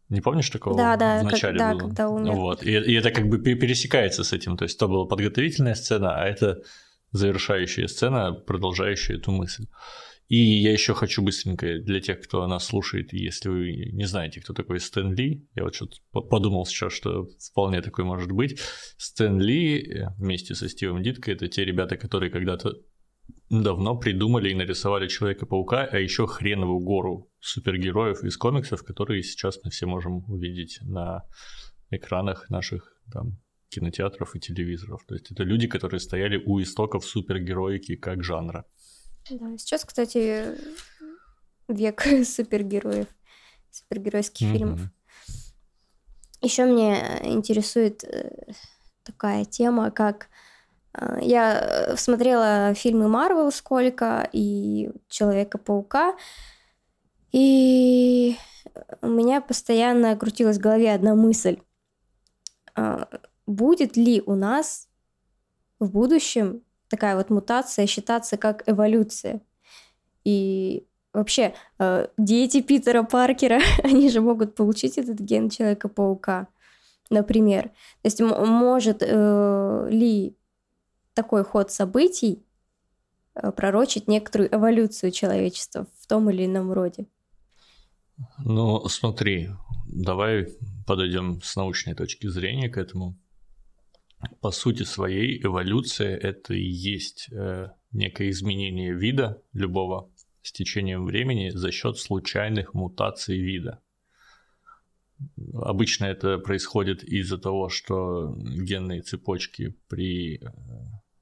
Не 0.08 0.20
помнишь 0.20 0.50
такого? 0.50 0.76
Да, 0.76 0.96
да, 0.96 1.18
в 1.20 1.22
как- 1.22 1.32
начале 1.32 1.58
да, 1.58 1.72
было? 1.72 1.80
когда 1.80 2.08
умер. 2.08 2.32
Вот, 2.32 2.62
и, 2.62 2.70
и 2.70 2.94
это 2.94 3.10
как 3.10 3.28
бы 3.28 3.38
пе- 3.38 3.54
пересекается 3.54 4.22
с 4.24 4.32
этим, 4.32 4.56
то 4.56 4.64
есть 4.64 4.78
то 4.78 4.86
была 4.88 5.06
подготовительная 5.06 5.74
сцена, 5.74 6.14
а 6.20 6.26
это 6.26 6.60
завершающая 7.12 7.86
сцена, 7.86 8.32
продолжающая 8.32 9.16
эту 9.16 9.30
мысль. 9.30 9.66
И 10.28 10.36
я 10.36 10.72
еще 10.72 10.94
хочу 10.94 11.22
быстренько 11.22 11.78
для 11.80 12.00
тех, 12.00 12.20
кто 12.22 12.46
нас 12.46 12.64
слушает, 12.64 13.12
если 13.12 13.50
вы 13.50 13.90
не 13.92 14.06
знаете, 14.06 14.40
кто 14.40 14.54
такой 14.54 14.80
Стэн 14.80 15.12
Ли, 15.12 15.46
я 15.54 15.64
вот 15.64 15.74
что-то 15.74 15.96
по- 16.10 16.22
подумал 16.22 16.64
сейчас, 16.64 16.94
что 16.94 17.26
вполне 17.50 17.82
такой 17.82 18.04
может 18.04 18.32
быть. 18.32 18.58
Стэн 18.96 19.38
Ли 19.38 19.78
э, 19.78 20.06
вместе 20.16 20.54
со 20.54 20.70
Стивом 20.70 21.02
Диткой 21.02 21.34
это 21.34 21.48
те 21.48 21.66
ребята, 21.66 21.98
которые 21.98 22.30
когда-то 22.30 22.72
давно 23.50 23.98
придумали 23.98 24.50
и 24.50 24.54
нарисовали 24.54 25.06
Человека-паука, 25.06 25.84
а 25.84 25.98
еще 25.98 26.26
хреновую 26.26 26.80
гору 26.80 27.30
супергероев 27.40 28.24
из 28.24 28.36
комиксов, 28.38 28.82
которые 28.84 29.22
сейчас 29.22 29.60
мы 29.62 29.70
все 29.70 29.84
можем 29.84 30.24
увидеть 30.30 30.78
на 30.80 31.24
экранах 31.90 32.48
наших 32.48 32.90
там 33.12 33.38
кинотеатров 33.72 34.36
и 34.36 34.40
телевизоров. 34.40 35.04
То 35.06 35.14
есть 35.14 35.30
это 35.30 35.42
люди, 35.42 35.66
которые 35.66 36.00
стояли 36.00 36.36
у 36.44 36.60
истоков 36.60 37.04
супергероики 37.04 37.96
как 37.96 38.22
жанра. 38.22 38.64
Да, 39.30 39.56
сейчас, 39.56 39.84
кстати, 39.84 40.58
век 41.68 42.02
супергероев, 42.24 43.06
супергеройских 43.70 44.48
фильмов. 44.48 44.80
Мгм. 44.80 44.92
Еще 46.42 46.64
меня 46.66 47.24
интересует 47.24 48.04
э, 48.04 48.52
такая 49.04 49.44
тема, 49.44 49.90
как 49.90 50.28
э, 50.94 51.18
я 51.22 51.94
смотрела 51.96 52.74
фильмы 52.74 53.08
Марвел 53.08 53.50
сколько 53.52 54.28
и 54.32 54.90
Человека-паука, 55.08 56.16
и 57.30 58.36
у 59.00 59.06
меня 59.06 59.40
постоянно 59.40 60.16
крутилась 60.16 60.58
в 60.58 60.60
голове 60.60 60.92
одна 60.92 61.14
мысль. 61.14 61.58
Будет 63.52 63.98
ли 63.98 64.22
у 64.24 64.34
нас 64.34 64.88
в 65.78 65.90
будущем 65.90 66.62
такая 66.88 67.16
вот 67.16 67.28
мутация 67.28 67.86
считаться 67.86 68.38
как 68.38 68.66
эволюция? 68.66 69.42
И 70.24 70.86
вообще, 71.12 71.54
э, 71.78 72.06
дети 72.16 72.62
Питера 72.62 73.02
Паркера, 73.02 73.60
они 73.84 74.08
же 74.08 74.22
могут 74.22 74.54
получить 74.54 74.96
этот 74.96 75.20
ген 75.20 75.50
Человека-паука, 75.50 76.48
например. 77.10 77.64
То 77.64 78.04
есть 78.04 78.20
может 78.20 79.02
э, 79.02 79.88
ли 79.90 80.34
такой 81.12 81.44
ход 81.44 81.70
событий 81.70 82.46
э, 83.34 83.52
пророчить 83.52 84.08
некоторую 84.08 84.54
эволюцию 84.54 85.10
человечества 85.10 85.86
в 85.98 86.06
том 86.06 86.30
или 86.30 86.46
ином 86.46 86.72
роде? 86.72 87.06
Ну, 88.38 88.88
смотри, 88.88 89.50
давай 89.86 90.48
подойдем 90.86 91.42
с 91.42 91.54
научной 91.54 91.94
точки 91.94 92.28
зрения 92.28 92.70
к 92.70 92.78
этому. 92.78 93.18
По 94.40 94.50
сути 94.50 94.84
своей, 94.84 95.42
эволюция 95.42 96.16
это 96.16 96.54
и 96.54 96.62
есть 96.62 97.28
э, 97.32 97.70
некое 97.92 98.30
изменение 98.30 98.94
вида 98.94 99.42
любого 99.52 100.10
с 100.42 100.52
течением 100.52 101.04
времени 101.04 101.50
за 101.50 101.70
счет 101.72 101.98
случайных 101.98 102.74
мутаций 102.74 103.38
вида. 103.38 103.80
Обычно 105.54 106.06
это 106.06 106.38
происходит 106.38 107.04
из-за 107.04 107.38
того, 107.38 107.68
что 107.68 108.34
генные 108.36 109.02
цепочки 109.02 109.74
при 109.88 110.36
э, 110.36 110.48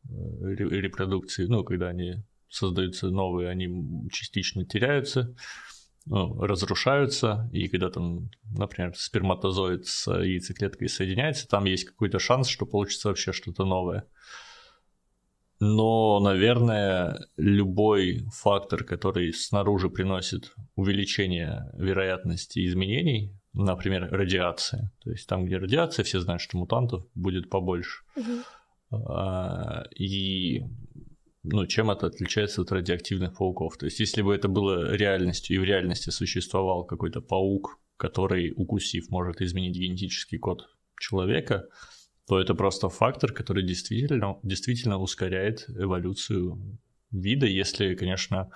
ре- 0.09 0.81
репродукции, 0.81 1.47
ну, 1.47 1.65
когда 1.65 1.89
они 1.89 2.23
создаются 2.49 3.11
новые, 3.11 3.49
они 3.49 4.09
частично 4.11 4.65
теряются, 4.65 5.35
ну, 6.07 6.41
разрушаются, 6.41 7.49
и 7.53 7.69
когда 7.69 7.91
там, 7.91 8.31
например, 8.57 8.97
сперматозоид 8.97 9.87
с 9.87 10.11
яйцеклеткой 10.11 10.89
соединяется, 10.89 11.47
там 11.47 11.65
есть 11.65 11.85
какой-то 11.85 12.19
шанс, 12.19 12.49
что 12.49 12.67
получится 12.67 13.09
вообще 13.09 13.33
что-то 13.33 13.65
новое. 13.65 14.07
Но, 15.61 16.21
наверное, 16.21 17.27
любой 17.37 18.25
фактор, 18.33 18.83
который 18.83 19.33
снаружи 19.35 19.91
приносит 19.91 20.55
увеличение 20.75 21.71
вероятности 21.75 22.67
изменений, 22.67 23.39
например, 23.53 24.09
радиация, 24.11 24.91
то 25.05 25.11
есть 25.11 25.29
там, 25.29 25.45
где 25.45 25.59
радиация, 25.59 26.03
все 26.03 26.21
знают, 26.21 26.41
что 26.41 26.57
мутантов 26.57 27.05
будет 27.15 27.51
побольше. 27.51 28.05
А, 28.91 29.85
И 29.95 30.63
ну, 31.43 31.67
чем 31.67 31.91
это 31.91 32.07
отличается 32.07 32.63
от 32.63 32.73
радиоактивных 32.73 33.37
пауков? 33.37 33.77
То 33.79 33.87
есть, 33.87 34.01
если 34.01 34.23
бы 34.23 34.35
это 34.35 34.49
было 34.49 34.95
реальностью, 34.95 35.57
и 35.57 35.59
в 35.59 35.65
реальности 35.65 36.11
существовал 36.11 36.85
какой-то 36.85 37.21
паук, 37.21 37.79
который, 37.97 38.53
укусив, 38.57 39.11
может 39.11 39.41
изменить 39.41 39.77
генетический 39.77 40.39
код 40.39 40.69
человека, 40.99 41.69
то 42.29 42.39
это 42.41 42.55
просто 42.55 42.89
фактор, 42.89 43.33
который 43.33 43.65
действительно, 43.65 44.39
действительно 44.43 44.99
ускоряет 44.99 45.69
эволюцию 45.69 46.79
вида, 47.11 47.47
если, 47.47 47.95
конечно, 47.95 48.51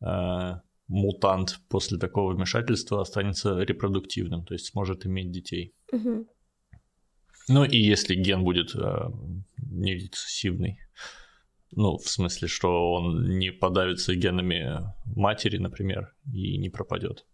э, 0.00 0.54
мутант 0.88 1.60
после 1.68 1.98
такого 1.98 2.34
вмешательства 2.34 3.00
останется 3.00 3.60
репродуктивным, 3.60 4.44
то 4.44 4.54
есть 4.54 4.66
сможет 4.66 5.06
иметь 5.06 5.30
детей. 5.30 5.74
Мгм. 5.90 6.26
Ну 7.48 7.64
и 7.64 7.76
если 7.76 8.14
ген 8.14 8.44
будет 8.44 8.74
э, 8.74 9.10
не 9.58 9.94
рецессивный, 9.94 10.78
ну, 11.72 11.96
в 11.98 12.08
смысле, 12.08 12.48
что 12.48 12.92
он 12.92 13.38
не 13.38 13.50
подавится 13.50 14.14
генами 14.14 14.92
матери, 15.04 15.58
например, 15.58 16.14
и 16.32 16.56
не 16.58 16.70
пропадет 16.70 17.24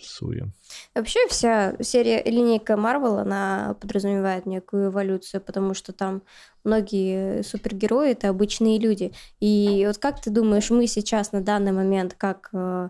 суе. 0.00 0.52
Вообще 0.94 1.26
вся 1.28 1.76
серия 1.80 2.22
линейка 2.22 2.76
Марвел, 2.76 3.18
она 3.18 3.76
подразумевает 3.80 4.46
некую 4.46 4.90
эволюцию, 4.90 5.40
потому 5.40 5.74
что 5.74 5.92
там 5.92 6.22
многие 6.64 7.42
супергерои 7.42 8.12
это 8.12 8.28
обычные 8.28 8.78
люди. 8.78 9.12
И 9.40 9.84
вот 9.86 9.98
как 9.98 10.20
ты 10.20 10.30
думаешь, 10.30 10.70
мы 10.70 10.86
сейчас 10.86 11.32
на 11.32 11.40
данный 11.40 11.72
момент, 11.72 12.14
как 12.14 12.50
э, 12.52 12.88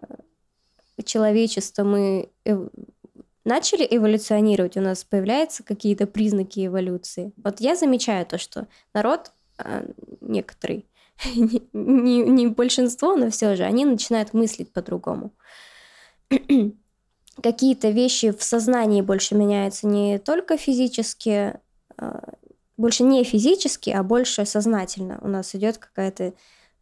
э, 0.00 0.14
человечество, 1.04 1.84
мы 1.84 2.30
эв- 2.44 2.70
начали 3.46 3.86
эволюционировать, 3.88 4.76
у 4.76 4.80
нас 4.80 5.04
появляются 5.04 5.62
какие-то 5.62 6.06
признаки 6.06 6.66
эволюции. 6.66 7.32
Вот 7.42 7.60
я 7.60 7.76
замечаю 7.76 8.26
то, 8.26 8.36
что 8.36 8.66
народ 8.92 9.32
э, 9.58 9.88
некоторый, 10.20 10.86
не, 11.34 11.62
не- 11.72 12.22
не 12.22 12.46
большинство, 12.48 13.16
но 13.16 13.30
все 13.30 13.56
же, 13.56 13.64
они 13.64 13.84
начинают 13.84 14.34
мыслить 14.34 14.72
по-другому 14.72 15.32
какие-то 17.42 17.90
вещи 17.90 18.32
в 18.32 18.42
сознании 18.42 19.02
больше 19.02 19.34
меняются 19.34 19.86
не 19.86 20.18
только 20.18 20.56
физически, 20.56 21.54
а, 21.96 22.34
больше 22.76 23.04
не 23.04 23.24
физически, 23.24 23.90
а 23.90 24.02
больше 24.02 24.44
сознательно. 24.44 25.18
У 25.22 25.28
нас 25.28 25.54
идет 25.54 25.78
какая-то 25.78 26.34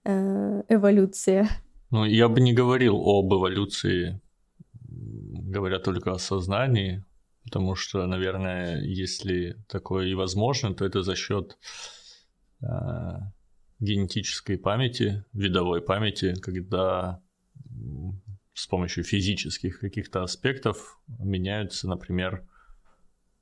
э, 0.04 0.62
эволюция. 0.68 1.48
Ну, 1.90 2.04
я 2.04 2.28
бы 2.28 2.40
не 2.40 2.52
говорил 2.52 2.96
об 2.96 3.32
эволюции, 3.32 4.20
говоря 5.54 5.78
только 5.78 6.12
о 6.12 6.18
сознании, 6.18 7.04
потому 7.44 7.76
что, 7.76 8.06
наверное, 8.06 8.82
если 8.82 9.56
такое 9.68 10.06
и 10.08 10.14
возможно, 10.14 10.74
то 10.74 10.84
это 10.84 11.02
за 11.02 11.14
счет 11.14 11.58
э, 12.60 12.66
генетической 13.78 14.58
памяти, 14.58 15.24
видовой 15.32 15.80
памяти, 15.80 16.34
когда 16.40 17.22
с 18.54 18.66
помощью 18.66 19.04
физических 19.04 19.80
каких-то 19.80 20.22
аспектов 20.22 21.00
меняются, 21.18 21.88
например, 21.88 22.46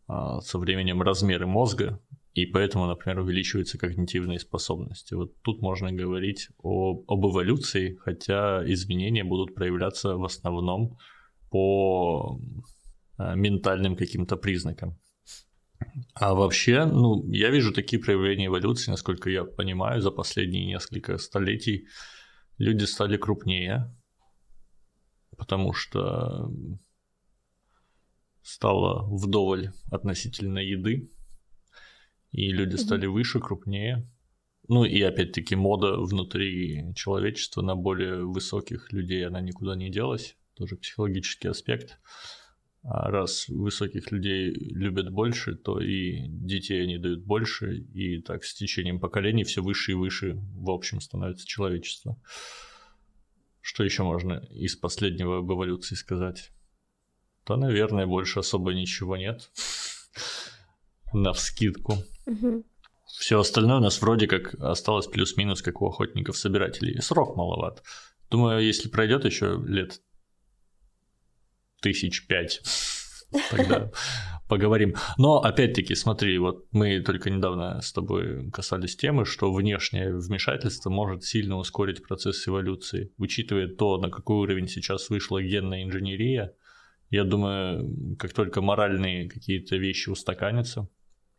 а, 0.09 0.41
со 0.41 0.59
временем 0.59 1.03
размеры 1.03 1.47
мозга, 1.47 2.01
и 2.35 2.47
поэтому, 2.47 2.87
например, 2.87 3.21
увеличиваются 3.21 3.79
когнитивные 3.79 4.39
способности. 4.39 5.15
Вот 5.15 5.35
тут 5.43 5.61
можно 5.61 5.93
говорить 5.93 6.49
о, 6.59 7.05
об 7.07 7.27
эволюции, 7.27 7.97
хотя 7.97 8.63
изменения 8.73 9.23
будут 9.23 9.55
проявляться 9.55 10.17
в 10.17 10.25
основном 10.25 10.99
по 11.53 12.41
а, 13.19 13.35
ментальным 13.35 13.95
каким-то 13.95 14.37
признакам. 14.37 14.99
А 16.15 16.35
вообще, 16.35 16.87
ну, 16.87 17.29
я 17.31 17.51
вижу 17.51 17.73
такие 17.73 18.01
проявления 18.03 18.47
эволюции, 18.47 18.91
насколько 18.91 19.29
я 19.29 19.45
понимаю, 19.45 20.01
за 20.01 20.11
последние 20.11 20.65
несколько 20.65 21.19
столетий 21.19 21.89
люди 22.59 22.85
стали 22.85 23.17
крупнее, 23.17 23.95
потому 25.37 25.73
что 25.73 26.51
стало 28.43 29.05
вдоволь 29.11 29.73
относительно 29.91 30.59
еды, 30.59 31.11
и 32.31 32.51
люди 32.53 32.77
стали 32.77 33.07
выше, 33.07 33.41
крупнее. 33.41 34.09
Ну 34.69 34.85
и 34.85 35.03
опять-таки 35.03 35.57
мода 35.57 35.99
внутри 35.99 36.95
человечества 36.95 37.63
на 37.63 37.75
более 37.75 38.25
высоких 38.25 38.93
людей, 38.93 39.27
она 39.27 39.41
никуда 39.41 39.77
не 39.77 39.91
делась, 39.91 40.37
тоже 40.55 40.77
психологический 40.77 41.49
аспект. 41.49 41.99
А 42.85 43.11
раз 43.11 43.49
высоких 43.49 44.11
людей 44.11 44.51
любят 44.51 45.11
больше, 45.11 45.55
то 45.55 45.81
и 45.81 46.27
детей 46.27 46.83
они 46.83 46.99
дают 46.99 47.23
больше, 47.23 47.77
и 47.77 48.21
так 48.21 48.43
с 48.43 48.55
течением 48.55 48.99
поколений 48.99 49.45
все 49.45 49.63
выше 49.63 49.93
и 49.93 49.95
выше 49.95 50.35
в 50.55 50.69
общем 50.69 51.01
становится 51.01 51.47
человечество. 51.47 52.21
Что 53.61 53.85
еще 53.85 54.03
можно 54.03 54.45
из 54.51 54.75
последнего 54.75 55.39
об 55.39 55.53
эволюции 55.53 55.95
сказать? 55.95 56.51
То, 57.45 57.57
наверное, 57.57 58.07
больше 58.07 58.41
особо 58.41 58.75
ничего 58.75 59.17
нет. 59.17 59.51
На 61.13 61.33
вскидку. 61.33 61.99
Все 63.07 63.39
остальное 63.39 63.77
у 63.77 63.81
нас 63.81 64.01
вроде 64.01 64.27
как 64.27 64.55
осталось 64.55 65.07
плюс-минус, 65.07 65.63
как 65.63 65.83
у 65.83 65.87
охотников-собирателей. 65.87 67.01
Срок 67.01 67.37
маловат. 67.37 67.85
Думаю, 68.31 68.65
если 68.65 68.89
пройдет 68.89 69.25
еще 69.25 69.63
лет 69.67 70.01
тысяч 71.83 72.27
пять, 72.27 72.63
тогда 73.51 73.91
поговорим. 74.49 74.95
Но 75.19 75.41
опять-таки, 75.41 75.95
смотри, 75.95 76.39
вот 76.39 76.67
мы 76.73 77.01
только 77.01 77.31
недавно 77.31 77.81
с 77.81 77.93
тобой 77.93 78.51
касались 78.51 78.97
темы, 78.97 79.25
что 79.25 79.53
внешнее 79.53 80.17
вмешательство 80.17 80.91
может 80.91 81.25
сильно 81.25 81.57
ускорить 81.57 82.03
процесс 82.03 82.47
эволюции. 82.47 83.13
Учитывая 83.19 83.69
то, 83.69 83.99
на 83.99 84.11
какой 84.11 84.37
уровень 84.37 84.69
сейчас 84.69 85.11
вышла 85.11 85.43
генная 85.43 85.83
инженерия, 85.83 86.55
я 87.11 87.25
думаю, 87.25 88.17
как 88.19 88.33
только 88.33 88.63
моральные 88.63 89.29
какие-то 89.29 89.77
вещи 89.77 90.09
устаканятся, 90.09 90.89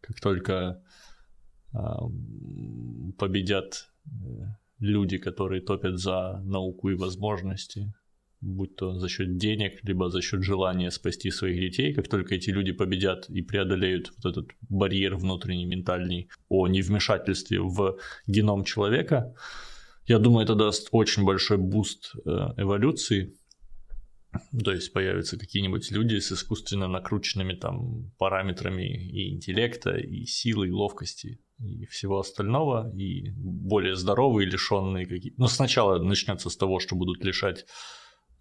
как 0.02 0.20
только 0.20 0.84
э, 1.74 1.78
победят 3.18 3.90
люди, 4.80 5.18
которые 5.18 5.62
топят 5.62 5.98
за 5.98 6.42
науку 6.44 6.90
и 6.90 6.96
возможности, 6.96 7.94
будь 8.44 8.76
то 8.76 8.94
за 9.00 9.10
счет 9.10 9.38
денег, 9.38 9.80
либо 9.84 10.10
за 10.10 10.22
счет 10.22 10.44
желания 10.44 10.92
спасти 10.92 11.32
своих 11.32 11.60
детей, 11.60 11.94
как 11.94 12.08
только 12.08 12.36
эти 12.36 12.50
люди 12.50 12.74
победят 12.74 13.30
и 13.30 13.42
преодолеют 13.42 14.12
вот 14.18 14.32
этот 14.32 14.52
барьер 14.70 15.16
внутренний, 15.16 15.66
ментальный 15.66 16.30
о 16.50 16.68
невмешательстве 16.68 17.62
в 17.62 17.98
геном 18.28 18.64
человека, 18.64 19.34
я 20.06 20.20
думаю, 20.20 20.44
это 20.44 20.56
даст 20.56 20.90
очень 20.92 21.24
большой 21.24 21.58
boost 21.58 22.14
э, 22.26 22.30
эволюции, 22.58 23.34
то 24.64 24.72
есть 24.72 24.92
появятся 24.92 25.38
какие-нибудь 25.38 25.90
люди 25.92 26.20
с 26.20 26.32
искусственно 26.32 26.88
накрученными 26.88 27.54
там 27.54 28.12
параметрами 28.18 28.84
и 28.84 29.34
интеллекта, 29.34 29.96
и 29.96 30.26
силы, 30.26 30.68
и 30.68 30.72
ловкости, 30.72 31.40
и 31.60 31.86
всего 31.86 32.20
остального, 32.20 32.92
и 32.96 33.30
более 33.32 33.96
здоровые, 33.96 34.50
лишенные 34.50 35.06
какие 35.06 35.34
Ну, 35.38 35.48
сначала 35.48 36.02
начнется 36.02 36.50
с 36.50 36.58
того, 36.58 36.80
что 36.80 36.96
будут 36.96 37.24
лишать 37.24 37.66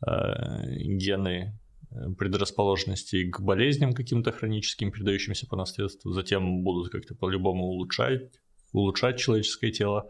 гены 0.04 1.58
э, 1.90 2.10
предрасположенности 2.18 3.30
к 3.30 3.40
болезням 3.40 3.92
каким-то 3.92 4.32
хроническим, 4.32 4.90
передающимся 4.90 5.46
по 5.46 5.56
наследству, 5.56 6.12
затем 6.12 6.62
будут 6.62 6.90
как-то 6.90 7.14
по-любому 7.14 7.64
улучшать, 7.64 8.30
улучшать 8.72 9.18
человеческое 9.18 9.70
тело, 9.70 10.08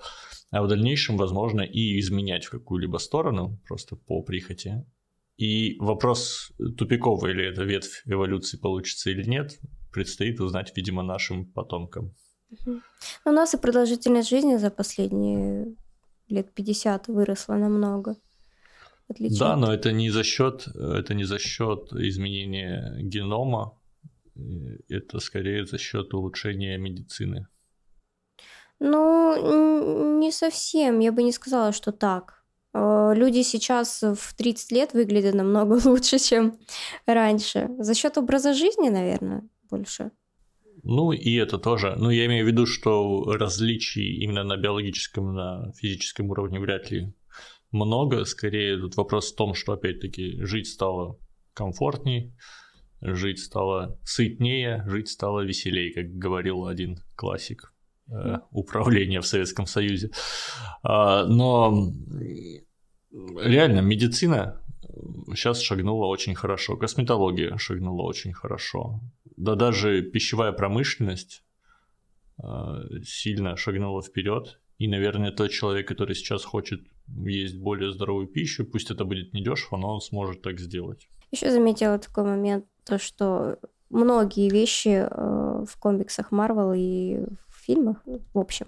а 0.50 0.62
в 0.62 0.68
дальнейшем, 0.68 1.16
возможно, 1.16 1.62
и 1.62 1.98
изменять 1.98 2.44
в 2.44 2.50
какую-либо 2.50 2.98
сторону, 2.98 3.60
просто 3.66 3.96
по 3.96 4.22
прихоти, 4.22 4.84
и 5.36 5.76
вопрос 5.80 6.52
тупиковый, 6.78 7.32
или 7.32 7.50
эта 7.50 7.64
ветвь 7.64 8.02
эволюции 8.06 8.58
получится 8.58 9.10
или 9.10 9.24
нет, 9.28 9.58
предстоит 9.92 10.40
узнать, 10.40 10.72
видимо, 10.76 11.02
нашим 11.02 11.46
потомкам. 11.46 12.14
У 13.24 13.30
нас 13.30 13.54
и 13.54 13.58
продолжительность 13.58 14.28
жизни 14.28 14.56
за 14.56 14.70
последние 14.70 15.74
лет 16.28 16.52
50 16.54 17.08
выросла 17.08 17.54
намного. 17.54 18.16
Да, 19.08 19.56
но 19.56 19.72
это 19.72 19.92
не 19.92 20.10
за 20.10 20.22
счет, 20.24 20.68
это 20.74 21.14
не 21.14 21.24
за 21.24 21.38
счет 21.38 21.92
изменения 21.92 22.96
генома, 23.00 23.78
это 24.88 25.20
скорее 25.20 25.66
за 25.66 25.78
счет 25.78 26.14
улучшения 26.14 26.78
медицины. 26.78 27.46
Ну, 28.80 30.18
не 30.18 30.32
совсем. 30.32 31.00
Я 31.00 31.12
бы 31.12 31.22
не 31.22 31.32
сказала, 31.32 31.72
что 31.72 31.92
так. 31.92 32.42
Э, 32.74 33.12
люди 33.14 33.42
сейчас 33.42 34.02
в 34.02 34.34
30 34.34 34.72
лет 34.72 34.92
выглядят 34.92 35.34
намного 35.34 35.80
лучше, 35.84 36.18
чем 36.18 36.58
раньше. 37.06 37.70
За 37.78 37.94
счет 37.94 38.18
образа 38.18 38.54
жизни, 38.54 38.88
наверное, 38.88 39.48
больше. 39.70 40.10
Ну 40.82 41.12
и 41.12 41.34
это 41.34 41.58
тоже. 41.58 41.94
Ну 41.96 42.10
я 42.10 42.26
имею 42.26 42.44
в 42.44 42.48
виду, 42.48 42.66
что 42.66 43.24
различий 43.38 44.16
именно 44.24 44.42
на 44.42 44.56
биологическом, 44.56 45.34
на 45.34 45.72
физическом 45.74 46.30
уровне 46.30 46.58
вряд 46.58 46.90
ли 46.90 47.12
много. 47.72 48.24
Скорее 48.24 48.78
тут 48.78 48.96
вопрос 48.96 49.32
в 49.32 49.36
том, 49.36 49.54
что 49.54 49.72
опять-таки 49.72 50.42
жить 50.42 50.68
стало 50.68 51.18
комфортней, 51.54 52.34
жить 53.00 53.40
стало 53.40 53.98
сытнее, 54.04 54.84
жить 54.86 55.08
стало 55.08 55.40
веселее, 55.40 55.92
как 55.92 56.12
говорил 56.12 56.66
один 56.66 56.98
классик 57.16 57.74
э, 58.10 58.38
управления 58.50 59.20
в 59.20 59.26
Советском 59.26 59.66
Союзе. 59.66 60.10
А, 60.82 61.26
но 61.26 61.92
реально 63.10 63.80
медицина 63.80 64.60
сейчас 65.34 65.60
шагнула 65.60 66.06
очень 66.06 66.34
хорошо, 66.34 66.76
косметология 66.76 67.56
шагнула 67.56 68.02
очень 68.02 68.32
хорошо, 68.32 69.00
да 69.36 69.54
даже 69.54 70.02
пищевая 70.02 70.52
промышленность 70.52 71.42
а, 72.42 72.82
сильно 73.04 73.56
шагнула 73.56 74.02
вперед. 74.02 74.58
И, 74.78 74.88
наверное, 74.88 75.30
тот 75.30 75.50
человек, 75.50 75.86
который 75.86 76.14
сейчас 76.14 76.44
хочет 76.44 76.80
есть 77.16 77.56
более 77.56 77.92
здоровую 77.92 78.26
пищу, 78.26 78.64
пусть 78.64 78.90
это 78.90 79.04
будет 79.04 79.32
недешево, 79.32 79.76
но 79.76 79.94
он 79.94 80.00
сможет 80.00 80.42
так 80.42 80.58
сделать. 80.58 81.08
Еще 81.30 81.50
заметила 81.50 81.98
такой 81.98 82.24
момент, 82.24 82.66
то 82.84 82.98
что 82.98 83.58
многие 83.90 84.50
вещи 84.50 85.06
э, 85.08 85.64
в 85.68 85.78
комиксах 85.78 86.32
Марвел 86.32 86.72
и 86.74 87.24
в 87.48 87.64
фильмах, 87.64 87.98
в 88.04 88.38
общем, 88.38 88.66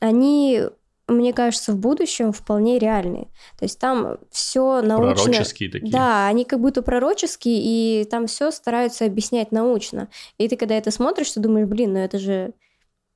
они 0.00 0.62
мне 1.08 1.32
кажется, 1.32 1.72
в 1.72 1.78
будущем 1.78 2.32
вполне 2.32 2.78
реальные. 2.78 3.24
То 3.58 3.64
есть 3.64 3.78
там 3.78 4.18
все 4.30 4.80
научно... 4.82 5.24
Пророческие 5.24 5.70
такие. 5.70 5.92
Да, 5.92 6.26
они 6.26 6.44
как 6.44 6.60
будто 6.60 6.80
пророческие, 6.82 7.60
и 7.60 8.04
там 8.04 8.26
все 8.26 8.50
стараются 8.50 9.04
объяснять 9.04 9.52
научно. 9.52 10.08
И 10.38 10.48
ты, 10.48 10.56
когда 10.56 10.76
это 10.76 10.90
смотришь, 10.90 11.32
ты 11.32 11.40
думаешь, 11.40 11.68
блин, 11.68 11.94
ну 11.94 11.98
это 11.98 12.18
же 12.18 12.52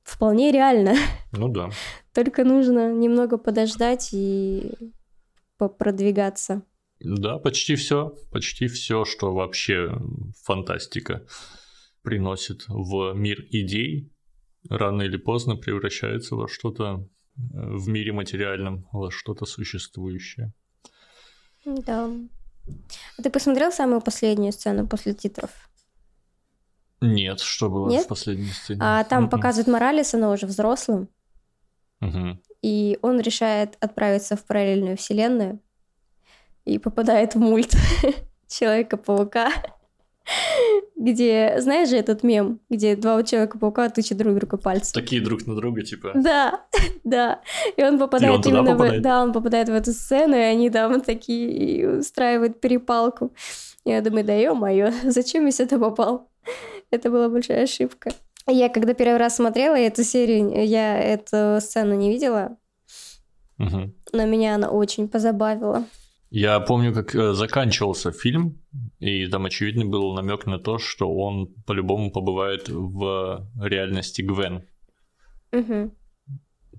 вполне 0.07 0.51
реально. 0.51 0.95
Ну 1.33 1.49
да. 1.49 1.69
Только 2.13 2.43
нужно 2.43 2.93
немного 2.93 3.37
подождать 3.37 4.09
и 4.13 4.71
продвигаться. 5.57 6.63
Да, 6.99 7.37
почти 7.37 7.75
все, 7.75 8.15
почти 8.31 8.67
все, 8.67 9.05
что 9.05 9.33
вообще 9.33 9.91
фантастика 10.43 11.27
приносит 12.01 12.63
в 12.67 13.13
мир 13.13 13.45
идей, 13.51 14.11
рано 14.69 15.03
или 15.03 15.17
поздно 15.17 15.57
превращается 15.57 16.35
во 16.35 16.47
что-то 16.47 17.07
в 17.35 17.87
мире 17.87 18.13
материальном, 18.13 18.87
во 18.91 19.11
что-то 19.11 19.45
существующее. 19.45 20.53
Да. 21.65 22.09
А 23.17 23.21
ты 23.21 23.29
посмотрел 23.29 23.71
самую 23.71 24.01
последнюю 24.01 24.53
сцену 24.53 24.87
после 24.87 25.13
титров? 25.13 25.66
Нет, 27.01 27.39
что 27.39 27.69
было 27.69 27.89
Нет? 27.89 28.05
в 28.05 28.07
последней 28.07 28.49
сцене? 28.49 28.79
А 28.81 29.03
там 29.03 29.25
mm-hmm. 29.25 29.29
показывают 29.29 29.67
Моралеса, 29.67 30.17
но 30.17 30.31
уже 30.31 30.45
взрослым. 30.47 31.09
Mm-hmm. 32.01 32.37
И 32.61 32.99
он 33.01 33.19
решает 33.19 33.77
отправиться 33.79 34.35
в 34.35 34.43
параллельную 34.45 34.97
вселенную 34.97 35.59
и 36.65 36.79
попадает 36.79 37.35
в 37.35 37.39
мульт 37.39 37.75
Человека-паука 38.47 39.51
где, 40.95 41.55
знаешь 41.59 41.89
же 41.89 41.97
этот 41.97 42.23
мем, 42.23 42.59
где 42.69 42.95
два 42.95 43.23
Человека-паука 43.23 43.89
тычут 43.89 44.17
друг 44.17 44.35
друга 44.35 44.57
пальцем. 44.57 44.93
Такие 44.93 45.21
друг 45.21 45.45
на 45.45 45.55
друга, 45.55 45.83
типа. 45.83 46.11
Да, 46.15 46.65
да. 47.03 47.41
И 47.75 47.83
он 47.83 47.99
попадает 47.99 48.45
и 48.45 48.49
он 48.49 48.55
именно 48.55 48.71
попадает? 48.71 48.99
в... 48.99 49.03
Да, 49.03 49.23
он 49.23 49.33
попадает 49.33 49.69
в 49.69 49.73
эту 49.73 49.91
сцену, 49.91 50.35
и 50.35 50.39
они 50.39 50.69
там 50.69 51.01
такие 51.01 51.99
устраивают 51.99 52.59
перепалку. 52.59 53.33
Я 53.85 54.01
думаю, 54.01 54.25
да 54.25 54.33
ё-моё, 54.33 54.91
зачем 55.03 55.45
я 55.45 55.51
сюда 55.51 55.77
попал? 55.79 56.29
Это 56.91 57.09
была 57.09 57.29
большая 57.29 57.63
ошибка. 57.63 58.11
Я 58.47 58.69
когда 58.69 58.93
первый 58.93 59.17
раз 59.17 59.35
смотрела 59.35 59.75
эту 59.75 60.03
серию, 60.03 60.65
я 60.65 60.97
эту 60.97 61.59
сцену 61.59 61.95
не 61.95 62.09
видела, 62.09 62.57
Мгм. 63.57 63.93
но 64.13 64.25
меня 64.25 64.55
она 64.55 64.69
очень 64.69 65.09
позабавила. 65.09 65.83
Я 66.29 66.59
помню, 66.59 66.93
как 66.93 67.15
э, 67.15 67.33
заканчивался 67.33 68.11
фильм, 68.11 68.61
и 68.99 69.27
там 69.27 69.45
очевидно 69.45 69.85
был 69.85 70.13
намек 70.13 70.45
на 70.45 70.59
то, 70.59 70.77
что 70.77 71.13
он 71.13 71.47
по-любому 71.65 72.11
побывает 72.11 72.67
в 72.69 73.47
реальности 73.61 74.21
Гвен. 74.21 74.63
Мгм. 75.51 75.91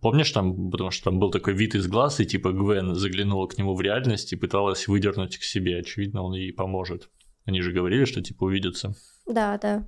Помнишь 0.01 0.31
там, 0.31 0.71
потому 0.71 0.91
что 0.91 1.05
там 1.11 1.19
был 1.19 1.31
такой 1.31 1.55
вид 1.55 1.75
из 1.75 1.87
глаз, 1.89 2.21
и 2.21 2.27
типа 2.27 2.53
Гвен 2.53 2.95
заглянула 2.95 3.47
к 3.47 3.59
нему 3.59 3.75
в 3.75 3.81
реальность 3.81 4.33
и 4.33 4.37
пыталась 4.37 4.87
выдернуть 4.87 5.39
к 5.39 5.43
себе. 5.43 5.79
Очевидно, 5.79 6.23
он 6.23 6.35
ей 6.35 6.53
поможет. 6.53 7.11
Они 7.45 7.63
же 7.63 7.73
говорили, 7.73 8.05
что 8.05 8.23
типа 8.23 8.45
увидятся. 8.45 8.95
Да, 9.27 9.59
да. 9.59 9.85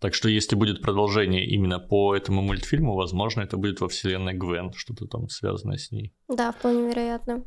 Так 0.00 0.14
что 0.14 0.28
если 0.28 0.54
будет 0.54 0.80
продолжение 0.80 1.44
именно 1.44 1.80
по 1.80 2.14
этому 2.14 2.40
мультфильму, 2.42 2.94
возможно, 2.94 3.40
это 3.40 3.56
будет 3.56 3.80
во 3.80 3.88
вселенной 3.88 4.34
Гвен, 4.34 4.72
что-то 4.72 5.06
там 5.06 5.28
связанное 5.28 5.76
с 5.76 5.90
ней. 5.90 6.14
Да, 6.28 6.52
вполне 6.52 6.88
вероятно. 6.88 7.44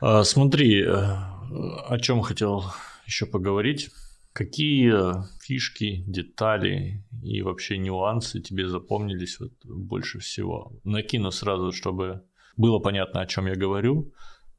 А, 0.00 0.24
смотри, 0.24 0.82
э, 0.82 0.92
о 0.92 1.98
чем 2.00 2.22
хотел 2.22 2.64
еще 3.06 3.26
поговорить. 3.26 3.90
Какие 4.32 4.92
фишки, 5.40 6.02
детали 6.08 7.04
и 7.22 7.42
вообще 7.42 7.78
нюансы 7.78 8.40
тебе 8.40 8.66
запомнились 8.66 9.38
вот 9.38 9.52
больше 9.64 10.18
всего? 10.18 10.72
Накину 10.82 11.30
сразу, 11.30 11.70
чтобы 11.70 12.24
было 12.56 12.80
понятно, 12.80 13.20
о 13.20 13.26
чем 13.26 13.46
я 13.46 13.54
говорю. 13.54 14.12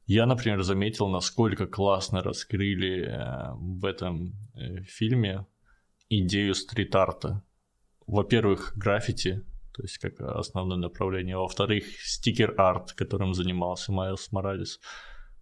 Я, 0.06 0.24
например, 0.24 0.62
заметил, 0.62 1.08
насколько 1.08 1.66
классно 1.66 2.22
раскрыли 2.22 3.02
э, 3.02 3.52
в 3.54 3.84
этом 3.84 4.32
э, 4.54 4.82
фильме 4.84 5.46
идею 6.08 6.54
стрит-арта. 6.54 7.42
Во-первых, 8.06 8.72
граффити, 8.76 9.44
то 9.74 9.82
есть 9.82 9.98
как 9.98 10.20
основное 10.20 10.78
направление. 10.78 11.36
Во-вторых, 11.36 11.84
стикер-арт, 12.04 12.92
которым 12.92 13.34
занимался 13.34 13.92
Майлз 13.92 14.32
Моралес. 14.32 14.80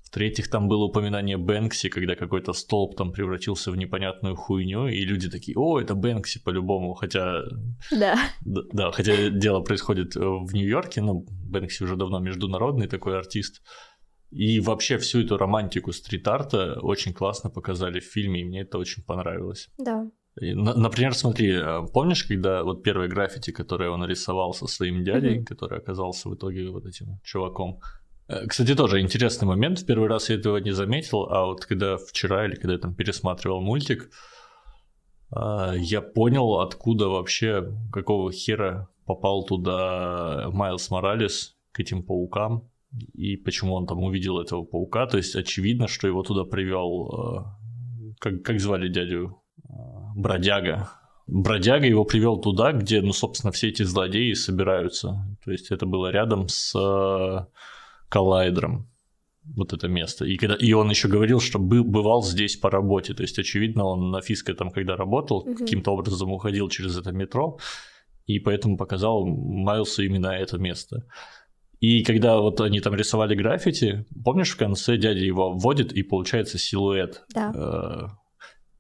В-третьих, 0.03 0.49
там 0.49 0.69
было 0.69 0.85
упоминание 0.85 1.37
Бэнкси, 1.37 1.89
когда 1.89 2.15
какой-то 2.15 2.53
столб 2.53 2.97
там 2.97 3.13
превратился 3.13 3.73
в 3.73 3.77
непонятную 3.77 4.37
хуйню, 4.37 4.87
и 4.87 5.05
люди 5.05 5.29
такие, 5.29 5.57
о, 5.59 5.81
это 5.81 5.95
Бэнкси 5.97 6.41
по-любому, 6.45 6.95
хотя, 6.95 7.43
Да. 7.91 8.17
д- 8.45 8.63
да, 8.73 8.93
хотя 8.93 9.29
дело 9.31 9.61
происходит 9.61 10.15
в 10.15 10.55
Нью-Йорке, 10.55 11.01
но 11.01 11.25
Бэнкси 11.51 11.83
уже 11.85 11.97
давно 11.97 12.21
международный 12.21 12.87
такой 12.87 13.19
артист. 13.19 13.61
И 14.31 14.61
вообще 14.61 14.99
всю 14.99 15.21
эту 15.21 15.37
романтику 15.37 15.93
стрит-арта 15.93 16.79
очень 16.81 17.13
классно 17.13 17.51
показали 17.51 17.99
в 17.99 18.05
фильме, 18.05 18.41
и 18.41 18.45
мне 18.45 18.61
это 18.63 18.79
очень 18.79 19.03
понравилось. 19.03 19.69
Да. 19.79 20.07
Например, 20.37 21.15
смотри, 21.15 21.53
э, 21.53 21.87
помнишь, 21.93 22.25
когда 22.25 22.65
вот 22.65 22.83
первое 22.83 23.09
граффити, 23.09 23.53
которое 23.53 23.91
он 23.91 24.05
рисовал 24.05 24.53
со 24.53 24.67
своим 24.67 25.05
дядей, 25.05 25.37
Мгм. 25.37 25.45
который 25.45 25.79
оказался 25.79 26.29
в 26.29 26.35
итоге 26.35 26.71
вот 26.71 26.87
этим 26.87 27.21
чуваком? 27.23 27.81
Э, 28.27 28.47
Кстати, 28.47 28.75
тоже 28.75 29.01
интересный 29.01 29.47
момент. 29.47 29.79
В 29.79 29.87
первый 29.87 30.09
раз 30.09 30.31
я 30.31 30.37
этого 30.37 30.57
не 30.57 30.73
заметил, 30.73 31.29
а 31.31 31.45
вот 31.47 31.65
когда 31.67 31.97
вчера 31.97 32.47
или 32.47 32.57
когда 32.57 32.73
я 32.73 32.79
там 32.81 32.95
пересматривал 32.95 33.61
мультик, 33.61 34.11
а, 35.31 35.73
я 35.77 36.01
понял, 36.01 36.61
откуда 36.61 37.09
вообще, 37.09 37.73
какого 37.93 38.33
хера 38.33 38.89
попал 39.07 39.45
туда 39.45 40.49
Майлз 40.53 40.91
Моралес 40.91 41.57
к 41.73 41.81
этим 41.81 42.03
паукам 42.03 42.71
и 43.13 43.37
почему 43.37 43.75
он 43.75 43.87
там 43.87 44.03
увидел 44.03 44.41
этого 44.41 44.65
паука. 44.65 45.07
То 45.07 45.17
есть 45.17 45.37
очевидно, 45.37 45.87
что 45.89 46.09
его 46.09 46.23
туда 46.23 46.45
привел, 46.45 47.47
как, 48.19 48.43
как 48.43 48.61
звали 48.61 48.89
дядю? 48.89 49.44
Бродяга. 50.15 50.91
Бродяга 51.27 51.87
его 51.87 52.05
привел 52.05 52.37
туда, 52.39 52.73
где, 52.73 53.01
ну, 53.01 53.13
собственно, 53.13 53.51
все 53.53 53.69
эти 53.69 53.83
злодеи 53.83 54.35
собираются. 54.35 55.25
То 55.45 55.53
есть 55.53 55.71
это 55.71 55.87
было 55.87 56.11
рядом 56.11 56.49
с 56.49 56.75
э, 56.79 57.47
коллайдером 58.09 58.87
вот 59.57 59.73
это 59.73 59.89
место. 59.89 60.25
И, 60.25 60.37
когда, 60.37 60.55
и 60.55 60.73
он 60.73 60.91
еще 60.91 61.09
говорил, 61.09 61.41
что 61.41 61.59
был, 61.59 61.85
бывал 61.85 62.23
здесь 62.23 62.57
по 62.57 62.71
работе. 62.71 63.15
То 63.15 63.23
есть, 63.23 63.39
очевидно, 63.39 63.85
он 63.85 64.11
на 64.11 64.21
фиске 64.21 64.55
там, 64.55 64.71
когда 64.71 64.97
работал, 64.97 65.45
Мгм. 65.47 65.57
каким-то 65.57 65.93
образом 65.93 66.31
уходил 66.33 66.69
через 66.69 66.97
это 66.99 67.13
метро, 67.13 67.59
и 68.27 68.39
поэтому 68.39 68.77
показал 68.77 69.27
Майлсу 69.27 70.03
именно 70.03 70.29
это 70.29 70.59
место. 70.59 71.05
И 71.81 72.03
когда 72.05 72.39
вот 72.39 72.61
они 72.61 72.81
там 72.81 72.95
рисовали 72.95 73.35
граффити, 73.35 74.07
помнишь, 74.25 74.53
в 74.53 74.57
конце 74.57 74.97
дядя 74.97 75.21
его 75.21 75.53
вводит, 75.53 75.93
и 75.93 76.03
получается 76.03 76.59
силуэт. 76.59 77.25
Да. 77.35 78.19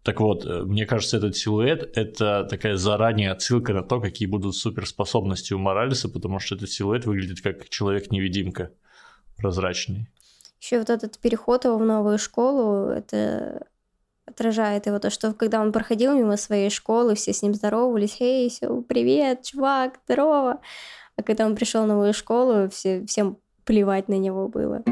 Так 0.04 0.20
вот, 0.20 0.44
э, 0.44 0.62
мне 0.64 0.84
кажется, 0.84 1.16
этот 1.16 1.34
силуэт— 1.34 1.90
это 1.96 2.44
такая 2.44 2.76
заранее 2.76 3.32
отсылка 3.32 3.72
на 3.72 3.82
то, 3.82 4.00
какие 4.00 4.28
будут 4.28 4.54
суперспособности 4.54 5.54
у 5.54 5.58
Моралеса, 5.58 6.10
потому 6.10 6.38
что 6.40 6.56
этот 6.56 6.70
силуэт 6.70 7.06
выглядит 7.06 7.40
как 7.40 7.70
человек-невидимка 7.70 8.70
прозрачный. 9.38 10.08
Еще 10.60 10.78
вот 10.78 10.90
этот 10.90 11.18
переход 11.18 11.64
его 11.64 11.78
в 11.78 11.84
новую 11.84 12.18
школу, 12.18 12.90
это 12.90 13.66
отражает 14.26 14.86
его 14.86 14.98
то, 14.98 15.08
что 15.08 15.32
когда 15.32 15.60
он 15.60 15.72
проходил 15.72 16.14
мимо 16.14 16.36
своей 16.36 16.68
школы, 16.68 17.14
все 17.14 17.32
с 17.32 17.42
ним 17.42 17.54
здоровались, 17.54 18.16
«Эй, 18.20 18.50
всё, 18.50 18.82
привет, 18.82 19.42
чувак, 19.42 20.00
здорово!» 20.06 20.60
А 21.16 21.22
когда 21.22 21.46
он 21.46 21.56
пришел 21.56 21.84
в 21.84 21.88
новую 21.88 22.12
школу, 22.12 22.68
все, 22.68 23.06
всем 23.06 23.38
плевать 23.64 24.08
на 24.08 24.18
него 24.18 24.48
было. 24.48 24.82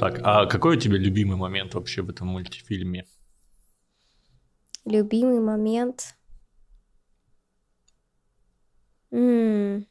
Так, 0.00 0.18
а 0.24 0.46
какой 0.46 0.78
у 0.78 0.80
тебя 0.80 0.96
любимый 0.96 1.36
момент 1.36 1.74
вообще 1.74 2.00
в 2.00 2.08
этом 2.08 2.28
мультфильме? 2.28 3.04
Любимый 4.86 5.40
момент. 5.40 6.16
М. 9.10 9.86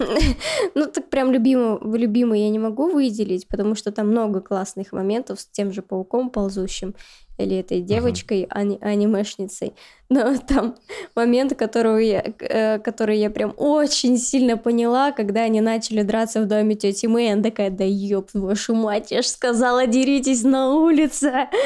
Ну, 0.74 0.86
так 0.86 1.10
прям 1.10 1.32
любимый, 1.32 1.78
любимый 1.98 2.40
я 2.40 2.50
не 2.50 2.58
могу 2.58 2.90
выделить, 2.90 3.48
потому 3.48 3.74
что 3.74 3.92
там 3.92 4.08
много 4.08 4.40
классных 4.40 4.92
моментов 4.92 5.40
с 5.40 5.46
тем 5.46 5.72
же 5.72 5.82
пауком 5.82 6.30
ползущим 6.30 6.94
или 7.38 7.56
этой 7.56 7.80
девочкой, 7.80 8.46
ани- 8.50 8.78
анимешницей. 8.80 9.72
Но 10.08 10.36
там 10.38 10.76
момент, 11.16 11.56
которого 11.56 11.98
я, 11.98 12.22
э, 12.38 12.78
который 12.78 13.18
я 13.18 13.30
прям 13.30 13.54
очень 13.56 14.18
сильно 14.18 14.56
поняла, 14.56 15.12
когда 15.12 15.42
они 15.42 15.60
начали 15.60 16.02
драться 16.02 16.42
в 16.42 16.46
доме 16.46 16.74
тети 16.74 17.06
Мэй, 17.06 17.32
она 17.32 17.42
такая, 17.42 17.70
да 17.70 17.84
ёб 17.84 18.30
вашу 18.34 18.74
мать, 18.74 19.10
я 19.10 19.22
ж 19.22 19.26
сказала, 19.26 19.86
деритесь 19.86 20.42
на 20.42 20.74
улице. 20.74 21.48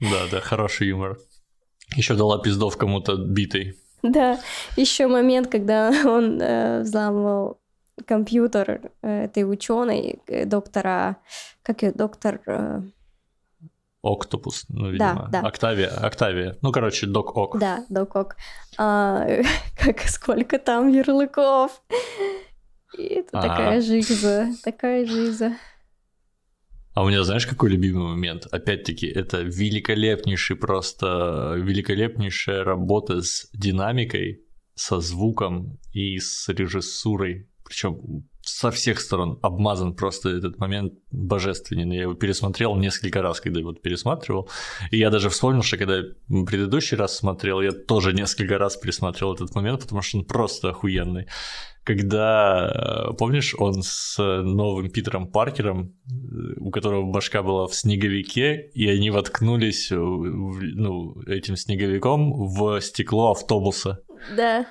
Да, 0.00 0.26
да, 0.30 0.40
хороший 0.40 0.88
юмор. 0.88 1.18
Еще 1.96 2.14
дала 2.14 2.38
пиздов 2.38 2.76
кому-то 2.76 3.16
битой. 3.16 3.76
Да, 4.04 4.38
еще 4.76 5.06
момент, 5.06 5.48
когда 5.48 5.90
он 6.04 6.40
э, 6.40 6.82
взламывал 6.82 7.58
компьютер 8.06 8.92
э, 9.02 9.24
этой 9.24 9.50
ученой, 9.50 10.20
э, 10.26 10.44
доктора, 10.44 11.16
как 11.62 11.82
ее, 11.82 11.92
доктор, 11.92 12.40
э, 12.46 12.82
Октопус, 14.02 14.66
ну, 14.68 14.90
видимо. 14.90 15.28
да. 15.32 15.40
Октавия, 15.40 15.88
Октавия. 15.88 16.58
Ну, 16.60 16.72
короче, 16.72 17.06
Док 17.06 17.34
Ок. 17.36 17.58
да, 17.58 17.86
докок, 17.88 18.36
а, 18.76 19.26
как 19.82 20.00
сколько 20.02 20.58
там 20.58 20.88
ярлыков. 20.88 21.82
И 22.98 23.02
это 23.02 23.38
Ага. 23.38 23.48
такая 23.48 23.80
жиза, 23.80 24.48
такая 24.62 25.06
жиза. 25.06 25.54
А 26.94 27.02
у 27.02 27.08
меня, 27.08 27.24
знаешь, 27.24 27.46
какой 27.46 27.70
любимый 27.70 28.06
момент? 28.06 28.46
Опять-таки, 28.52 29.08
это 29.08 29.42
великолепнейший 29.42 30.56
просто, 30.56 31.54
великолепнейшая 31.56 32.62
работа 32.62 33.20
с 33.20 33.50
динамикой, 33.52 34.44
со 34.76 35.00
звуком 35.00 35.80
и 35.92 36.18
с 36.18 36.48
режиссурой. 36.48 37.48
Причем 37.64 38.28
со 38.44 38.70
всех 38.70 39.00
сторон 39.00 39.38
обмазан 39.42 39.94
просто 39.94 40.28
этот 40.30 40.58
момент 40.58 40.94
божественный. 41.10 41.96
Я 41.96 42.02
его 42.02 42.14
пересмотрел 42.14 42.76
несколько 42.76 43.22
раз, 43.22 43.40
когда 43.40 43.60
его 43.60 43.72
пересматривал. 43.72 44.48
И 44.90 44.98
я 44.98 45.10
даже 45.10 45.28
вспомнил, 45.30 45.62
что 45.62 45.78
когда 45.78 45.98
я 45.98 46.04
предыдущий 46.46 46.96
раз 46.96 47.16
смотрел, 47.16 47.60
я 47.60 47.72
тоже 47.72 48.12
несколько 48.12 48.58
раз 48.58 48.76
пересмотрел 48.76 49.34
этот 49.34 49.54
момент, 49.54 49.82
потому 49.82 50.02
что 50.02 50.18
он 50.18 50.24
просто 50.24 50.70
охуенный. 50.70 51.26
Когда, 51.84 53.10
э, 53.10 53.14
помнишь, 53.18 53.54
он 53.58 53.82
с 53.82 54.16
новым 54.18 54.90
Питером 54.90 55.30
Паркером, 55.30 55.94
э, 56.06 56.54
у 56.58 56.70
которого 56.70 57.10
башка 57.10 57.42
была 57.42 57.66
в 57.66 57.74
снеговике, 57.74 58.70
и 58.74 58.88
они 58.88 59.10
воткнулись 59.10 59.88
ну, 59.90 61.20
этим 61.26 61.56
снеговиком 61.56 62.32
в 62.32 62.80
стекло 62.80 63.32
автобуса. 63.32 64.00
Да, 64.34 64.66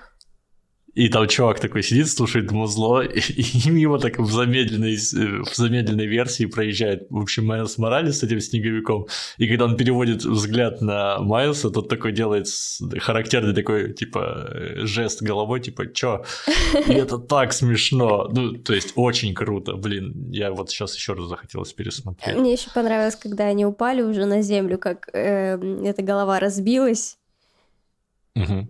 И 0.94 1.10
там 1.10 1.28
чувак 1.28 1.60
такой 1.60 1.82
сидит, 1.82 2.08
слушает 2.10 2.52
музло, 2.52 3.02
и, 3.02 3.20
и 3.66 3.70
мимо 3.70 3.98
так 4.00 4.20
в 4.20 4.32
замедленной, 4.32 4.96
в 4.96 5.56
замедленной 5.56 6.06
версии 6.06 6.46
проезжает, 6.46 7.08
в 7.10 7.18
общем, 7.18 7.46
Майлз 7.46 7.78
Моралес 7.78 8.20
с 8.20 8.24
этим 8.24 8.40
снеговиком. 8.40 9.08
И 9.38 9.48
когда 9.48 9.66
он 9.66 9.76
переводит 9.76 10.24
взгляд 10.24 10.82
на 10.82 11.20
Майлса, 11.20 11.72
тот 11.72 11.90
такой 11.90 12.12
делает 12.12 12.48
характерный 13.00 13.56
такой, 13.56 13.94
типа, 13.94 14.50
жест 14.84 15.24
головой, 15.24 15.62
типа, 15.62 15.92
чё? 15.92 16.24
И 16.88 16.94
это 16.94 17.18
так 17.30 17.54
смешно. 17.54 18.30
Ну, 18.32 18.54
то 18.54 18.74
есть, 18.74 18.94
очень 18.96 19.34
круто. 19.34 19.74
Блин, 19.74 20.30
я 20.32 20.52
вот 20.52 20.70
сейчас 20.70 20.96
еще 20.96 21.14
раз 21.14 21.26
захотелось 21.26 21.74
пересмотреть. 21.74 22.38
Мне 22.38 22.54
еще 22.54 22.70
понравилось, 22.70 23.16
когда 23.16 23.46
они 23.46 23.66
упали 23.66 24.04
уже 24.04 24.26
на 24.26 24.44
землю, 24.44 24.78
как 24.78 25.10
э, 25.14 25.58
эта 25.84 26.04
голова 26.04 26.40
разбилась. 26.40 27.18
Угу. 28.36 28.68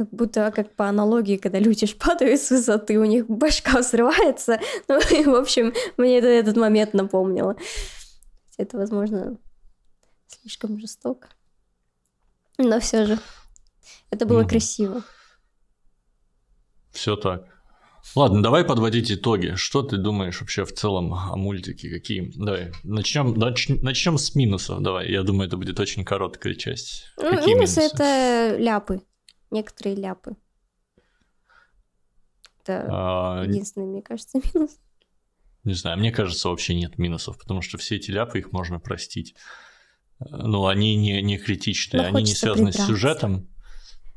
Как 0.00 0.08
будто, 0.12 0.50
как 0.50 0.74
по 0.76 0.88
аналогии, 0.88 1.36
когда 1.36 1.58
люди 1.58 1.86
падают 1.94 2.40
с 2.40 2.48
высоты, 2.50 2.98
у 2.98 3.04
них 3.04 3.28
башка 3.28 3.80
взрывается. 3.80 4.58
Ну, 4.88 4.98
и, 4.98 5.24
в 5.26 5.34
общем, 5.34 5.74
мне 5.98 6.16
это, 6.16 6.26
этот 6.26 6.56
момент 6.56 6.94
напомнило. 6.94 7.54
Это, 8.56 8.78
возможно, 8.78 9.36
слишком 10.26 10.80
жестоко. 10.80 11.28
Но 12.56 12.80
все 12.80 13.04
же, 13.04 13.18
это 14.10 14.24
было 14.24 14.44
mm 14.44 14.48
красиво. 14.48 15.04
Все 16.92 17.14
так. 17.16 17.44
Ладно, 18.14 18.42
давай 18.42 18.64
подводить 18.64 19.12
итоги. 19.12 19.52
Что 19.56 19.82
ты 19.82 19.98
думаешь 19.98 20.40
вообще 20.40 20.64
в 20.64 20.72
целом 20.72 21.12
о 21.12 21.36
мультике? 21.36 21.90
Какие? 21.90 22.32
Давай, 22.36 22.72
начнем, 22.84 23.34
нач, 23.34 23.68
начнем 23.68 24.16
с 24.16 24.34
минусов. 24.34 24.80
Давай, 24.80 25.10
я 25.10 25.22
думаю, 25.24 25.48
это 25.48 25.58
будет 25.58 25.78
очень 25.78 26.06
короткая 26.06 26.54
часть. 26.54 27.04
Ну, 27.18 27.36
Какие 27.36 27.54
минусы, 27.54 27.80
минусы 27.80 27.94
это 27.94 28.56
ляпы 28.56 29.02
некоторые 29.50 29.96
ляпы. 29.96 30.36
Это 32.62 32.86
а... 32.90 33.44
единственный, 33.44 33.86
мне 33.86 34.02
кажется, 34.02 34.40
минус. 34.54 34.78
Не 35.64 35.74
знаю, 35.74 35.98
мне 35.98 36.10
кажется, 36.10 36.48
вообще 36.48 36.74
нет 36.74 36.98
минусов, 36.98 37.38
потому 37.38 37.60
что 37.60 37.76
все 37.78 37.96
эти 37.96 38.10
ляпы 38.10 38.38
их 38.38 38.52
можно 38.52 38.80
простить. 38.80 39.34
Ну, 40.18 40.66
они 40.66 40.96
не, 40.96 41.22
не 41.22 41.38
критичные, 41.38 42.06
они 42.06 42.22
не 42.22 42.34
связаны 42.34 42.70
придраться. 42.70 42.82
с 42.82 42.86
сюжетом. 42.86 43.48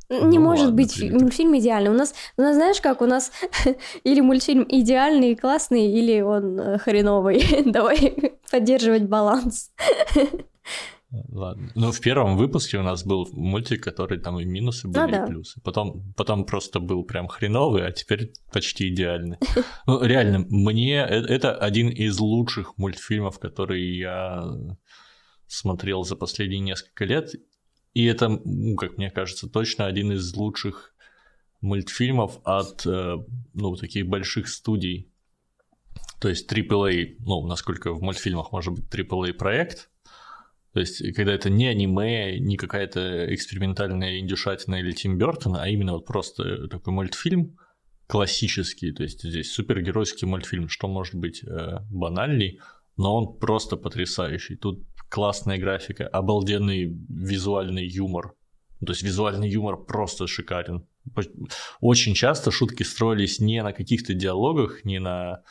Не 0.09 0.38
ну, 0.38 0.45
может 0.45 0.65
ладно, 0.65 0.77
быть 0.77 0.95
привет. 0.95 1.21
мультфильм 1.21 1.57
идеальный. 1.57 1.89
У 1.89 1.93
нас, 1.93 2.13
у 2.38 2.41
нас, 2.41 2.55
знаешь, 2.55 2.81
как 2.81 3.01
у 3.01 3.05
нас 3.05 3.31
или 4.03 4.19
мультфильм 4.21 4.65
идеальный, 4.67 5.36
классный, 5.36 5.91
или 5.91 6.21
он 6.21 6.59
э, 6.59 6.77
хреновый. 6.77 7.43
Давай 7.65 8.13
поддерживать 8.51 9.03
баланс. 9.03 9.71
Ладно. 11.30 11.72
Ну, 11.76 11.91
в 11.91 11.99
первом 12.01 12.38
выпуске 12.38 12.80
у 12.80 12.82
нас 12.82 13.05
был 13.05 13.30
мультик, 13.34 13.84
который 13.84 14.20
там 14.20 14.39
и 14.39 14.45
минусы 14.45 14.88
были, 14.88 15.03
ну, 15.03 15.11
да. 15.11 15.24
и 15.24 15.28
плюсы. 15.28 15.61
Потом, 15.61 16.11
потом 16.18 16.43
просто 16.43 16.80
был 16.80 17.03
прям 17.03 17.28
хреновый, 17.28 17.86
а 17.86 17.91
теперь 17.91 18.34
почти 18.51 18.89
идеальный. 18.89 19.38
Ну, 19.86 20.03
реально, 20.03 20.45
мне 20.49 20.99
э, 21.01 21.26
это 21.26 21.55
один 21.55 21.89
из 21.89 22.18
лучших 22.20 22.78
мультфильмов, 22.78 23.38
которые 23.38 23.97
я 23.97 24.43
смотрел 25.45 26.03
за 26.03 26.16
последние 26.16 26.61
несколько 26.61 27.05
лет. 27.05 27.32
И 27.93 28.05
это, 28.05 28.30
ну, 28.30 28.76
как 28.76 28.97
мне 28.97 29.11
кажется, 29.11 29.47
точно 29.47 29.86
один 29.86 30.14
из 30.14 30.34
лучших 30.36 30.95
мультфильмов 31.61 32.39
от, 32.43 32.86
э, 32.88 33.18
ну, 33.53 33.76
таких 33.76 34.07
больших 34.07 34.47
студий. 34.47 35.11
То 36.20 36.30
есть 36.30 36.51
AAA, 36.51 37.18
ну, 37.20 37.45
насколько 37.45 37.93
в 37.93 38.01
мультфильмах 38.01 38.51
может 38.51 38.74
быть 38.74 38.86
AAA 38.86 39.34
проект– 39.34 39.91
то 40.74 40.80
есть, 40.80 41.13
когда 41.13 41.34
это 41.34 41.49
не 41.51 41.67
аниме, 41.67 42.39
не 42.39 42.57
какая-то 42.57 43.34
экспериментальная 43.34 44.19
индюшатина 44.19 44.76
или 44.76 44.91
Тим 44.91 45.17
Бертона, 45.19 45.61
а 45.61 45.67
именно 45.67 45.93
вот 45.93 46.05
просто 46.05 46.67
такой 46.67 46.93
мультфильм 46.93 47.57
классический, 48.07 48.91
то 48.91 49.03
есть 49.03 49.21
здесь 49.21 49.53
супергеройский 49.53 50.28
мультфильм, 50.28 50.69
что 50.69 50.88
может 50.88 51.15
быть 51.15 51.43
э, 51.43 51.80
банальней, 51.91 52.59
но 52.97 53.15
он 53.15 53.38
просто 53.38 53.78
потрясающий. 53.78 54.55
Тут 54.55 54.84
классная 55.09 55.59
графика, 55.59 56.07
обалденный 56.07 56.86
визуальный 57.07 57.88
юмор. 57.88 58.34
То 58.84 58.91
есть 58.93 59.03
визуальный 59.03 59.49
юмор 59.49 59.78
просто 59.78 60.26
шикарен. 60.26 60.88
Очень 61.82 62.15
часто 62.15 62.49
шутки 62.49 62.84
строились 62.84 63.39
не 63.39 63.61
на 63.61 63.74
каких-то 63.74 64.13
диалогах, 64.13 64.84
не 64.86 64.99
на 64.99 65.34
э, 65.34 65.43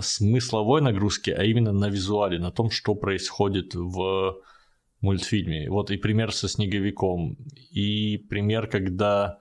смысловой 0.00 0.80
нагрузки, 0.80 1.30
а 1.30 1.44
именно 1.44 1.72
на 1.72 1.90
визуале, 1.90 2.38
на 2.38 2.50
том, 2.50 2.70
что 2.70 2.94
происходит 2.94 3.74
в 3.74 4.36
мультфильме. 5.00 5.70
Вот 5.70 5.90
и 5.90 5.96
пример 5.96 6.32
со 6.32 6.48
снеговиком, 6.48 7.36
и 7.70 8.16
пример, 8.16 8.66
когда 8.66 9.38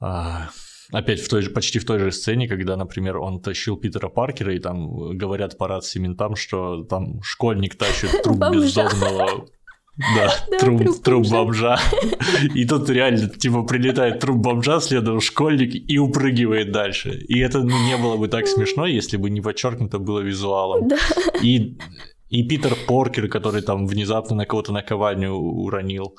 э, 0.00 0.06
опять 0.92 1.20
в 1.20 1.28
той 1.28 1.42
же, 1.42 1.50
почти 1.50 1.78
в 1.78 1.84
той 1.84 1.98
же 1.98 2.12
сцене, 2.12 2.48
когда, 2.48 2.76
например, 2.76 3.18
он 3.18 3.40
тащил 3.40 3.76
Питера 3.76 4.08
Паркера, 4.08 4.54
и 4.54 4.58
там 4.58 5.16
говорят 5.16 5.58
по 5.58 5.68
рации 5.68 5.98
ментам, 5.98 6.36
что 6.36 6.84
там 6.84 7.22
школьник 7.22 7.76
тащит 7.76 8.22
труп 8.22 8.38
бездомного 8.52 9.46
да, 10.16 10.58
труп, 10.58 11.28
бомжа. 11.30 11.78
И 12.54 12.64
тут 12.64 12.88
реально, 12.90 13.28
типа, 13.28 13.62
прилетает 13.62 14.20
труп 14.20 14.38
бомжа, 14.38 14.80
следом 14.80 15.20
школьник 15.20 15.74
и 15.90 15.98
упрыгивает 15.98 16.72
дальше. 16.72 17.10
И 17.28 17.38
это 17.38 17.60
ну, 17.60 17.76
не 17.86 17.96
было 17.96 18.16
бы 18.16 18.28
так 18.28 18.46
смешно, 18.46 18.86
если 18.86 19.16
бы 19.16 19.30
не 19.30 19.40
подчеркнуто 19.40 19.98
было 19.98 20.20
визуалом. 20.20 20.88
Да. 20.88 20.96
И, 21.42 21.76
и 22.28 22.48
Питер 22.48 22.76
Поркер, 22.86 23.28
который 23.28 23.62
там 23.62 23.86
внезапно 23.86 24.36
на 24.36 24.46
кого-то 24.46 24.72
наковальню 24.72 25.32
уронил. 25.32 26.16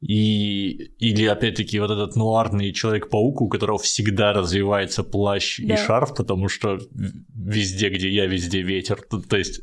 И, 0.00 0.70
или, 0.98 1.26
опять-таки, 1.26 1.78
вот 1.78 1.92
этот 1.92 2.16
нуарный 2.16 2.72
Человек-паук, 2.72 3.40
у 3.40 3.48
которого 3.48 3.78
всегда 3.78 4.32
развивается 4.32 5.04
плащ 5.04 5.60
да. 5.60 5.74
и 5.74 5.76
шарф, 5.76 6.16
потому 6.16 6.48
что 6.48 6.80
везде, 7.32 7.88
где 7.88 8.08
я, 8.08 8.26
везде 8.26 8.62
ветер. 8.62 9.00
То 9.28 9.36
есть 9.36 9.60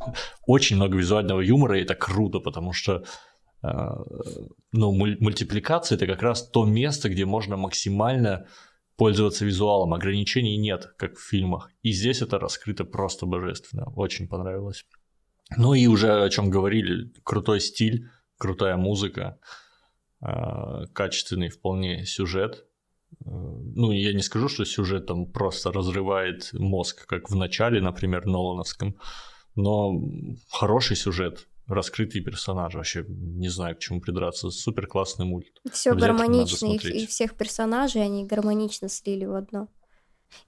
очень 0.47 0.77
много 0.77 0.97
визуального 0.97 1.41
юмора, 1.41 1.77
и 1.77 1.81
это 1.81 1.93
круто, 1.93 2.39
потому 2.39 2.71
что 2.71 3.03
ну, 3.61 4.91
мультипликация 4.91 5.95
это 5.95 6.07
как 6.07 6.21
раз 6.21 6.49
то 6.49 6.65
место, 6.65 7.09
где 7.09 7.25
можно 7.25 7.57
максимально 7.57 8.47
пользоваться 8.95 9.45
визуалом. 9.45 9.93
Ограничений 9.93 10.57
нет, 10.57 10.93
как 10.97 11.17
в 11.17 11.27
фильмах. 11.27 11.71
И 11.81 11.91
здесь 11.91 12.21
это 12.21 12.39
раскрыто 12.39 12.85
просто 12.85 13.25
божественно. 13.25 13.91
Очень 13.95 14.27
понравилось. 14.27 14.85
Ну 15.57 15.73
и 15.73 15.87
уже 15.87 16.23
о 16.23 16.29
чем 16.29 16.49
говорили, 16.49 17.11
крутой 17.23 17.59
стиль, 17.59 18.09
крутая 18.37 18.77
музыка, 18.77 19.39
а, 20.21 20.85
качественный 20.87 21.49
вполне 21.49 22.05
сюжет. 22.05 22.65
А, 23.25 23.29
ну, 23.29 23.91
я 23.91 24.13
не 24.13 24.21
скажу, 24.21 24.47
что 24.47 24.65
сюжет 24.65 25.07
там 25.07 25.31
просто 25.31 25.71
разрывает 25.71 26.49
мозг, 26.53 27.07
как 27.07 27.29
в 27.29 27.35
начале, 27.35 27.81
например, 27.81 28.25
Нолановском, 28.25 28.97
но 29.55 29.99
хороший 30.51 30.95
сюжет, 30.95 31.47
раскрытые 31.69 32.23
персонажи. 32.23 32.77
Вообще 32.77 33.05
не 33.07 33.49
знаю, 33.49 33.75
к 33.75 33.79
чему 33.79 34.01
придраться. 34.01 34.49
Супер 34.49 34.87
классный 34.87 35.25
мульт. 35.25 35.61
Все 35.71 35.93
гармонично, 35.93 36.67
их, 36.67 36.85
и 36.85 37.07
всех 37.07 37.35
персонажей 37.35 38.03
они 38.03 38.25
гармонично 38.25 38.89
слили 38.89 39.25
в 39.25 39.35
одно. 39.35 39.67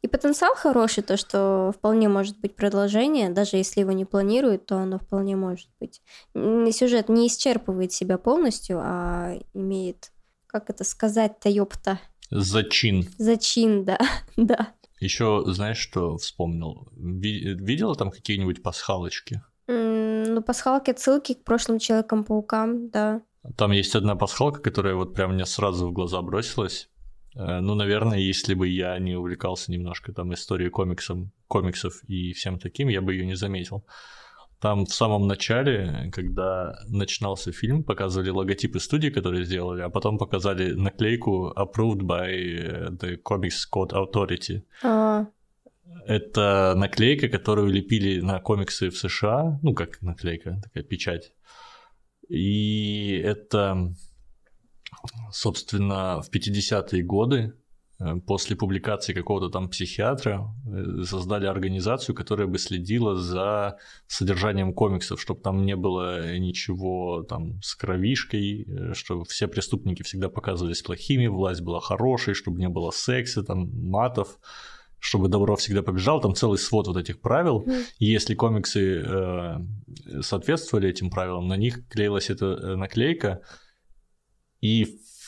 И 0.02 0.08
потенциал 0.08 0.56
хороший, 0.56 1.04
то, 1.04 1.18
что 1.18 1.72
вполне 1.76 2.08
может 2.08 2.40
быть 2.40 2.56
продолжение, 2.56 3.30
даже 3.30 3.58
если 3.58 3.82
его 3.82 3.92
не 3.92 4.06
планируют, 4.06 4.68
то 4.68 4.78
оно 4.78 5.00
вполне 5.00 5.36
может 5.36 5.70
быть. 5.80 6.02
Сюжет 6.36 7.10
не 7.10 7.28
исчерпывает 7.28 7.92
себя 7.92 8.18
полностью, 8.18 8.80
а 8.80 9.40
имеет, 9.54 10.12
как 10.48 10.70
это 10.70 10.84
сказать-то, 10.84 11.50
ёпта? 11.50 12.00
Зачин. 12.30 13.08
Зачин, 13.18 13.84
да, 13.84 13.98
да. 14.38 14.74
Еще 15.00 15.44
знаешь, 15.48 15.80
что 15.80 16.18
вспомнил? 16.18 16.88
Видела 16.96 17.96
там 17.96 18.12
какие-нибудь 18.12 18.62
пасхалочки? 18.62 19.42
Ну, 20.34 20.42
пасхалки, 20.42 20.92
отсылки 20.92 21.34
к 21.34 21.44
прошлым 21.44 21.80
Человекам-паукам, 21.80 22.90
да. 22.90 23.22
Там 23.58 23.72
есть 23.72 23.96
одна 23.96 24.16
пасхалка, 24.16 24.62
которая 24.62 24.96
вот 24.96 25.14
прям 25.14 25.34
мне 25.34 25.46
сразу 25.46 25.88
в 25.88 25.94
глаза 25.94 26.22
бросилась. 26.22 26.90
Э, 27.36 27.60
ну, 27.60 27.76
наверное, 27.76 28.20
если 28.20 28.54
бы 28.54 28.68
я 28.68 28.98
не 29.00 29.16
увлекался 29.16 29.72
немножко 29.72 30.14
там 30.14 30.34
историей 30.34 30.70
комиксом, 30.70 31.32
комиксов 31.48 32.04
и 32.08 32.34
всем 32.34 32.60
таким, 32.60 32.88
я 32.88 33.02
бы 33.02 33.14
ее 33.14 33.26
не 33.26 33.36
заметил. 33.36 33.84
Там 34.60 34.86
в 34.86 34.94
самом 34.94 35.26
начале, 35.26 36.12
когда 36.14 36.76
начинался 36.88 37.52
фильм, 37.52 37.84
показывали 37.84 38.30
логотипы 38.30 38.80
студии, 38.80 39.10
которые 39.10 39.44
сделали, 39.44 39.82
а 39.82 39.90
потом 39.90 40.20
показали 40.20 40.74
наклейку 40.74 41.52
Approved 41.58 42.02
by 42.02 42.96
the 42.96 43.18
Comics 43.24 43.66
Code 43.74 43.92
Authority. 43.92 44.62
А, 44.84 45.26
это 46.06 46.74
наклейка, 46.76 47.30
которую 47.30 47.70
лепили 47.70 48.22
на 48.22 48.40
комиксы 48.40 48.90
в 48.90 48.98
США, 48.98 49.60
ну 49.62 49.74
как 49.74 50.02
наклейка, 50.02 50.60
такая 50.64 50.84
печать. 50.84 51.34
И 52.28 53.22
это, 53.24 53.94
собственно, 55.32 56.22
в 56.22 56.30
50-е 56.34 57.04
годы 57.04 57.54
э, 58.00 58.16
после 58.26 58.56
публикации 58.56 59.14
какого-то 59.14 59.50
там 59.50 59.70
психиатра 59.70 60.48
э, 60.66 61.04
создали 61.04 61.46
организацию, 61.46 62.16
которая 62.16 62.48
бы 62.48 62.58
следила 62.58 63.16
за 63.16 63.78
содержанием 64.08 64.74
комиксов, 64.74 65.20
чтобы 65.20 65.42
там 65.42 65.66
не 65.66 65.76
было 65.76 66.38
ничего 66.38 67.24
там 67.24 67.62
с 67.62 67.76
кровишкой, 67.76 68.64
э, 68.66 68.94
чтобы 68.94 69.26
все 69.26 69.48
преступники 69.50 70.04
всегда 70.04 70.30
показывались 70.30 70.82
плохими, 70.82 71.28
власть 71.28 71.62
была 71.62 71.82
хорошей, 71.82 72.34
чтобы 72.34 72.60
не 72.60 72.70
было 72.70 72.92
секса, 72.92 73.44
там 73.44 73.70
матов 73.90 74.40
чтобы 75.02 75.30
добро 75.30 75.56
всегда 75.56 75.82
побежал, 75.82 76.22
там 76.22 76.36
целый 76.36 76.60
свод 76.60 76.88
вот 76.88 76.96
этих 76.96 77.22
правил. 77.22 77.66
И 77.98 78.06
если 78.06 78.36
комиксы 78.36 79.04
э, 79.04 79.58
соответствовали 80.22 80.90
этим 80.90 81.10
правилам, 81.10 81.48
на 81.48 81.58
них 81.58 81.88
клеилась 81.90 82.30
эта 82.30 82.78
наклейка. 82.78 83.42
И 84.62 84.86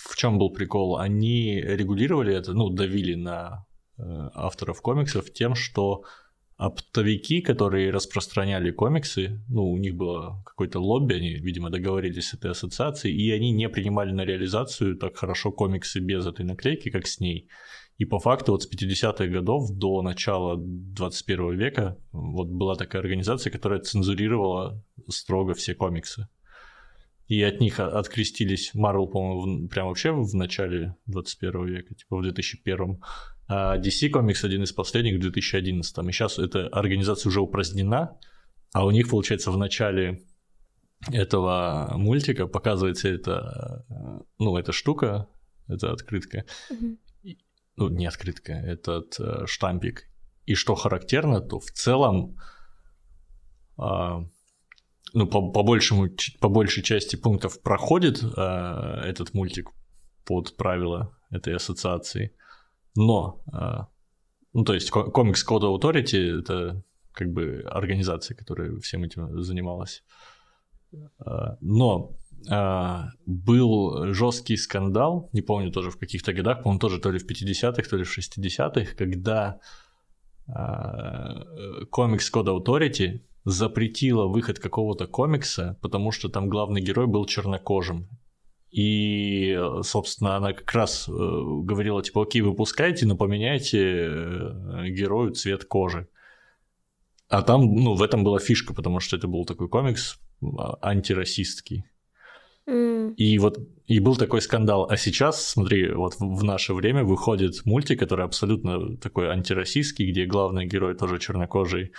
в 0.08 0.16
чем 0.16 0.38
был 0.38 0.52
прикол? 0.52 0.98
Они 0.98 1.60
регулировали 1.60 2.36
это, 2.36 2.54
ну, 2.54 2.70
давили 2.70 3.16
на 3.16 3.66
э, 3.98 4.04
авторов 4.36 4.80
комиксов 4.82 5.34
тем, 5.34 5.56
что 5.56 6.04
оптовики, 6.56 7.42
которые 7.42 7.90
распространяли 7.90 8.70
комиксы, 8.70 9.44
ну, 9.50 9.72
у 9.72 9.78
них 9.80 9.96
было 9.96 10.44
какое-то 10.46 10.80
лобби, 10.80 11.16
они, 11.16 11.34
видимо, 11.34 11.72
договорились 11.72 12.28
с 12.28 12.34
этой 12.36 12.52
ассоциацией, 12.52 13.18
и 13.18 13.32
они 13.32 13.52
не 13.52 13.68
принимали 13.70 14.12
на 14.12 14.24
реализацию 14.24 14.98
так 14.98 15.18
хорошо 15.18 15.52
комиксы 15.52 16.00
без 16.00 16.28
этой 16.28 16.46
наклейки, 16.46 16.92
как 16.92 17.08
с 17.08 17.20
ней. 17.20 17.50
И 17.98 18.06
по 18.06 18.20
факту 18.20 18.54
вот 18.54 18.64
с 18.64 18.70
50-х 18.70 19.28
годов 19.28 19.72
до 19.72 20.02
начала 20.02 20.58
21 20.58 21.58
века 21.58 21.98
вот 22.12 22.48
была 22.48 22.76
такая 22.76 23.02
организация, 23.02 23.52
которая 23.52 23.80
цензурировала 23.82 24.84
строго 25.10 25.54
все 25.54 25.76
комиксы. 25.76 26.28
И 27.28 27.42
от 27.42 27.62
них 27.62 27.80
открестились 27.80 28.72
Marvel, 28.76 29.08
по-моему, 29.08 29.68
прям 29.68 29.88
вообще 29.88 30.12
в 30.12 30.36
начале 30.36 30.96
21 31.06 31.66
века, 31.66 31.96
типа 31.96 32.18
в 32.18 32.22
2001. 32.24 33.02
А 33.48 33.78
DC 33.78 34.12
Comics 34.12 34.44
один 34.44 34.64
из 34.64 34.74
последних 34.74 35.18
в 35.18 35.22
2011. 35.22 35.98
И 35.98 36.12
сейчас 36.12 36.40
эта 36.40 36.68
организация 36.68 37.30
уже 37.30 37.42
упразднена, 37.42 38.18
а 38.74 38.86
у 38.86 38.92
них, 38.92 39.10
получается, 39.10 39.52
в 39.52 39.58
начале 39.58 40.24
этого 41.12 41.94
мультика 41.96 42.48
показывается 42.48 43.10
эта, 43.10 43.86
ну, 44.40 44.58
эта 44.58 44.72
штука, 44.72 45.28
эта 45.68 45.92
открытка, 45.92 46.46
mm-hmm 46.72 46.98
ну, 47.76 47.90
не 47.90 48.06
открытка, 48.06 48.54
этот 48.54 49.20
э, 49.20 49.46
штампик. 49.46 50.10
И 50.46 50.56
что 50.56 50.76
характерно, 50.76 51.42
то 51.42 51.60
в 51.60 51.72
целом, 51.72 52.38
э, 53.78 54.26
ну, 55.14 55.28
по, 55.28 55.52
по, 55.52 55.64
большему, 55.64 56.10
по 56.40 56.50
большей 56.50 56.84
части 56.84 57.16
пунктов 57.16 57.62
проходит 57.62 58.24
э, 58.24 59.02
этот 59.06 59.34
мультик 59.34 59.70
под 60.26 60.56
правила 60.58 61.18
этой 61.32 61.56
ассоциации. 61.56 62.36
Но, 62.96 63.44
э, 63.52 63.86
ну, 64.54 64.64
то 64.64 64.74
есть 64.74 64.92
Comics 64.92 65.46
Code 65.48 65.80
Authority— 65.80 66.40
это 66.42 66.84
как 67.12 67.32
бы 67.32 67.64
организация, 67.66 68.36
которая 68.36 68.78
всем 68.80 69.04
этим 69.04 69.42
занималась. 69.42 70.04
Э, 70.94 71.56
но 71.62 72.16
был 73.26 74.14
жесткий 74.14 74.58
скандал, 74.58 75.30
не 75.34 75.42
помню 75.42 75.72
тоже 75.72 75.92
в 75.92 75.98
каких-то 75.98 76.34
годах, 76.34 76.64
по-моему, 76.64 76.80
тоже 76.80 77.00
то 77.00 77.12
ли 77.12 77.20
в 77.20 77.30
50-х, 77.30 77.90
то 77.90 77.98
ли 77.98 78.04
в 78.04 78.18
60-х, 78.18 78.96
когда 78.96 79.60
а, 80.48 81.44
Comics 81.92 82.32
Code 82.34 82.64
Authority 82.64 83.22
запретила 83.46 84.26
выход 84.26 84.60
какого-то 84.60 85.08
комикса, 85.08 85.78
потому 85.82 86.12
что 86.12 86.30
там 86.30 86.50
главный 86.50 86.82
герой 86.82 87.08
был 87.08 87.26
чернокожим. 87.26 88.08
И, 88.72 89.56
собственно, 89.84 90.36
она 90.36 90.54
как 90.54 90.72
раз 90.74 91.08
э, 91.08 91.12
говорила, 91.12 92.02
типа, 92.02 92.24
окей, 92.24 92.42
выпускайте, 92.42 93.06
но 93.06 93.16
поменяйте 93.16 93.80
э, 93.80 94.90
герою 94.90 95.32
цвет 95.32 95.66
кожи. 95.66 96.08
А 97.30 97.44
там, 97.44 97.62
ну, 97.76 97.94
в 97.94 98.02
этом 98.02 98.24
была 98.24 98.40
фишка, 98.40 98.74
потому 98.74 99.00
что 99.00 99.16
это 99.16 99.28
был 99.28 99.46
такой 99.46 99.70
комикс 99.70 100.20
а, 100.58 100.80
И 102.66 103.38
вот 103.40 103.60
и 103.86 104.00
был 104.00 104.16
такой 104.16 104.42
скандал. 104.42 104.88
А 104.90 104.96
сейчас, 104.96 105.46
смотри, 105.46 105.92
вот 105.92 106.16
в 106.20 106.44
наше 106.44 106.74
время 106.74 107.04
выходит 107.04 107.66
мультик, 107.66 108.00
который 108.00 108.26
абсолютно 108.26 108.98
такой 108.98 109.30
антироссийский, 109.30 110.10
где 110.10 110.26
главный 110.26 110.66
герой 110.66 110.96
тоже 110.96 111.20
чернокожий, 111.20 111.92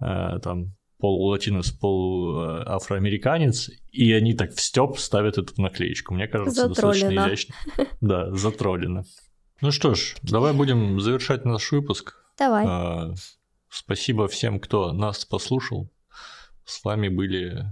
э, 0.00 0.38
там 0.42 0.76
пол 0.98 1.28
латинос, 1.28 1.70
пол 1.72 2.40
э, 2.40 2.64
и 3.92 4.12
они 4.12 4.34
так 4.34 4.52
в 4.54 4.60
стёб 4.60 4.98
ставят 4.98 5.38
эту 5.38 5.60
наклеечку. 5.60 6.14
Мне 6.14 6.28
кажется, 6.28 6.68
достаточно 6.68 7.10
изящно. 7.12 7.54
Да, 8.00 8.32
затроллено. 8.32 9.02
Ну 9.60 9.72
что 9.72 9.94
ж, 9.94 10.14
давай 10.22 10.52
будем 10.52 11.00
завершать 11.00 11.44
наш 11.44 11.72
выпуск. 11.72 12.14
Давай. 12.38 12.64
А, 12.66 13.14
спасибо 13.68 14.28
всем, 14.28 14.60
кто 14.60 14.92
нас 14.92 15.24
послушал. 15.24 15.90
С 16.64 16.84
вами 16.84 17.08
были 17.08 17.64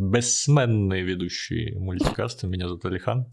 бессменные 0.00 1.02
ведущие 1.02 1.78
мультикаста. 1.78 2.46
Меня 2.46 2.68
зовут 2.68 2.84
Алихан. 2.86 3.26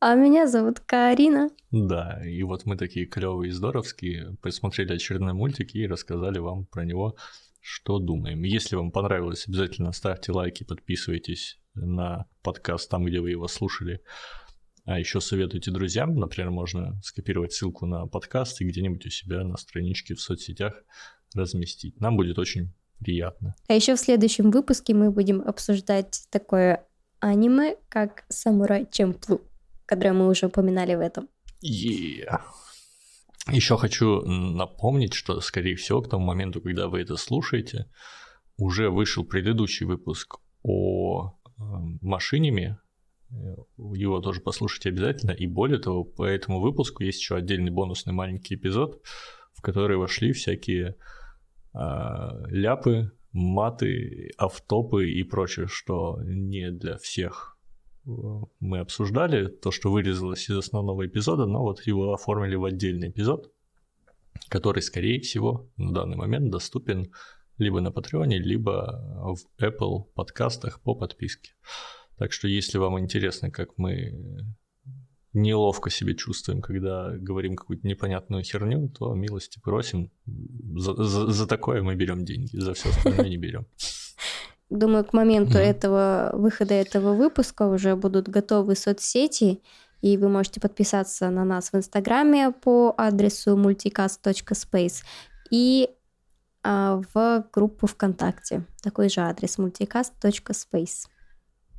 А 0.00 0.14
меня 0.14 0.46
зовут 0.46 0.80
Карина. 0.80 1.48
Да, 1.70 2.20
и 2.26 2.42
вот 2.42 2.66
мы 2.66 2.76
такие 2.76 3.06
клевые 3.06 3.48
и 3.48 3.52
здоровские, 3.52 4.36
посмотрели 4.42 4.92
очередной 4.92 5.32
мультик 5.32 5.74
и 5.74 5.86
рассказали 5.86 6.38
вам 6.38 6.66
про 6.66 6.84
него, 6.84 7.16
что 7.60 7.98
думаем. 7.98 8.42
Если 8.42 8.76
вам 8.76 8.90
понравилось, 8.90 9.48
обязательно 9.48 9.92
ставьте 9.92 10.32
лайки, 10.32 10.64
подписывайтесь 10.64 11.58
на 11.74 12.26
подкаст 12.42 12.90
там, 12.90 13.04
где 13.04 13.20
вы 13.20 13.30
его 13.30 13.48
слушали. 13.48 14.00
А 14.84 14.98
еще 14.98 15.20
советуйте 15.20 15.70
друзьям, 15.70 16.16
например, 16.16 16.50
можно 16.50 17.00
скопировать 17.02 17.52
ссылку 17.52 17.86
на 17.86 18.06
подкаст 18.06 18.60
и 18.60 18.64
где-нибудь 18.64 19.06
у 19.06 19.10
себя 19.10 19.44
на 19.44 19.56
страничке 19.56 20.14
в 20.14 20.20
соцсетях 20.20 20.82
разместить. 21.34 22.00
Нам 22.00 22.16
будет 22.16 22.38
очень 22.38 22.72
приятно. 22.98 23.54
А 23.68 23.74
еще 23.74 23.94
в 23.94 24.00
следующем 24.00 24.50
выпуске 24.50 24.94
мы 24.94 25.10
будем 25.10 25.42
обсуждать 25.42 26.26
такое 26.30 26.84
аниме, 27.20 27.76
как 27.88 28.24
Самурай 28.28 28.86
Чемплу, 28.90 29.40
которое 29.86 30.12
мы 30.12 30.28
уже 30.28 30.46
упоминали 30.46 30.94
в 30.94 31.00
этом. 31.00 31.28
Yeah. 31.62 32.40
Еще 33.50 33.76
хочу 33.76 34.22
напомнить, 34.22 35.14
что, 35.14 35.40
скорее 35.40 35.76
всего, 35.76 36.02
к 36.02 36.08
тому 36.08 36.24
моменту, 36.26 36.60
когда 36.60 36.88
вы 36.88 37.00
это 37.00 37.16
слушаете, 37.16 37.86
уже 38.58 38.90
вышел 38.90 39.24
предыдущий 39.24 39.86
выпуск 39.86 40.38
о 40.62 41.28
э, 41.28 41.62
машиниме. 42.00 42.78
Его 43.76 44.20
тоже 44.20 44.40
послушайте 44.40 44.88
обязательно. 44.88 45.30
И 45.30 45.46
более 45.46 45.78
того, 45.78 46.04
по 46.04 46.24
этому 46.24 46.60
выпуску 46.60 47.04
есть 47.04 47.20
еще 47.20 47.36
отдельный 47.36 47.70
бонусный 47.70 48.12
маленький 48.12 48.56
эпизод, 48.56 49.00
в 49.52 49.62
который 49.62 49.96
вошли 49.96 50.32
всякие 50.32 50.96
ляпы, 52.48 53.12
маты, 53.32 54.30
автопы 54.38 55.10
и 55.10 55.22
прочее, 55.22 55.66
что 55.68 56.20
не 56.22 56.70
для 56.70 56.96
всех 56.96 57.58
мы 58.04 58.78
обсуждали, 58.78 59.48
то, 59.48 59.70
что 59.70 59.90
вырезалось 59.90 60.48
из 60.48 60.56
основного 60.56 61.06
эпизода, 61.06 61.44
но 61.44 61.62
вот 61.62 61.86
его 61.86 62.14
оформили 62.14 62.54
в 62.54 62.64
отдельный 62.64 63.08
эпизод, 63.08 63.52
который, 64.48 64.80
скорее 64.80 65.20
всего, 65.20 65.68
на 65.76 65.92
данный 65.92 66.16
момент 66.16 66.50
доступен 66.50 67.12
либо 67.58 67.80
на 67.80 67.90
Патреоне, 67.90 68.38
либо 68.38 69.34
в 69.34 69.62
Apple 69.62 70.04
подкастах 70.14 70.80
по 70.82 70.94
подписке. 70.94 71.52
Так 72.16 72.32
что, 72.32 72.48
если 72.48 72.78
вам 72.78 72.98
интересно, 72.98 73.50
как 73.50 73.76
мы 73.76 74.14
неловко 75.36 75.90
себя 75.90 76.14
чувствуем, 76.14 76.60
когда 76.60 77.10
говорим 77.10 77.56
какую-то 77.56 77.86
непонятную 77.86 78.42
херню, 78.42 78.88
то 78.88 79.14
милости 79.14 79.60
просим. 79.62 80.10
За, 80.76 80.94
за, 80.94 81.30
за 81.30 81.46
такое 81.46 81.82
мы 81.82 81.94
берем 81.94 82.24
деньги, 82.24 82.56
за 82.56 82.74
все 82.74 82.88
остальное 82.88 83.28
не 83.28 83.36
берем. 83.36 83.66
Думаю, 84.70 85.04
к 85.04 85.12
моменту 85.12 85.58
этого 85.58 86.30
выхода 86.32 86.74
этого 86.74 87.14
выпуска 87.14 87.68
уже 87.68 87.94
будут 87.94 88.28
готовы 88.28 88.74
соцсети, 88.74 89.62
и 90.02 90.16
вы 90.16 90.28
можете 90.28 90.60
подписаться 90.60 91.30
на 91.30 91.44
нас 91.44 91.72
в 91.72 91.76
Инстаграме 91.76 92.50
по 92.50 92.92
адресу 92.96 93.56
multicast.space 93.56 95.04
и 95.50 95.88
а, 96.62 97.00
в 97.14 97.44
группу 97.52 97.86
ВКонтакте. 97.86 98.64
Такой 98.82 99.08
же 99.08 99.20
адрес 99.20 99.58
multicast.space. 99.58 101.06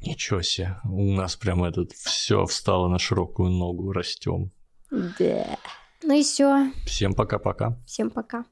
Ничего 0.01 0.41
себе, 0.41 0.79
у 0.85 1.13
нас 1.13 1.35
прям 1.35 1.63
этот 1.63 1.91
все 1.93 2.45
встало 2.45 2.87
на 2.87 2.99
широкую 2.99 3.49
ногу, 3.49 3.91
растем. 3.91 4.51
Да. 4.91 5.57
Ну 6.03 6.13
и 6.13 6.23
все. 6.23 6.71
Всем 6.85 7.13
пока-пока. 7.13 7.77
Всем 7.85 8.09
пока. 8.09 8.45